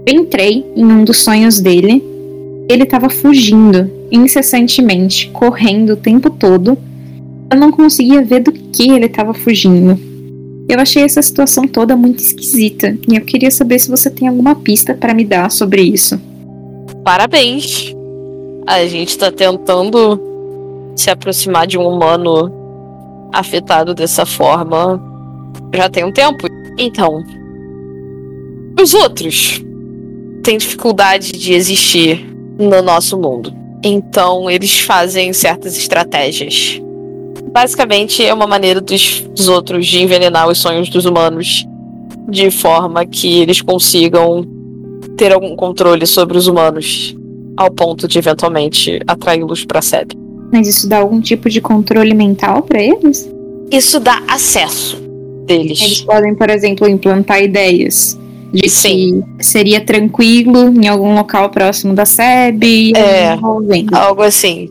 Eu 0.06 0.14
entrei 0.14 0.64
em 0.74 0.84
um 0.84 1.04
dos 1.04 1.18
sonhos 1.18 1.60
dele. 1.60 2.02
Ele 2.70 2.84
estava 2.84 3.10
fugindo 3.10 3.90
incessantemente, 4.10 5.28
correndo 5.28 5.90
o 5.90 5.96
tempo 5.96 6.30
todo. 6.30 6.78
Eu 7.50 7.58
não 7.58 7.70
conseguia 7.70 8.22
ver 8.22 8.40
do 8.40 8.50
que 8.50 8.90
ele 8.90 9.06
estava 9.06 9.34
fugindo. 9.34 9.98
Eu 10.68 10.80
achei 10.80 11.02
essa 11.02 11.20
situação 11.20 11.68
toda 11.68 11.94
muito 11.94 12.20
esquisita 12.20 12.96
e 13.06 13.14
eu 13.14 13.20
queria 13.20 13.50
saber 13.50 13.78
se 13.78 13.90
você 13.90 14.08
tem 14.08 14.26
alguma 14.26 14.54
pista 14.54 14.94
para 14.94 15.12
me 15.12 15.24
dar 15.24 15.50
sobre 15.50 15.82
isso. 15.82 16.18
Parabéns. 17.04 17.94
A 18.72 18.86
gente 18.86 19.18
tá 19.18 19.30
tentando 19.30 20.18
se 20.96 21.10
aproximar 21.10 21.66
de 21.66 21.76
um 21.76 21.86
humano 21.86 22.50
afetado 23.30 23.94
dessa 23.94 24.24
forma 24.24 24.98
já 25.74 25.90
tem 25.90 26.04
um 26.04 26.10
tempo. 26.10 26.46
Então, 26.78 27.22
os 28.80 28.94
outros 28.94 29.62
têm 30.42 30.56
dificuldade 30.56 31.32
de 31.32 31.52
existir 31.52 32.26
no 32.58 32.80
nosso 32.80 33.18
mundo. 33.18 33.52
Então, 33.84 34.50
eles 34.50 34.80
fazem 34.80 35.34
certas 35.34 35.76
estratégias 35.76 36.80
basicamente 37.52 38.24
é 38.24 38.32
uma 38.32 38.46
maneira 38.46 38.80
dos, 38.80 39.20
dos 39.20 39.46
outros 39.46 39.86
de 39.86 40.00
envenenar 40.00 40.48
os 40.48 40.56
sonhos 40.56 40.88
dos 40.88 41.04
humanos 41.04 41.66
de 42.26 42.50
forma 42.50 43.04
que 43.04 43.40
eles 43.40 43.60
consigam 43.60 44.42
ter 45.18 45.32
algum 45.32 45.54
controle 45.54 46.06
sobre 46.06 46.38
os 46.38 46.46
humanos 46.46 47.14
ao 47.57 47.70
ponto 47.70 48.09
de 48.09 48.18
eventualmente 48.18 49.00
atraí-los 49.07 49.64
para 49.64 49.78
a 49.78 49.82
SEB. 49.82 50.12
Mas 50.53 50.68
isso 50.68 50.88
dá 50.88 50.98
algum 50.98 51.20
tipo 51.20 51.48
de 51.48 51.61
controle 51.61 52.14
mental 52.14 52.62
para 52.62 52.82
eles? 52.82 53.30
Isso 53.70 53.98
dá 53.98 54.22
acesso 54.28 54.96
deles. 55.46 55.80
Eles 55.80 56.00
podem, 56.03 56.34
por 56.34 56.50
exemplo, 56.50 56.88
implantar 56.88 57.42
ideias 57.42 58.18
de 58.53 58.68
Sim. 58.68 59.24
que 59.38 59.46
seria 59.46 59.84
tranquilo 59.84 60.68
em 60.68 60.86
algum 60.86 61.14
local 61.14 61.48
próximo 61.48 61.94
da 61.94 62.05
SEB. 62.05 62.92
É, 62.94 63.34
envolvendo. 63.34 63.94
Algo 63.94 64.22
assim. 64.22 64.68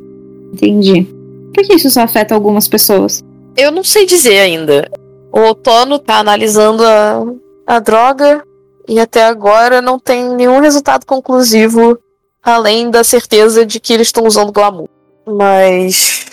Entendi. 0.53 1.07
Por 1.53 1.63
que 1.65 1.73
isso 1.73 1.89
só 1.89 2.01
afeta 2.01 2.35
algumas 2.35 2.67
pessoas? 2.67 3.23
Eu 3.57 3.71
não 3.71 3.83
sei 3.83 4.05
dizer 4.05 4.39
ainda. 4.39 4.89
O 5.31 5.39
outono 5.39 5.97
tá 5.97 6.19
analisando 6.19 6.83
a, 6.85 7.25
a 7.65 7.79
droga 7.79 8.43
e 8.87 8.99
até 8.99 9.23
agora 9.23 9.81
não 9.81 9.97
tem 9.97 10.29
nenhum 10.29 10.59
resultado 10.59 11.05
conclusivo 11.05 11.97
além 12.43 12.89
da 12.89 13.03
certeza 13.03 13.65
de 13.65 13.79
que 13.79 13.93
eles 13.93 14.07
estão 14.07 14.25
usando 14.25 14.51
glamour. 14.51 14.87
Mas 15.25 16.25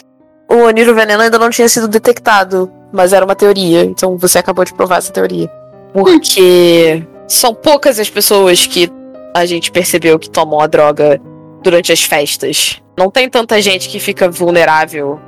o 0.48 0.56
oniro 0.56 0.94
veneno 0.94 1.22
ainda 1.22 1.38
não 1.38 1.50
tinha 1.50 1.68
sido 1.68 1.86
detectado, 1.86 2.70
mas 2.92 3.12
era 3.12 3.24
uma 3.24 3.34
teoria, 3.34 3.84
então 3.84 4.16
você 4.16 4.38
acabou 4.38 4.64
de 4.64 4.74
provar 4.74 4.98
essa 4.98 5.12
teoria. 5.12 5.50
Porque 5.92 7.06
são 7.26 7.54
poucas 7.54 7.98
as 7.98 8.08
pessoas 8.08 8.66
que 8.66 8.90
a 9.34 9.44
gente 9.44 9.70
percebeu 9.70 10.18
que 10.18 10.30
tomam 10.30 10.60
a 10.60 10.66
droga 10.66 11.20
durante 11.62 11.92
as 11.92 12.02
festas. 12.02 12.80
Não 12.96 13.10
tem 13.10 13.28
tanta 13.28 13.60
gente 13.60 13.88
que 13.88 14.00
fica 14.00 14.28
vulnerável 14.28 15.20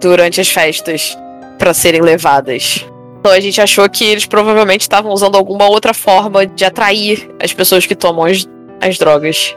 durante 0.00 0.40
as 0.40 0.48
festas 0.48 1.16
para 1.58 1.72
serem 1.72 2.02
levadas. 2.02 2.86
Então 3.18 3.32
a 3.32 3.40
gente 3.40 3.60
achou 3.60 3.88
que 3.88 4.04
eles 4.04 4.26
provavelmente 4.26 4.82
estavam 4.82 5.10
usando 5.12 5.36
alguma 5.36 5.66
outra 5.68 5.92
forma 5.92 6.46
de 6.46 6.64
atrair 6.64 7.28
as 7.42 7.52
pessoas 7.52 7.86
que 7.86 7.94
tomam 7.94 8.26
as, 8.26 8.46
as 8.80 8.98
drogas. 8.98 9.56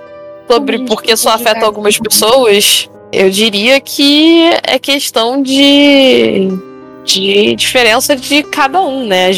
Sobre 0.52 0.80
por 0.80 1.04
que 1.04 1.16
só 1.16 1.30
afeta 1.30 1.64
algumas 1.66 2.00
pessoas, 2.00 2.90
eu 3.14 3.30
diria 3.30 3.80
que 3.80 4.50
é 4.64 4.80
questão 4.80 5.42
de. 5.44 6.50
de 7.06 7.56
diferença 7.56 8.16
de 8.16 8.42
cada 8.44 8.82
um, 8.82 9.06
né? 9.06 9.30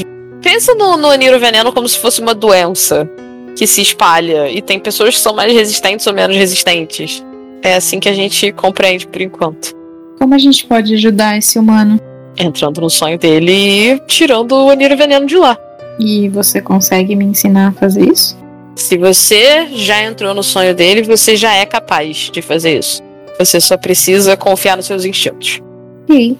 Pensa 0.42 0.74
no, 0.74 0.96
no 0.96 1.14
Niro 1.16 1.38
Veneno 1.38 1.74
como 1.74 1.88
se 1.88 2.00
fosse 2.00 2.22
uma 2.22 2.34
doença 2.34 3.10
que 3.58 3.68
se 3.68 3.82
espalha 3.82 4.50
e 4.50 4.62
tem 4.62 4.80
pessoas 4.80 5.16
que 5.16 5.22
são 5.22 5.36
mais 5.36 5.52
resistentes 5.54 6.08
ou 6.08 6.14
menos 6.14 6.36
resistentes. 6.36 7.24
É 7.62 7.76
assim 7.76 8.00
que 8.00 8.08
a 8.08 8.14
gente 8.14 8.52
compreende 8.54 9.06
por 9.06 9.22
enquanto. 9.22 9.76
Como 10.18 10.34
a 10.34 10.38
gente 10.38 10.66
pode 10.66 10.94
ajudar 10.94 11.38
esse 11.38 11.60
humano? 11.60 12.00
Entrando 12.38 12.82
no 12.82 12.90
sonho 12.90 13.20
dele 13.20 13.52
e 13.52 14.00
tirando 14.08 14.54
o 14.54 14.74
Niro 14.74 14.96
Veneno 14.96 15.26
de 15.26 15.36
lá. 15.36 15.58
E 16.00 16.30
você 16.30 16.62
consegue 16.62 17.16
me 17.16 17.26
ensinar 17.26 17.68
a 17.68 17.72
fazer 17.74 18.10
isso? 18.10 18.41
Se 18.82 18.98
você 18.98 19.68
já 19.74 20.02
entrou 20.02 20.34
no 20.34 20.42
sonho 20.42 20.74
dele, 20.74 21.04
você 21.04 21.36
já 21.36 21.54
é 21.54 21.66
capaz 21.68 22.32
de 22.32 22.42
fazer 22.42 22.80
isso. 22.80 23.02
Você 23.38 23.62
só 23.62 23.78
precisa 23.78 24.36
confiar 24.36 24.76
nos 24.76 24.88
seus 24.88 25.06
instintos. 25.06 25.62
Ok. 26.04 26.36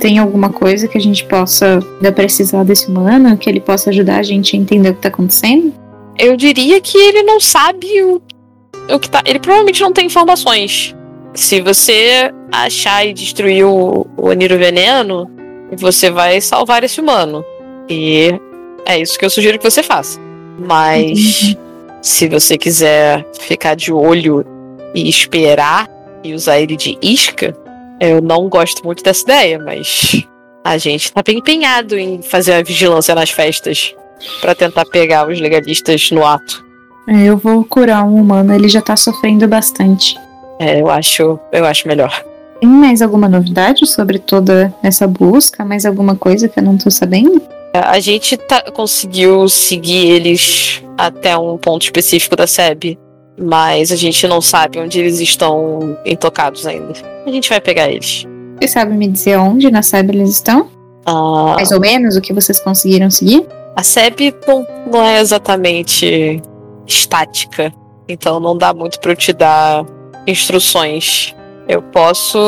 Tem 0.00 0.18
alguma 0.18 0.50
coisa 0.50 0.88
que 0.88 0.98
a 0.98 1.00
gente 1.00 1.24
possa 1.24 1.78
ainda 1.96 2.10
precisar 2.10 2.64
desse 2.64 2.88
humano? 2.88 3.38
Que 3.38 3.48
ele 3.48 3.60
possa 3.60 3.90
ajudar 3.90 4.18
a 4.18 4.22
gente 4.24 4.56
a 4.56 4.58
entender 4.58 4.90
o 4.90 4.94
que 4.96 5.02
tá 5.02 5.08
acontecendo? 5.08 5.72
Eu 6.18 6.36
diria 6.36 6.80
que 6.80 6.98
ele 6.98 7.22
não 7.22 7.38
sabe 7.38 7.86
o, 8.02 8.20
o 8.90 8.98
que 8.98 9.08
tá. 9.08 9.22
Ele 9.24 9.38
provavelmente 9.38 9.80
não 9.80 9.92
tem 9.92 10.06
informações. 10.06 10.94
Se 11.32 11.60
você 11.60 12.30
achar 12.50 13.06
e 13.06 13.14
destruir 13.14 13.64
o, 13.64 14.04
o 14.16 14.28
Oniro 14.30 14.58
Veneno, 14.58 15.30
você 15.78 16.10
vai 16.10 16.40
salvar 16.40 16.82
esse 16.82 17.00
humano. 17.00 17.44
E 17.88 18.34
é 18.84 18.98
isso 18.98 19.16
que 19.16 19.24
eu 19.24 19.30
sugiro 19.30 19.58
que 19.58 19.70
você 19.70 19.82
faça. 19.82 20.20
Mas 20.58 21.56
se 22.04 22.28
você 22.28 22.58
quiser 22.58 23.26
ficar 23.40 23.74
de 23.74 23.90
olho 23.90 24.44
e 24.94 25.08
esperar 25.08 25.88
e 26.22 26.34
usar 26.34 26.60
ele 26.60 26.76
de 26.76 26.98
isca, 27.00 27.56
eu 27.98 28.20
não 28.20 28.46
gosto 28.46 28.84
muito 28.84 29.02
dessa 29.02 29.22
ideia, 29.22 29.58
mas 29.58 30.22
a 30.62 30.76
gente 30.76 31.10
tá 31.10 31.22
bem 31.22 31.38
empenhado 31.38 31.98
em 31.98 32.20
fazer 32.20 32.52
a 32.52 32.62
vigilância 32.62 33.14
nas 33.14 33.30
festas 33.30 33.94
para 34.42 34.54
tentar 34.54 34.84
pegar 34.84 35.26
os 35.26 35.40
legalistas 35.40 36.10
no 36.10 36.26
ato. 36.26 36.62
É, 37.08 37.24
Eu 37.24 37.38
vou 37.38 37.64
curar 37.64 38.04
um 38.04 38.16
humano, 38.20 38.54
ele 38.54 38.68
já 38.68 38.82
tá 38.82 38.96
sofrendo 38.96 39.48
bastante. 39.48 40.14
É, 40.58 40.82
eu 40.82 40.90
acho, 40.90 41.38
eu 41.52 41.64
acho 41.64 41.88
melhor. 41.88 42.22
Tem 42.60 42.68
mais 42.68 43.00
alguma 43.00 43.28
novidade 43.30 43.86
sobre 43.86 44.18
toda 44.18 44.74
essa 44.82 45.06
busca? 45.06 45.64
Mais 45.64 45.86
alguma 45.86 46.16
coisa 46.16 46.48
que 46.50 46.60
eu 46.60 46.64
não 46.64 46.76
tô 46.76 46.90
sabendo? 46.90 47.40
A 47.72 47.98
gente 47.98 48.36
tá- 48.36 48.70
conseguiu 48.72 49.48
seguir 49.48 50.10
eles 50.10 50.83
até 50.96 51.36
um 51.36 51.56
ponto 51.58 51.82
específico 51.82 52.36
da 52.36 52.46
SEB, 52.46 52.98
mas 53.38 53.90
a 53.90 53.96
gente 53.96 54.26
não 54.26 54.40
sabe 54.40 54.78
onde 54.78 55.00
eles 55.00 55.20
estão 55.20 55.96
intocados 56.04 56.66
ainda. 56.66 56.92
A 57.26 57.30
gente 57.30 57.48
vai 57.48 57.60
pegar 57.60 57.88
eles. 57.90 58.24
Você 58.60 58.68
sabe 58.68 58.94
me 58.94 59.08
dizer 59.08 59.36
onde 59.38 59.70
na 59.70 59.82
SEB 59.82 60.10
eles 60.10 60.30
estão? 60.30 60.68
Ah, 61.04 61.54
Mais 61.56 61.70
ou 61.72 61.80
menos 61.80 62.16
o 62.16 62.20
que 62.20 62.32
vocês 62.32 62.60
conseguiram 62.60 63.10
seguir? 63.10 63.46
a 63.76 63.82
SEB 63.82 64.32
não, 64.46 64.64
não 64.90 65.02
é 65.02 65.18
exatamente 65.20 66.40
estática, 66.86 67.72
então 68.08 68.38
não 68.38 68.56
dá 68.56 68.72
muito 68.72 69.00
pra 69.00 69.10
eu 69.12 69.16
te 69.16 69.32
dar 69.32 69.84
instruções. 70.26 71.34
Eu 71.66 71.82
posso 71.82 72.38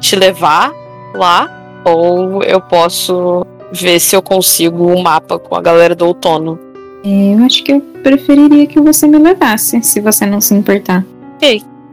te 0.00 0.16
levar 0.16 0.72
lá, 1.14 1.82
ou 1.84 2.42
eu 2.42 2.60
posso 2.60 3.44
ver 3.72 4.00
se 4.00 4.16
eu 4.16 4.22
consigo 4.22 4.86
um 4.90 5.02
mapa 5.02 5.38
com 5.38 5.54
a 5.54 5.60
galera 5.60 5.94
do 5.94 6.06
outono. 6.06 6.58
É, 7.04 7.34
Eu 7.34 7.44
acho 7.44 7.62
que 7.64 7.72
eu 7.72 7.80
preferiria 8.02 8.66
que 8.66 8.80
você 8.80 9.06
me 9.06 9.18
levasse, 9.18 9.82
se 9.82 10.00
você 10.00 10.26
não 10.26 10.40
se 10.40 10.54
importar. 10.54 11.04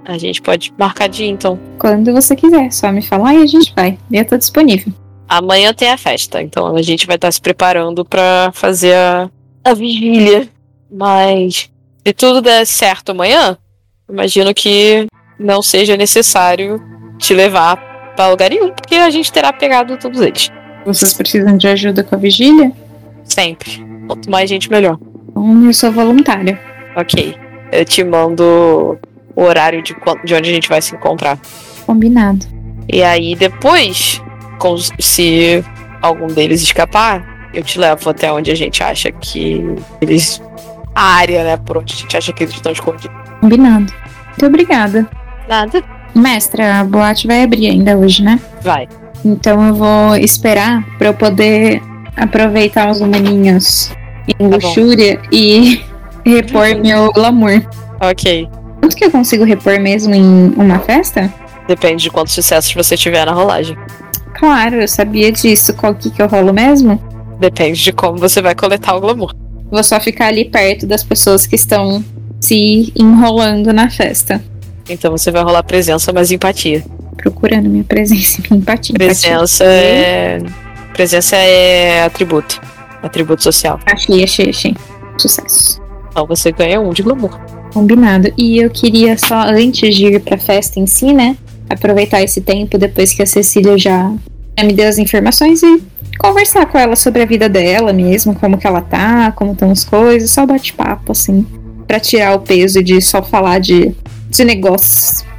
A 0.05 0.17
gente 0.17 0.41
pode 0.41 0.73
marcar 0.77 1.09
dia 1.09 1.27
então. 1.27 1.59
Quando 1.77 2.13
você 2.13 2.35
quiser, 2.35 2.71
só 2.71 2.91
me 2.91 3.01
falar 3.01 3.33
e 3.35 3.43
a 3.43 3.45
gente 3.45 3.73
vai. 3.75 3.97
Eu 4.11 4.25
tô 4.25 4.37
disponível. 4.37 4.93
Amanhã 5.27 5.73
tem 5.73 5.89
a 5.89 5.97
festa, 5.97 6.41
então 6.41 6.75
a 6.75 6.81
gente 6.81 7.05
vai 7.05 7.17
estar 7.17 7.29
se 7.29 7.41
preparando 7.41 8.05
pra 8.05 8.49
fazer 8.53 8.95
a, 8.95 9.29
a 9.65 9.73
vigília. 9.73 10.47
Mas 10.89 11.69
se 12.05 12.13
tudo 12.13 12.41
der 12.41 12.65
certo 12.65 13.09
amanhã, 13.09 13.57
imagino 14.09 14.53
que 14.53 15.07
não 15.37 15.61
seja 15.61 15.97
necessário 15.97 16.81
te 17.17 17.33
levar 17.33 17.75
para 18.15 18.29
lugar 18.29 18.49
nenhum, 18.49 18.71
porque 18.71 18.95
a 18.95 19.09
gente 19.09 19.31
terá 19.31 19.51
pegado 19.51 19.97
todos 19.97 20.21
eles. 20.21 20.49
Vocês 20.85 21.13
precisam 21.13 21.57
de 21.57 21.67
ajuda 21.67 22.01
com 22.03 22.15
a 22.15 22.17
vigília? 22.17 22.71
Sempre. 23.25 23.86
Quanto 24.07 24.29
mais 24.29 24.49
gente, 24.49 24.69
melhor. 24.69 24.97
Então, 25.29 25.65
eu 25.65 25.73
sou 25.73 25.91
voluntária. 25.91 26.59
Ok. 26.95 27.35
Eu 27.71 27.85
te 27.85 28.03
mando 28.03 28.97
o 29.35 29.43
horário 29.43 29.83
de, 29.83 29.95
de 30.23 30.33
onde 30.33 30.49
a 30.49 30.53
gente 30.53 30.69
vai 30.69 30.81
se 30.81 30.95
encontrar. 30.95 31.37
Combinado. 31.85 32.45
E 32.91 33.03
aí 33.03 33.35
depois, 33.35 34.21
se 34.99 35.63
algum 36.01 36.27
deles 36.27 36.61
escapar, 36.61 37.49
eu 37.53 37.61
te 37.61 37.77
levo 37.77 38.09
até 38.09 38.31
onde 38.31 38.49
a 38.49 38.55
gente 38.55 38.81
acha 38.81 39.11
que 39.11 39.63
eles. 40.01 40.41
A 40.95 41.17
área, 41.17 41.43
né? 41.43 41.57
Por 41.57 41.77
onde 41.77 41.93
a 41.93 41.97
gente 41.97 42.17
acha 42.17 42.33
que 42.33 42.43
eles 42.43 42.55
estão 42.55 42.71
escondidos. 42.71 43.15
Combinado. 43.39 43.93
Muito 44.29 44.45
obrigada. 44.45 45.07
Nada. 45.47 45.83
Mestra, 46.15 46.79
a 46.79 46.83
boate 46.83 47.27
vai 47.27 47.43
abrir 47.43 47.69
ainda 47.69 47.95
hoje, 47.95 48.23
né? 48.23 48.39
Vai. 48.61 48.87
Então 49.23 49.67
eu 49.67 49.75
vou 49.75 50.15
esperar 50.15 50.83
pra 50.97 51.09
eu 51.09 51.13
poder 51.13 51.81
aproveitar 52.15 52.89
os 52.89 52.99
humaninhos 52.99 53.91
em 54.27 54.49
Tá 54.49 54.55
luxúria 54.55 55.19
e 55.31 55.81
repor 56.25 56.75
meu 56.81 57.11
glamour. 57.11 57.61
Ok. 58.01 58.47
Quanto 58.79 58.95
que 58.95 59.05
eu 59.05 59.11
consigo 59.11 59.43
repor 59.43 59.79
mesmo 59.79 60.13
em 60.13 60.53
uma 60.55 60.79
festa? 60.79 61.33
Depende 61.67 62.03
de 62.03 62.09
quantos 62.09 62.33
sucessos 62.33 62.73
você 62.73 62.95
tiver 62.95 63.25
na 63.25 63.33
rolagem. 63.33 63.77
Claro, 64.35 64.75
eu 64.75 64.87
sabia 64.87 65.31
disso. 65.31 65.73
Qual 65.73 65.93
que, 65.95 66.09
que 66.09 66.21
eu 66.21 66.27
rolo 66.27 66.53
mesmo? 66.53 67.01
Depende 67.39 67.83
de 67.83 67.91
como 67.91 68.17
você 68.17 68.41
vai 68.41 68.55
coletar 68.55 68.95
o 68.95 69.01
glamour. 69.01 69.33
Vou 69.69 69.83
só 69.83 69.99
ficar 69.99 70.27
ali 70.27 70.45
perto 70.45 70.85
das 70.85 71.03
pessoas 71.03 71.45
que 71.45 71.55
estão 71.55 72.03
se 72.39 72.93
enrolando 72.95 73.73
na 73.73 73.89
festa. 73.89 74.41
Então 74.87 75.11
você 75.11 75.31
vai 75.31 75.43
rolar 75.43 75.63
presença 75.63 76.13
mais 76.13 76.31
empatia. 76.31 76.83
Procurando 77.17 77.69
minha 77.69 77.83
presença 77.83 78.39
e 78.45 78.49
minha 78.49 78.61
empatia. 78.61 78.95
Presença 78.95 79.63
é. 79.65 80.39
Presença 80.93 81.35
é 81.35 82.03
atributo. 82.03 82.61
Atributo 83.01 83.43
social. 83.43 83.79
Achei, 83.85 84.23
achei, 84.23 84.49
achei. 84.49 84.75
Sucesso. 85.17 85.81
Então 86.09 86.25
você 86.25 86.51
ganha 86.51 86.79
um 86.79 86.91
de 86.91 87.03
glamour. 87.03 87.39
Combinado. 87.73 88.31
E 88.37 88.57
eu 88.57 88.69
queria 88.69 89.17
só, 89.17 89.41
antes 89.41 89.95
de 89.95 90.07
ir 90.07 90.19
pra 90.21 90.37
festa 90.37 90.79
em 90.79 90.87
si, 90.87 91.13
né? 91.13 91.37
Aproveitar 91.69 92.21
esse 92.21 92.41
tempo 92.41 92.77
depois 92.77 93.13
que 93.13 93.21
a 93.21 93.25
Cecília 93.25 93.77
já, 93.77 94.11
já 94.57 94.65
me 94.65 94.73
deu 94.73 94.87
as 94.87 94.97
informações 94.97 95.61
e 95.61 95.83
conversar 96.17 96.65
com 96.65 96.77
ela 96.77 96.95
sobre 96.95 97.21
a 97.21 97.25
vida 97.25 97.47
dela 97.47 97.93
mesmo, 97.93 98.33
como 98.33 98.57
que 98.57 98.65
ela 98.65 98.81
tá, 98.81 99.31
como 99.33 99.51
estão 99.51 99.69
as 99.69 99.83
coisas, 99.83 100.31
só 100.31 100.45
bate-papo, 100.45 101.11
assim. 101.11 101.45
Pra 101.85 101.99
tirar 101.99 102.35
o 102.35 102.39
peso 102.39 102.81
de 102.81 102.99
só 103.01 103.21
falar 103.21 103.59
de, 103.59 103.93
de 104.29 104.43
negócios. 104.43 105.23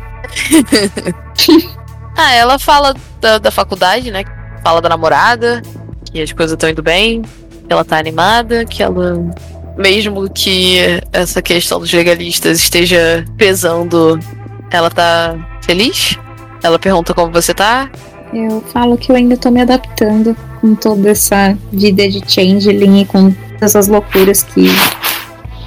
Ah, 2.20 2.34
ela 2.34 2.58
fala 2.58 2.96
da, 3.20 3.38
da 3.38 3.50
faculdade, 3.52 4.10
né? 4.10 4.24
Fala 4.64 4.82
da 4.82 4.88
namorada, 4.88 5.62
que 6.10 6.20
as 6.20 6.32
coisas 6.32 6.54
estão 6.54 6.68
indo 6.68 6.82
bem, 6.82 7.22
ela 7.68 7.84
tá 7.84 7.98
animada, 7.98 8.64
que 8.64 8.82
ela. 8.82 9.24
Mesmo 9.76 10.28
que 10.28 10.78
essa 11.12 11.40
questão 11.40 11.78
dos 11.78 11.92
legalistas 11.92 12.58
esteja 12.58 13.24
pesando, 13.36 14.18
ela 14.70 14.90
tá 14.90 15.36
feliz. 15.62 16.18
Ela 16.62 16.78
pergunta 16.78 17.14
como 17.14 17.32
você 17.32 17.54
tá. 17.54 17.88
Eu 18.32 18.60
falo 18.72 18.98
que 18.98 19.12
eu 19.12 19.16
ainda 19.16 19.36
tô 19.36 19.50
me 19.50 19.60
adaptando 19.60 20.36
com 20.60 20.74
toda 20.74 21.10
essa 21.10 21.56
vida 21.72 22.08
de 22.08 22.20
changeling 22.26 23.02
e 23.02 23.04
com 23.04 23.30
todas 23.30 23.76
as 23.76 23.86
loucuras 23.86 24.42
que 24.42 24.66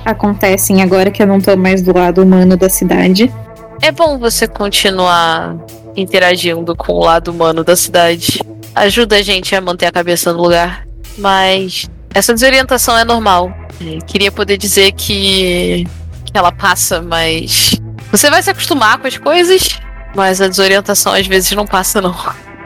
acontecem 0.04 0.82
agora 0.82 1.10
que 1.10 1.24
eu 1.24 1.28
não 1.28 1.39
tô 1.39 1.56
mais 1.56 1.82
do 1.82 1.97
lado 1.97 2.22
humano 2.22 2.58
da 2.58 2.70
cidade. 2.70 3.32
É 3.82 3.91
bom 3.91 4.20
você 4.20 4.47
continuar 4.47 5.58
interagindo 5.95 6.76
com 6.76 6.93
o 6.93 7.04
lado 7.06 7.32
humano 7.32 7.64
da 7.64 7.76
cidade. 7.76 8.41
Ajuda 8.76 9.18
a 9.18 9.22
gente 9.22 9.56
a 9.56 9.62
manter 9.62 9.88
a 9.88 9.91
cabeça 9.91 10.32
no 10.32 10.41
lugar. 10.41 10.90
Mas 11.18 11.89
essa 12.14 12.34
desorientação 12.34 12.97
é 12.97 13.05
normal. 13.05 13.51
É, 13.80 13.99
Queria 14.05 14.32
poder 14.32 14.57
dizer 14.57 14.91
que, 14.93 15.86
que 16.26 16.38
ela 16.38 16.51
passa, 16.51 17.01
mas. 17.01 17.80
Você 18.12 18.30
vai 18.30 18.43
se 18.43 18.49
acostumar 18.49 18.97
com 18.99 19.07
as 19.07 19.18
coisas, 19.18 19.80
mas 20.16 20.41
a 20.41 20.47
desorientação 20.47 21.14
às 21.14 21.26
vezes 21.26 21.51
não 21.51 21.66
passa, 21.66 22.01
não. 22.01 22.16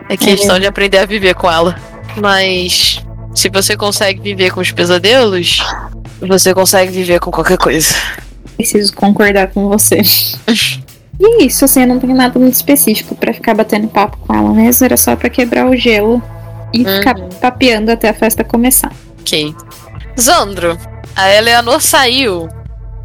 É 0.10 0.18
questão 0.18 0.60
de 0.60 0.66
aprender 0.66 0.98
a 0.98 1.06
viver 1.06 1.36
com 1.36 1.52
ela. 1.52 1.76
Mas 2.18 3.04
se 3.36 3.50
você 3.50 3.76
consegue 3.76 4.22
viver 4.22 4.52
com 4.52 4.62
os 4.62 4.72
pesadelos, 4.72 5.60
você 6.20 6.54
consegue 6.54 6.92
viver 6.92 7.20
com 7.20 7.32
qualquer 7.32 7.58
coisa. 7.58 7.94
Preciso 8.56 8.94
concordar 8.94 9.48
com 9.48 9.68
você. 9.68 10.02
E 11.18 11.26
é 11.26 11.46
isso, 11.46 11.64
assim, 11.64 11.80
eu 11.80 11.88
não 11.88 11.98
tenho 11.98 12.14
nada 12.14 12.38
muito 12.38 12.56
específico 12.56 13.16
pra 13.16 13.34
ficar 13.34 13.54
batendo 13.54 13.88
papo 13.88 14.18
com 14.18 14.36
ela 14.36 14.54
mesmo. 14.54 14.84
Era 14.84 14.98
só 14.98 15.16
pra 15.16 15.30
quebrar 15.30 15.66
o 15.66 15.74
gelo 15.74 16.22
e 16.76 16.86
Uhum. 16.86 16.98
ficar 16.98 17.16
papeando 17.42 17.92
até 17.92 18.10
a 18.10 18.14
festa 18.14 18.44
começar. 18.44 18.92
Ok. 19.22 19.54
Zandro, 20.20 20.78
a 21.16 21.34
Eleanor 21.34 21.82
saiu 21.82 22.48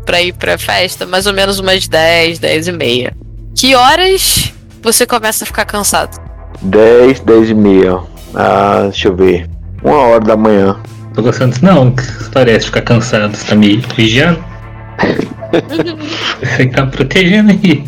pra 0.04 0.20
ir 0.22 0.32
pra 0.34 0.58
festa 0.58 1.06
mais 1.06 1.26
ou 1.26 1.32
menos 1.32 1.58
umas 1.58 1.86
10, 1.88 2.38
10 2.38 2.68
e 2.68 2.72
meia. 2.72 3.12
Que 3.54 3.74
horas 3.74 4.52
você 4.82 5.06
começa 5.06 5.44
a 5.44 5.46
ficar 5.46 5.64
cansado? 5.64 6.20
10, 6.62 7.20
10 7.20 7.50
e 7.50 7.54
meia. 7.54 7.98
Ah, 8.34 8.82
deixa 8.84 9.08
eu 9.08 9.16
ver. 9.16 9.48
Uma 9.82 9.96
hora 9.98 10.20
da 10.24 10.36
manhã. 10.36 10.76
Tô 11.14 11.22
gostando 11.22 11.52
disso. 11.52 11.64
Não, 11.64 11.94
parece 12.32 12.66
ficar 12.66 12.82
cansado. 12.82 13.36
Você 13.36 13.46
tá 13.48 13.54
me 13.56 13.76
vigiando? 13.96 14.44
Você 16.42 16.66
tá 16.66 16.86
protegendo 16.86 17.50
aí. 17.52 17.84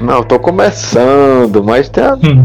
Não, 0.00 0.22
tô 0.22 0.38
começando, 0.38 1.62
mas 1.64 1.88
tem 1.88 2.04
a- 2.04 2.14
Hum. 2.14 2.44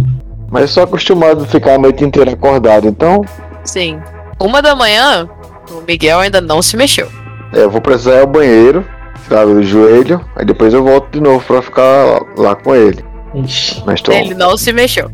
Mas 0.52 0.70
sou 0.70 0.84
acostumado 0.84 1.44
a 1.44 1.48
ficar 1.48 1.76
a 1.76 1.80
noite 1.80 2.04
inteira 2.04 2.32
acordado, 2.32 2.88
então 2.88 3.22
Sim. 3.64 4.00
Uma 4.40 4.62
da 4.62 4.76
manhã, 4.76 5.28
o 5.72 5.82
Miguel 5.88 6.20
ainda 6.20 6.42
não 6.42 6.62
se 6.62 6.76
mexeu. 6.78 7.08
é, 7.54 7.64
eu 7.64 7.70
vou 7.70 7.80
precisar 7.82 8.16
ir 8.18 8.20
ao 8.22 8.28
banheiro, 8.28 8.86
tirar 9.28 9.46
o 9.48 9.62
joelho, 9.64 10.24
aí 10.36 10.44
depois 10.46 10.74
eu 10.74 10.84
volto 10.84 11.10
de 11.12 11.22
novo 11.22 11.44
pra 11.46 11.62
ficar 11.62 12.20
lá 12.38 12.56
com 12.56 12.76
ele. 12.76 13.04
Ixi. 13.34 13.82
Mas 13.86 14.02
tô, 14.02 14.12
Ele 14.12 14.34
não 14.34 14.58
se 14.58 14.74
mexeu. 14.74 15.10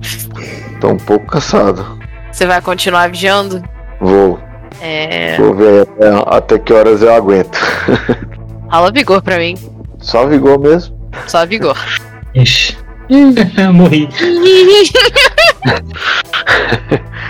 tô 0.81 0.89
um 0.89 0.97
pouco 0.97 1.25
cansado. 1.27 1.85
Você 2.31 2.45
vai 2.47 2.61
continuar 2.61 3.09
vigiando? 3.09 3.61
Vou, 4.01 4.39
É. 4.81 5.35
vou 5.37 5.53
ver 5.53 5.81
até, 5.83 6.23
até 6.35 6.59
que 6.59 6.73
horas 6.73 7.01
eu 7.01 7.13
aguento. 7.13 7.57
Rola 8.71 8.91
vigor 8.91 9.21
pra 9.21 9.37
mim. 9.37 9.55
Só 9.99 10.25
vigor 10.25 10.57
mesmo. 10.59 10.97
Só 11.27 11.45
vigor. 11.45 11.77
Ixi. 12.33 12.77
Morri. 13.73 14.09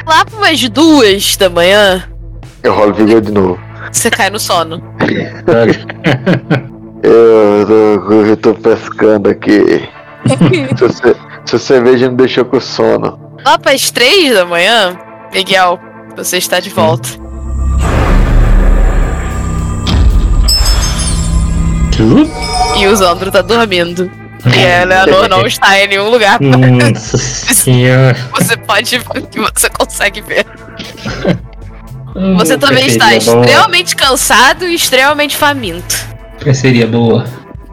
Lá 0.08 0.26
por 0.26 0.38
umas 0.40 0.68
duas 0.70 1.36
da 1.38 1.50
manhã, 1.50 2.04
Eu 2.64 2.74
rolo 2.74 2.94
vigor 2.94 3.22
de 3.22 3.32
novo. 3.32 3.60
você 3.92 4.10
cai 4.10 4.30
no 4.30 4.40
sono. 4.40 4.82
Eu 7.04 7.66
tô, 7.68 8.12
eu 8.26 8.38
tô 8.38 8.54
pescando 8.56 9.30
aqui. 9.30 9.88
se, 10.76 10.82
você, 10.88 11.16
se 11.46 11.60
cerveja 11.60 12.10
me 12.10 12.18
deixou 12.18 12.44
com 12.44 12.60
sono. 12.60 13.18
Lá 13.46 13.58
pras 13.58 13.92
três 13.92 14.34
da 14.34 14.46
manhã, 14.46 14.98
Miguel, 15.34 15.80
você 16.18 16.38
está 16.38 16.60
de 16.60 16.70
volta. 16.70 17.08
Tu? 21.96 22.28
E 22.80 22.88
o 22.88 22.96
Zandro 22.96 23.32
tá 23.32 23.42
dormindo. 23.42 24.12
E 24.56 24.66
a 24.66 24.82
Eleanor 24.84 25.30
não 25.30 25.46
está 25.46 25.78
em 25.80 25.88
nenhum 25.88 26.10
lugar. 26.10 26.40
Nossa 26.42 27.18
senhora. 27.54 28.16
Você 28.36 28.58
pode 28.58 29.00
que 29.00 29.40
você 29.40 29.70
consegue 29.70 30.22
ver. 30.22 30.46
Você 32.38 32.56
Hum, 32.56 32.60
também 32.60 32.88
está 32.88 33.06
boa. 33.06 33.18
extremamente 33.18 33.96
cansado 33.96 34.66
e 34.66 34.74
extremamente 34.76 35.38
faminto. 35.38 35.96
Seria 36.54 36.88
boa. 36.88 37.26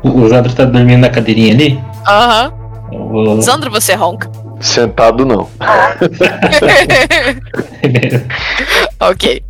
O, 0.03 0.21
o 0.21 0.29
Zandro 0.29 0.53
tá 0.53 0.65
dormindo 0.65 1.01
na 1.01 1.09
cadeirinha 1.09 1.55
ali? 1.55 1.81
Aham. 2.07 2.53
Vou- 2.91 3.41
Zandro, 3.41 3.71
você 3.71 3.95
ronca. 3.95 4.31
Sentado 4.61 5.25
não. 5.25 5.49
ok. 9.01 9.43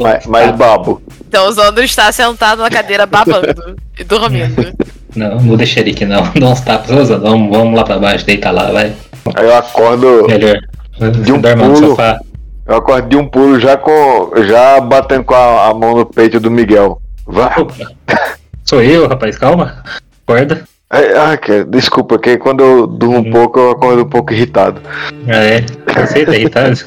Mas, 0.00 0.26
mas 0.26 0.56
babo. 0.56 1.02
Então 1.28 1.48
o 1.48 1.52
Zandro 1.52 1.84
está 1.84 2.10
sentado 2.12 2.62
na 2.62 2.70
cadeira 2.70 3.06
babando 3.06 3.76
e 3.98 4.04
dormindo. 4.04 4.72
Não, 5.14 5.30
não 5.30 5.38
vou 5.40 5.56
deixar 5.56 5.80
ele 5.80 5.90
aqui 5.90 6.04
não. 6.04 6.22
Dá 6.32 6.46
uns 6.48 6.60
tapas, 6.60 7.08
Zandro. 7.08 7.30
Vamos, 7.30 7.56
vamos 7.56 7.74
lá 7.76 7.84
pra 7.84 7.98
baixo, 7.98 8.24
deita 8.24 8.50
lá, 8.50 8.70
vai. 8.70 8.92
Aí 9.34 9.44
eu 9.44 9.56
acordo. 9.56 10.26
Melhor. 10.28 10.58
De 11.22 11.32
um 11.32 11.40
pulo. 11.40 11.96
Eu 12.66 12.76
acordo 12.76 13.08
de 13.08 13.16
um 13.16 13.28
pulo 13.28 13.60
já 13.60 13.76
com. 13.76 14.30
já 14.44 14.80
batendo 14.80 15.24
com 15.24 15.34
a, 15.34 15.68
a 15.68 15.74
mão 15.74 15.96
no 15.96 16.06
peito 16.06 16.40
do 16.40 16.50
Miguel. 16.50 17.00
Vai. 17.26 17.52
Opa. 17.58 17.74
Sou 18.64 18.82
eu, 18.82 19.06
rapaz, 19.08 19.38
calma. 19.38 19.82
Acorda. 20.26 20.64
Ah, 20.88 21.36
que, 21.36 21.64
desculpa, 21.64 22.18
que 22.18 22.38
quando 22.38 22.62
eu 22.62 22.86
durmo 22.86 23.18
um 23.18 23.30
pouco 23.30 23.58
eu 23.58 23.70
acordo 23.70 24.02
um 24.02 24.08
pouco 24.08 24.32
irritado. 24.32 24.80
Ah, 25.28 25.44
é. 25.44 25.64
Você 26.00 26.24
tá 26.24 26.34
irritado? 26.34 26.78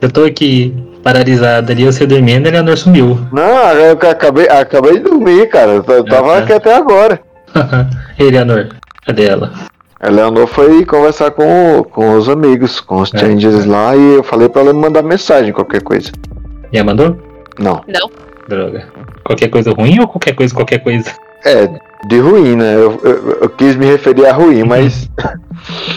Eu 0.00 0.10
tô 0.10 0.24
aqui 0.24 0.74
paralisada 1.02 1.72
ali, 1.72 1.84
você 1.84 2.06
dormindo, 2.06 2.46
a 2.46 2.48
Eleanor 2.50 2.76
sumiu. 2.76 3.18
Não, 3.32 3.72
eu 3.72 3.92
acabei, 3.92 4.48
acabei 4.48 4.94
de 4.94 5.04
dormir, 5.04 5.48
cara. 5.48 5.72
Eu 5.86 6.04
tava 6.04 6.28
tá. 6.28 6.38
aqui 6.38 6.52
até 6.52 6.74
agora. 6.74 7.20
Eleanor, 8.18 8.68
cadê 9.06 9.26
ela? 9.26 9.52
A 10.00 10.10
Leonor 10.10 10.46
foi 10.46 10.84
conversar 10.84 11.32
com, 11.32 11.84
com 11.90 12.16
os 12.16 12.28
amigos, 12.28 12.80
com 12.80 13.00
os 13.00 13.12
É. 13.14 13.18
changers 13.18 13.64
lá, 13.64 13.96
e 13.96 14.14
eu 14.14 14.22
falei 14.22 14.48
pra 14.48 14.62
ela 14.62 14.72
me 14.72 14.80
mandar 14.80 15.02
mensagem, 15.02 15.52
qualquer 15.52 15.82
coisa. 15.82 16.12
Já 16.72 16.84
mandou? 16.84 17.18
Não. 17.58 17.82
Droga. 18.48 18.86
Qualquer 19.24 19.48
coisa 19.48 19.72
ruim 19.72 19.98
ou 19.98 20.06
qualquer 20.06 20.34
coisa, 20.34 20.54
qualquer 20.54 20.78
coisa? 20.78 21.10
É, 21.44 21.68
de 22.06 22.18
ruim, 22.20 22.54
né? 22.54 22.74
Eu, 22.76 23.00
eu, 23.02 23.38
eu 23.42 23.48
quis 23.50 23.74
me 23.74 23.86
referir 23.86 24.26
a 24.26 24.32
ruim, 24.32 24.62
mas. 24.62 25.10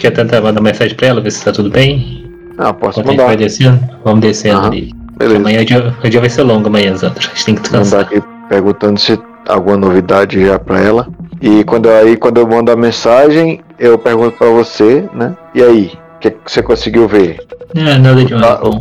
Quer 0.02 0.12
tentar 0.12 0.42
mandar 0.42 0.62
mensagem 0.62 0.96
pra 0.98 1.08
ela, 1.08 1.22
ver 1.22 1.32
se 1.32 1.46
tá 1.46 1.52
tudo 1.52 1.70
bem? 1.70 2.21
Ah, 2.62 2.74
posso 2.74 3.00
Enquanto 3.00 3.08
a 3.08 3.12
gente 3.12 3.18
vai 3.18 3.28
mandar. 3.28 3.44
descendo, 3.44 3.80
vamos 4.04 4.22
descendo 4.22 4.68
ali. 4.68 4.94
Beleza. 5.18 5.38
Amanhã 5.40 5.62
o 5.62 5.66
dia, 5.66 5.96
o 6.04 6.10
dia 6.10 6.20
vai 6.20 6.30
ser 6.30 6.44
longo 6.44 6.68
amanhã, 6.68 6.96
Zandra. 6.96 7.20
A 7.20 7.22
gente 7.22 7.46
tem 7.46 7.56
que 7.56 7.62
mandar 7.72 7.82
descansar. 7.84 8.02
aqui 8.02 8.24
perguntando 8.50 9.00
se 9.00 9.20
alguma 9.48 9.78
novidade 9.78 10.46
já 10.46 10.60
pra 10.60 10.80
ela. 10.80 11.08
E 11.42 11.64
quando 11.64 11.90
aí 11.90 12.16
quando 12.18 12.38
eu 12.38 12.48
mando 12.48 12.72
a 12.72 12.76
mensagem, 12.76 13.62
eu 13.80 13.98
pergunto 13.98 14.38
pra 14.38 14.50
você, 14.50 15.08
né? 15.14 15.36
E 15.56 15.62
aí, 15.64 15.92
o 16.16 16.20
que, 16.20 16.32
que 16.32 16.52
você 16.52 16.62
conseguiu 16.62 17.08
ver? 17.08 17.40
Não, 17.74 17.98
nada 17.98 18.24
de 18.24 18.34
Ah, 18.36 18.60
bom. 18.62 18.78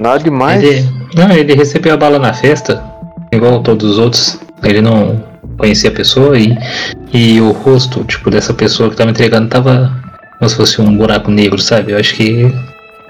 Nada 0.00 0.18
demais. 0.22 0.62
Ele, 0.62 0.86
não, 1.14 1.30
ele 1.30 1.54
recebeu 1.54 1.94
a 1.94 1.96
bala 1.96 2.18
na 2.18 2.32
festa, 2.32 2.82
igual 3.32 3.60
todos 3.62 3.92
os 3.92 3.98
outros. 3.98 4.40
Ele 4.62 4.80
não 4.80 5.22
conhecia 5.58 5.90
a 5.90 5.92
pessoa 5.92 6.38
e, 6.38 6.56
e 7.12 7.40
o 7.40 7.52
rosto, 7.52 8.02
tipo, 8.04 8.30
dessa 8.30 8.52
pessoa 8.52 8.90
que 8.90 8.96
tava 8.96 9.10
entregando 9.10 9.48
tava 9.48 9.92
como 10.38 10.48
se 10.48 10.56
fosse 10.56 10.80
um 10.82 10.96
buraco 10.96 11.30
negro, 11.30 11.58
sabe? 11.58 11.92
Eu 11.92 11.98
acho 11.98 12.14
que 12.16 12.52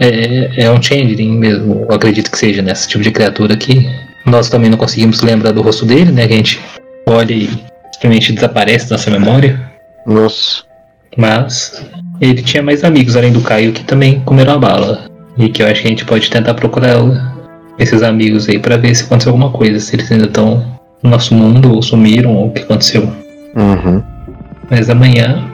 é, 0.01 0.65
é 0.65 0.71
um 0.71 0.83
changeling 0.83 1.39
mesmo, 1.39 1.87
eu 1.89 1.95
acredito 1.95 2.31
que 2.31 2.39
seja 2.39 2.63
nesse 2.63 2.89
tipo 2.89 3.03
de 3.03 3.11
criatura 3.11 3.55
aqui. 3.55 3.89
Nós 4.27 4.49
também 4.49 4.71
não 4.71 4.79
conseguimos 4.79 5.23
lembrar 5.23 5.53
do 5.53 5.63
rosto 5.63 5.85
dele, 5.85 6.11
né? 6.11 6.27
Que 6.27 6.33
a 6.33 6.37
gente 6.37 6.61
olha 7.07 7.33
e 7.33 7.51
simplesmente 7.93 8.33
desaparece 8.33 8.89
da 8.89 8.97
nossa 8.97 9.11
memória. 9.11 9.61
Nossa. 10.07 10.65
Mas 11.17 11.85
ele 12.21 12.43
tinha 12.43 12.63
mais 12.63 12.83
amigos 12.83 13.17
além 13.17 13.33
do 13.33 13.41
Caio 13.41 13.73
que 13.73 13.85
também 13.85 14.21
comeram 14.21 14.55
a 14.55 14.59
bala. 14.59 15.11
E 15.37 15.49
que 15.49 15.63
eu 15.63 15.67
acho 15.67 15.83
que 15.83 15.89
a 15.89 15.91
gente 15.91 16.05
pode 16.05 16.31
tentar 16.31 16.55
procurar 16.55 16.97
esses 17.79 18.03
amigos 18.03 18.49
aí 18.49 18.59
pra 18.59 18.77
ver 18.77 18.95
se 18.95 19.05
aconteceu 19.05 19.33
alguma 19.33 19.51
coisa. 19.51 19.79
Se 19.79 19.95
eles 19.95 20.11
ainda 20.11 20.27
estão 20.27 20.65
no 21.03 21.11
nosso 21.11 21.35
mundo 21.35 21.75
ou 21.75 21.83
sumiram 21.83 22.35
ou 22.35 22.49
o 22.49 22.53
que 22.53 22.63
aconteceu. 22.63 23.03
Uhum. 23.55 24.03
Mas 24.71 24.89
amanhã 24.89 25.51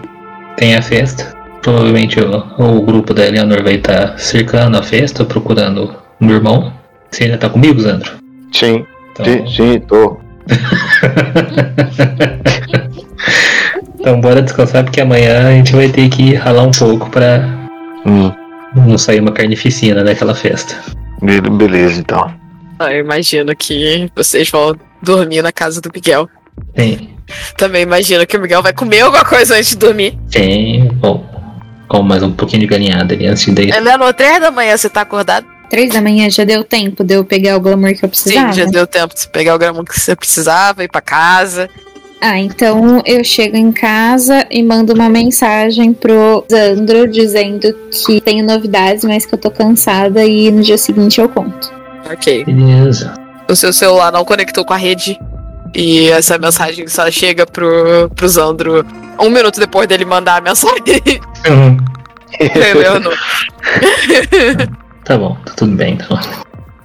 tem 0.56 0.76
a 0.76 0.82
festa. 0.82 1.39
Provavelmente 1.62 2.18
o, 2.20 2.44
o 2.58 2.82
grupo 2.82 3.12
da 3.12 3.26
Eleanor 3.26 3.62
vai 3.62 3.74
estar 3.74 4.18
cercando 4.18 4.76
a 4.78 4.82
festa, 4.82 5.24
procurando 5.24 5.94
o 6.20 6.24
meu 6.24 6.36
irmão. 6.36 6.72
Você 7.10 7.24
ainda 7.24 7.38
tá 7.38 7.48
comigo, 7.50 7.80
Zandro? 7.80 8.12
Sim, 8.52 8.84
Então, 9.12 9.24
sim, 9.26 9.46
sim, 9.46 9.80
tô. 9.80 10.18
então 13.98 14.20
bora 14.20 14.42
descansar 14.42 14.84
porque 14.84 15.00
amanhã 15.00 15.48
a 15.48 15.52
gente 15.52 15.72
vai 15.74 15.88
ter 15.88 16.08
que 16.08 16.34
ralar 16.34 16.62
um 16.62 16.70
pouco 16.70 17.10
pra 17.10 17.58
Hum, 18.06 18.32
não 18.74 18.96
sair 18.96 19.20
uma 19.20 19.30
carnificina 19.32 20.02
daquela 20.02 20.34
festa. 20.34 20.74
be- 21.20 21.40
beleza, 21.42 22.00
então. 22.00 22.32
Ah, 22.78 22.90
Eu 22.94 23.00
imagino 23.04 23.54
que 23.54 24.10
vocês 24.16 24.48
vão 24.48 24.74
dormir 25.02 25.42
na 25.42 25.52
casa 25.52 25.82
do 25.82 25.90
Miguel. 25.94 26.26
Tem, 26.74 27.14
Também 27.58 27.82
imagino 27.82 28.26
que 28.26 28.36
o 28.38 28.40
Miguel 28.40 28.62
vai 28.62 28.72
comer 28.72 29.00
alguma 29.02 29.22
coisa 29.24 29.54
antes 29.56 29.68
de 29.70 29.76
dormir. 29.76 30.18
tem. 30.30 30.88
Bom, 30.94 31.26
como 31.90 32.08
mais 32.08 32.22
um 32.22 32.30
pouquinho 32.30 32.60
de 32.60 32.68
galinhada 32.68 33.14
ali 33.14 33.26
antes 33.26 33.44
de 33.44 33.50
deitar. 33.50 33.78
Eleanor, 33.78 34.14
três 34.14 34.40
da 34.40 34.52
manhã 34.52 34.76
você 34.76 34.88
tá 34.88 35.00
acordado? 35.00 35.44
Três 35.68 35.92
da 35.92 36.00
manhã 36.00 36.30
já 36.30 36.44
deu 36.44 36.62
tempo 36.62 37.02
de 37.02 37.14
eu 37.14 37.24
pegar 37.24 37.56
o 37.56 37.60
glamour 37.60 37.94
que 37.94 38.04
eu 38.04 38.08
precisava? 38.08 38.52
Sim, 38.52 38.60
já 38.60 38.66
deu 38.66 38.86
tempo 38.86 39.12
de 39.12 39.20
você 39.20 39.28
pegar 39.28 39.56
o 39.56 39.58
grama 39.58 39.84
que 39.84 39.98
você 39.98 40.14
precisava, 40.14 40.84
ir 40.84 40.88
pra 40.88 41.00
casa. 41.00 41.68
Ah, 42.20 42.38
então 42.38 43.02
eu 43.04 43.24
chego 43.24 43.56
em 43.56 43.72
casa 43.72 44.46
e 44.50 44.62
mando 44.62 44.92
uma 44.92 45.08
mensagem 45.08 45.92
pro 45.92 46.44
Zandro 46.50 47.08
dizendo 47.08 47.74
que 47.90 48.20
tenho 48.20 48.44
novidades, 48.44 49.04
mas 49.04 49.26
que 49.26 49.34
eu 49.34 49.38
tô 49.38 49.50
cansada 49.50 50.24
e 50.24 50.48
no 50.50 50.62
dia 50.62 50.78
seguinte 50.78 51.20
eu 51.20 51.28
conto. 51.28 51.72
Ok. 52.08 52.44
Beleza. 52.44 53.14
O 53.48 53.56
seu 53.56 53.72
celular 53.72 54.12
não 54.12 54.24
conectou 54.24 54.64
com 54.64 54.74
a 54.74 54.76
rede. 54.76 55.18
E 55.74 56.10
essa 56.10 56.36
mensagem 56.38 56.86
só 56.88 57.10
chega 57.10 57.46
pro, 57.46 58.10
pro 58.14 58.28
Zandro 58.28 58.84
um 59.18 59.30
minuto 59.30 59.60
depois 59.60 59.86
dele 59.86 60.04
mandar 60.04 60.36
a 60.38 60.40
mensagem. 60.40 60.80
Eleanor. 62.38 63.16
tá 65.04 65.18
bom, 65.18 65.36
tá 65.44 65.52
tudo 65.56 65.76
bem 65.76 65.94
então. 65.94 66.18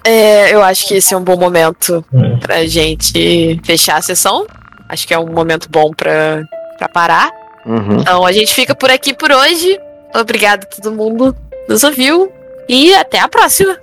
É, 0.03 0.53
eu 0.53 0.61
acho 0.61 0.87
que 0.87 0.95
esse 0.95 1.13
é 1.13 1.17
um 1.17 1.23
bom 1.23 1.37
momento 1.37 2.05
Hum. 2.13 2.37
pra 2.39 2.65
gente 2.65 3.59
fechar 3.63 3.97
a 3.97 4.01
sessão. 4.01 4.45
Acho 4.87 5.07
que 5.07 5.13
é 5.13 5.19
um 5.19 5.31
momento 5.31 5.67
bom 5.69 5.91
pra, 5.91 6.43
pra 6.77 6.87
parar. 6.87 7.31
Uhum. 7.65 7.99
Então 8.01 8.23
a 8.25 8.31
gente 8.31 8.53
fica 8.53 8.75
por 8.75 8.91
aqui 8.91 9.13
por 9.13 9.31
hoje. 9.31 9.79
Obrigado 10.13 10.63
a 10.63 10.67
todo 10.67 10.95
mundo 10.95 11.33
que 11.33 11.73
nos 11.73 11.83
ouviu. 11.83 12.31
E 12.69 12.93
até 12.93 13.19
a 13.19 13.27
próxima. 13.27 13.77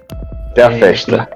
Até 0.51 0.63
a 0.63 0.71
festa. 0.71 1.29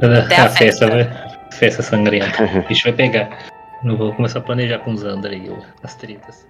Até 0.00 0.36
a, 0.36 0.48
festa, 0.48 0.88
festa. 0.88 1.29
Festa 1.52 1.82
sangrenta. 1.82 2.44
A 2.44 2.62
gente 2.72 2.84
vai 2.84 2.92
pegar. 2.92 3.50
Não 3.82 3.96
vou 3.96 4.14
começar 4.14 4.40
a 4.40 4.42
planejar 4.42 4.78
com 4.80 4.92
os 4.92 5.04
aí, 5.32 5.48
ó, 5.50 5.56
as 5.82 5.94
tretas. 5.94 6.46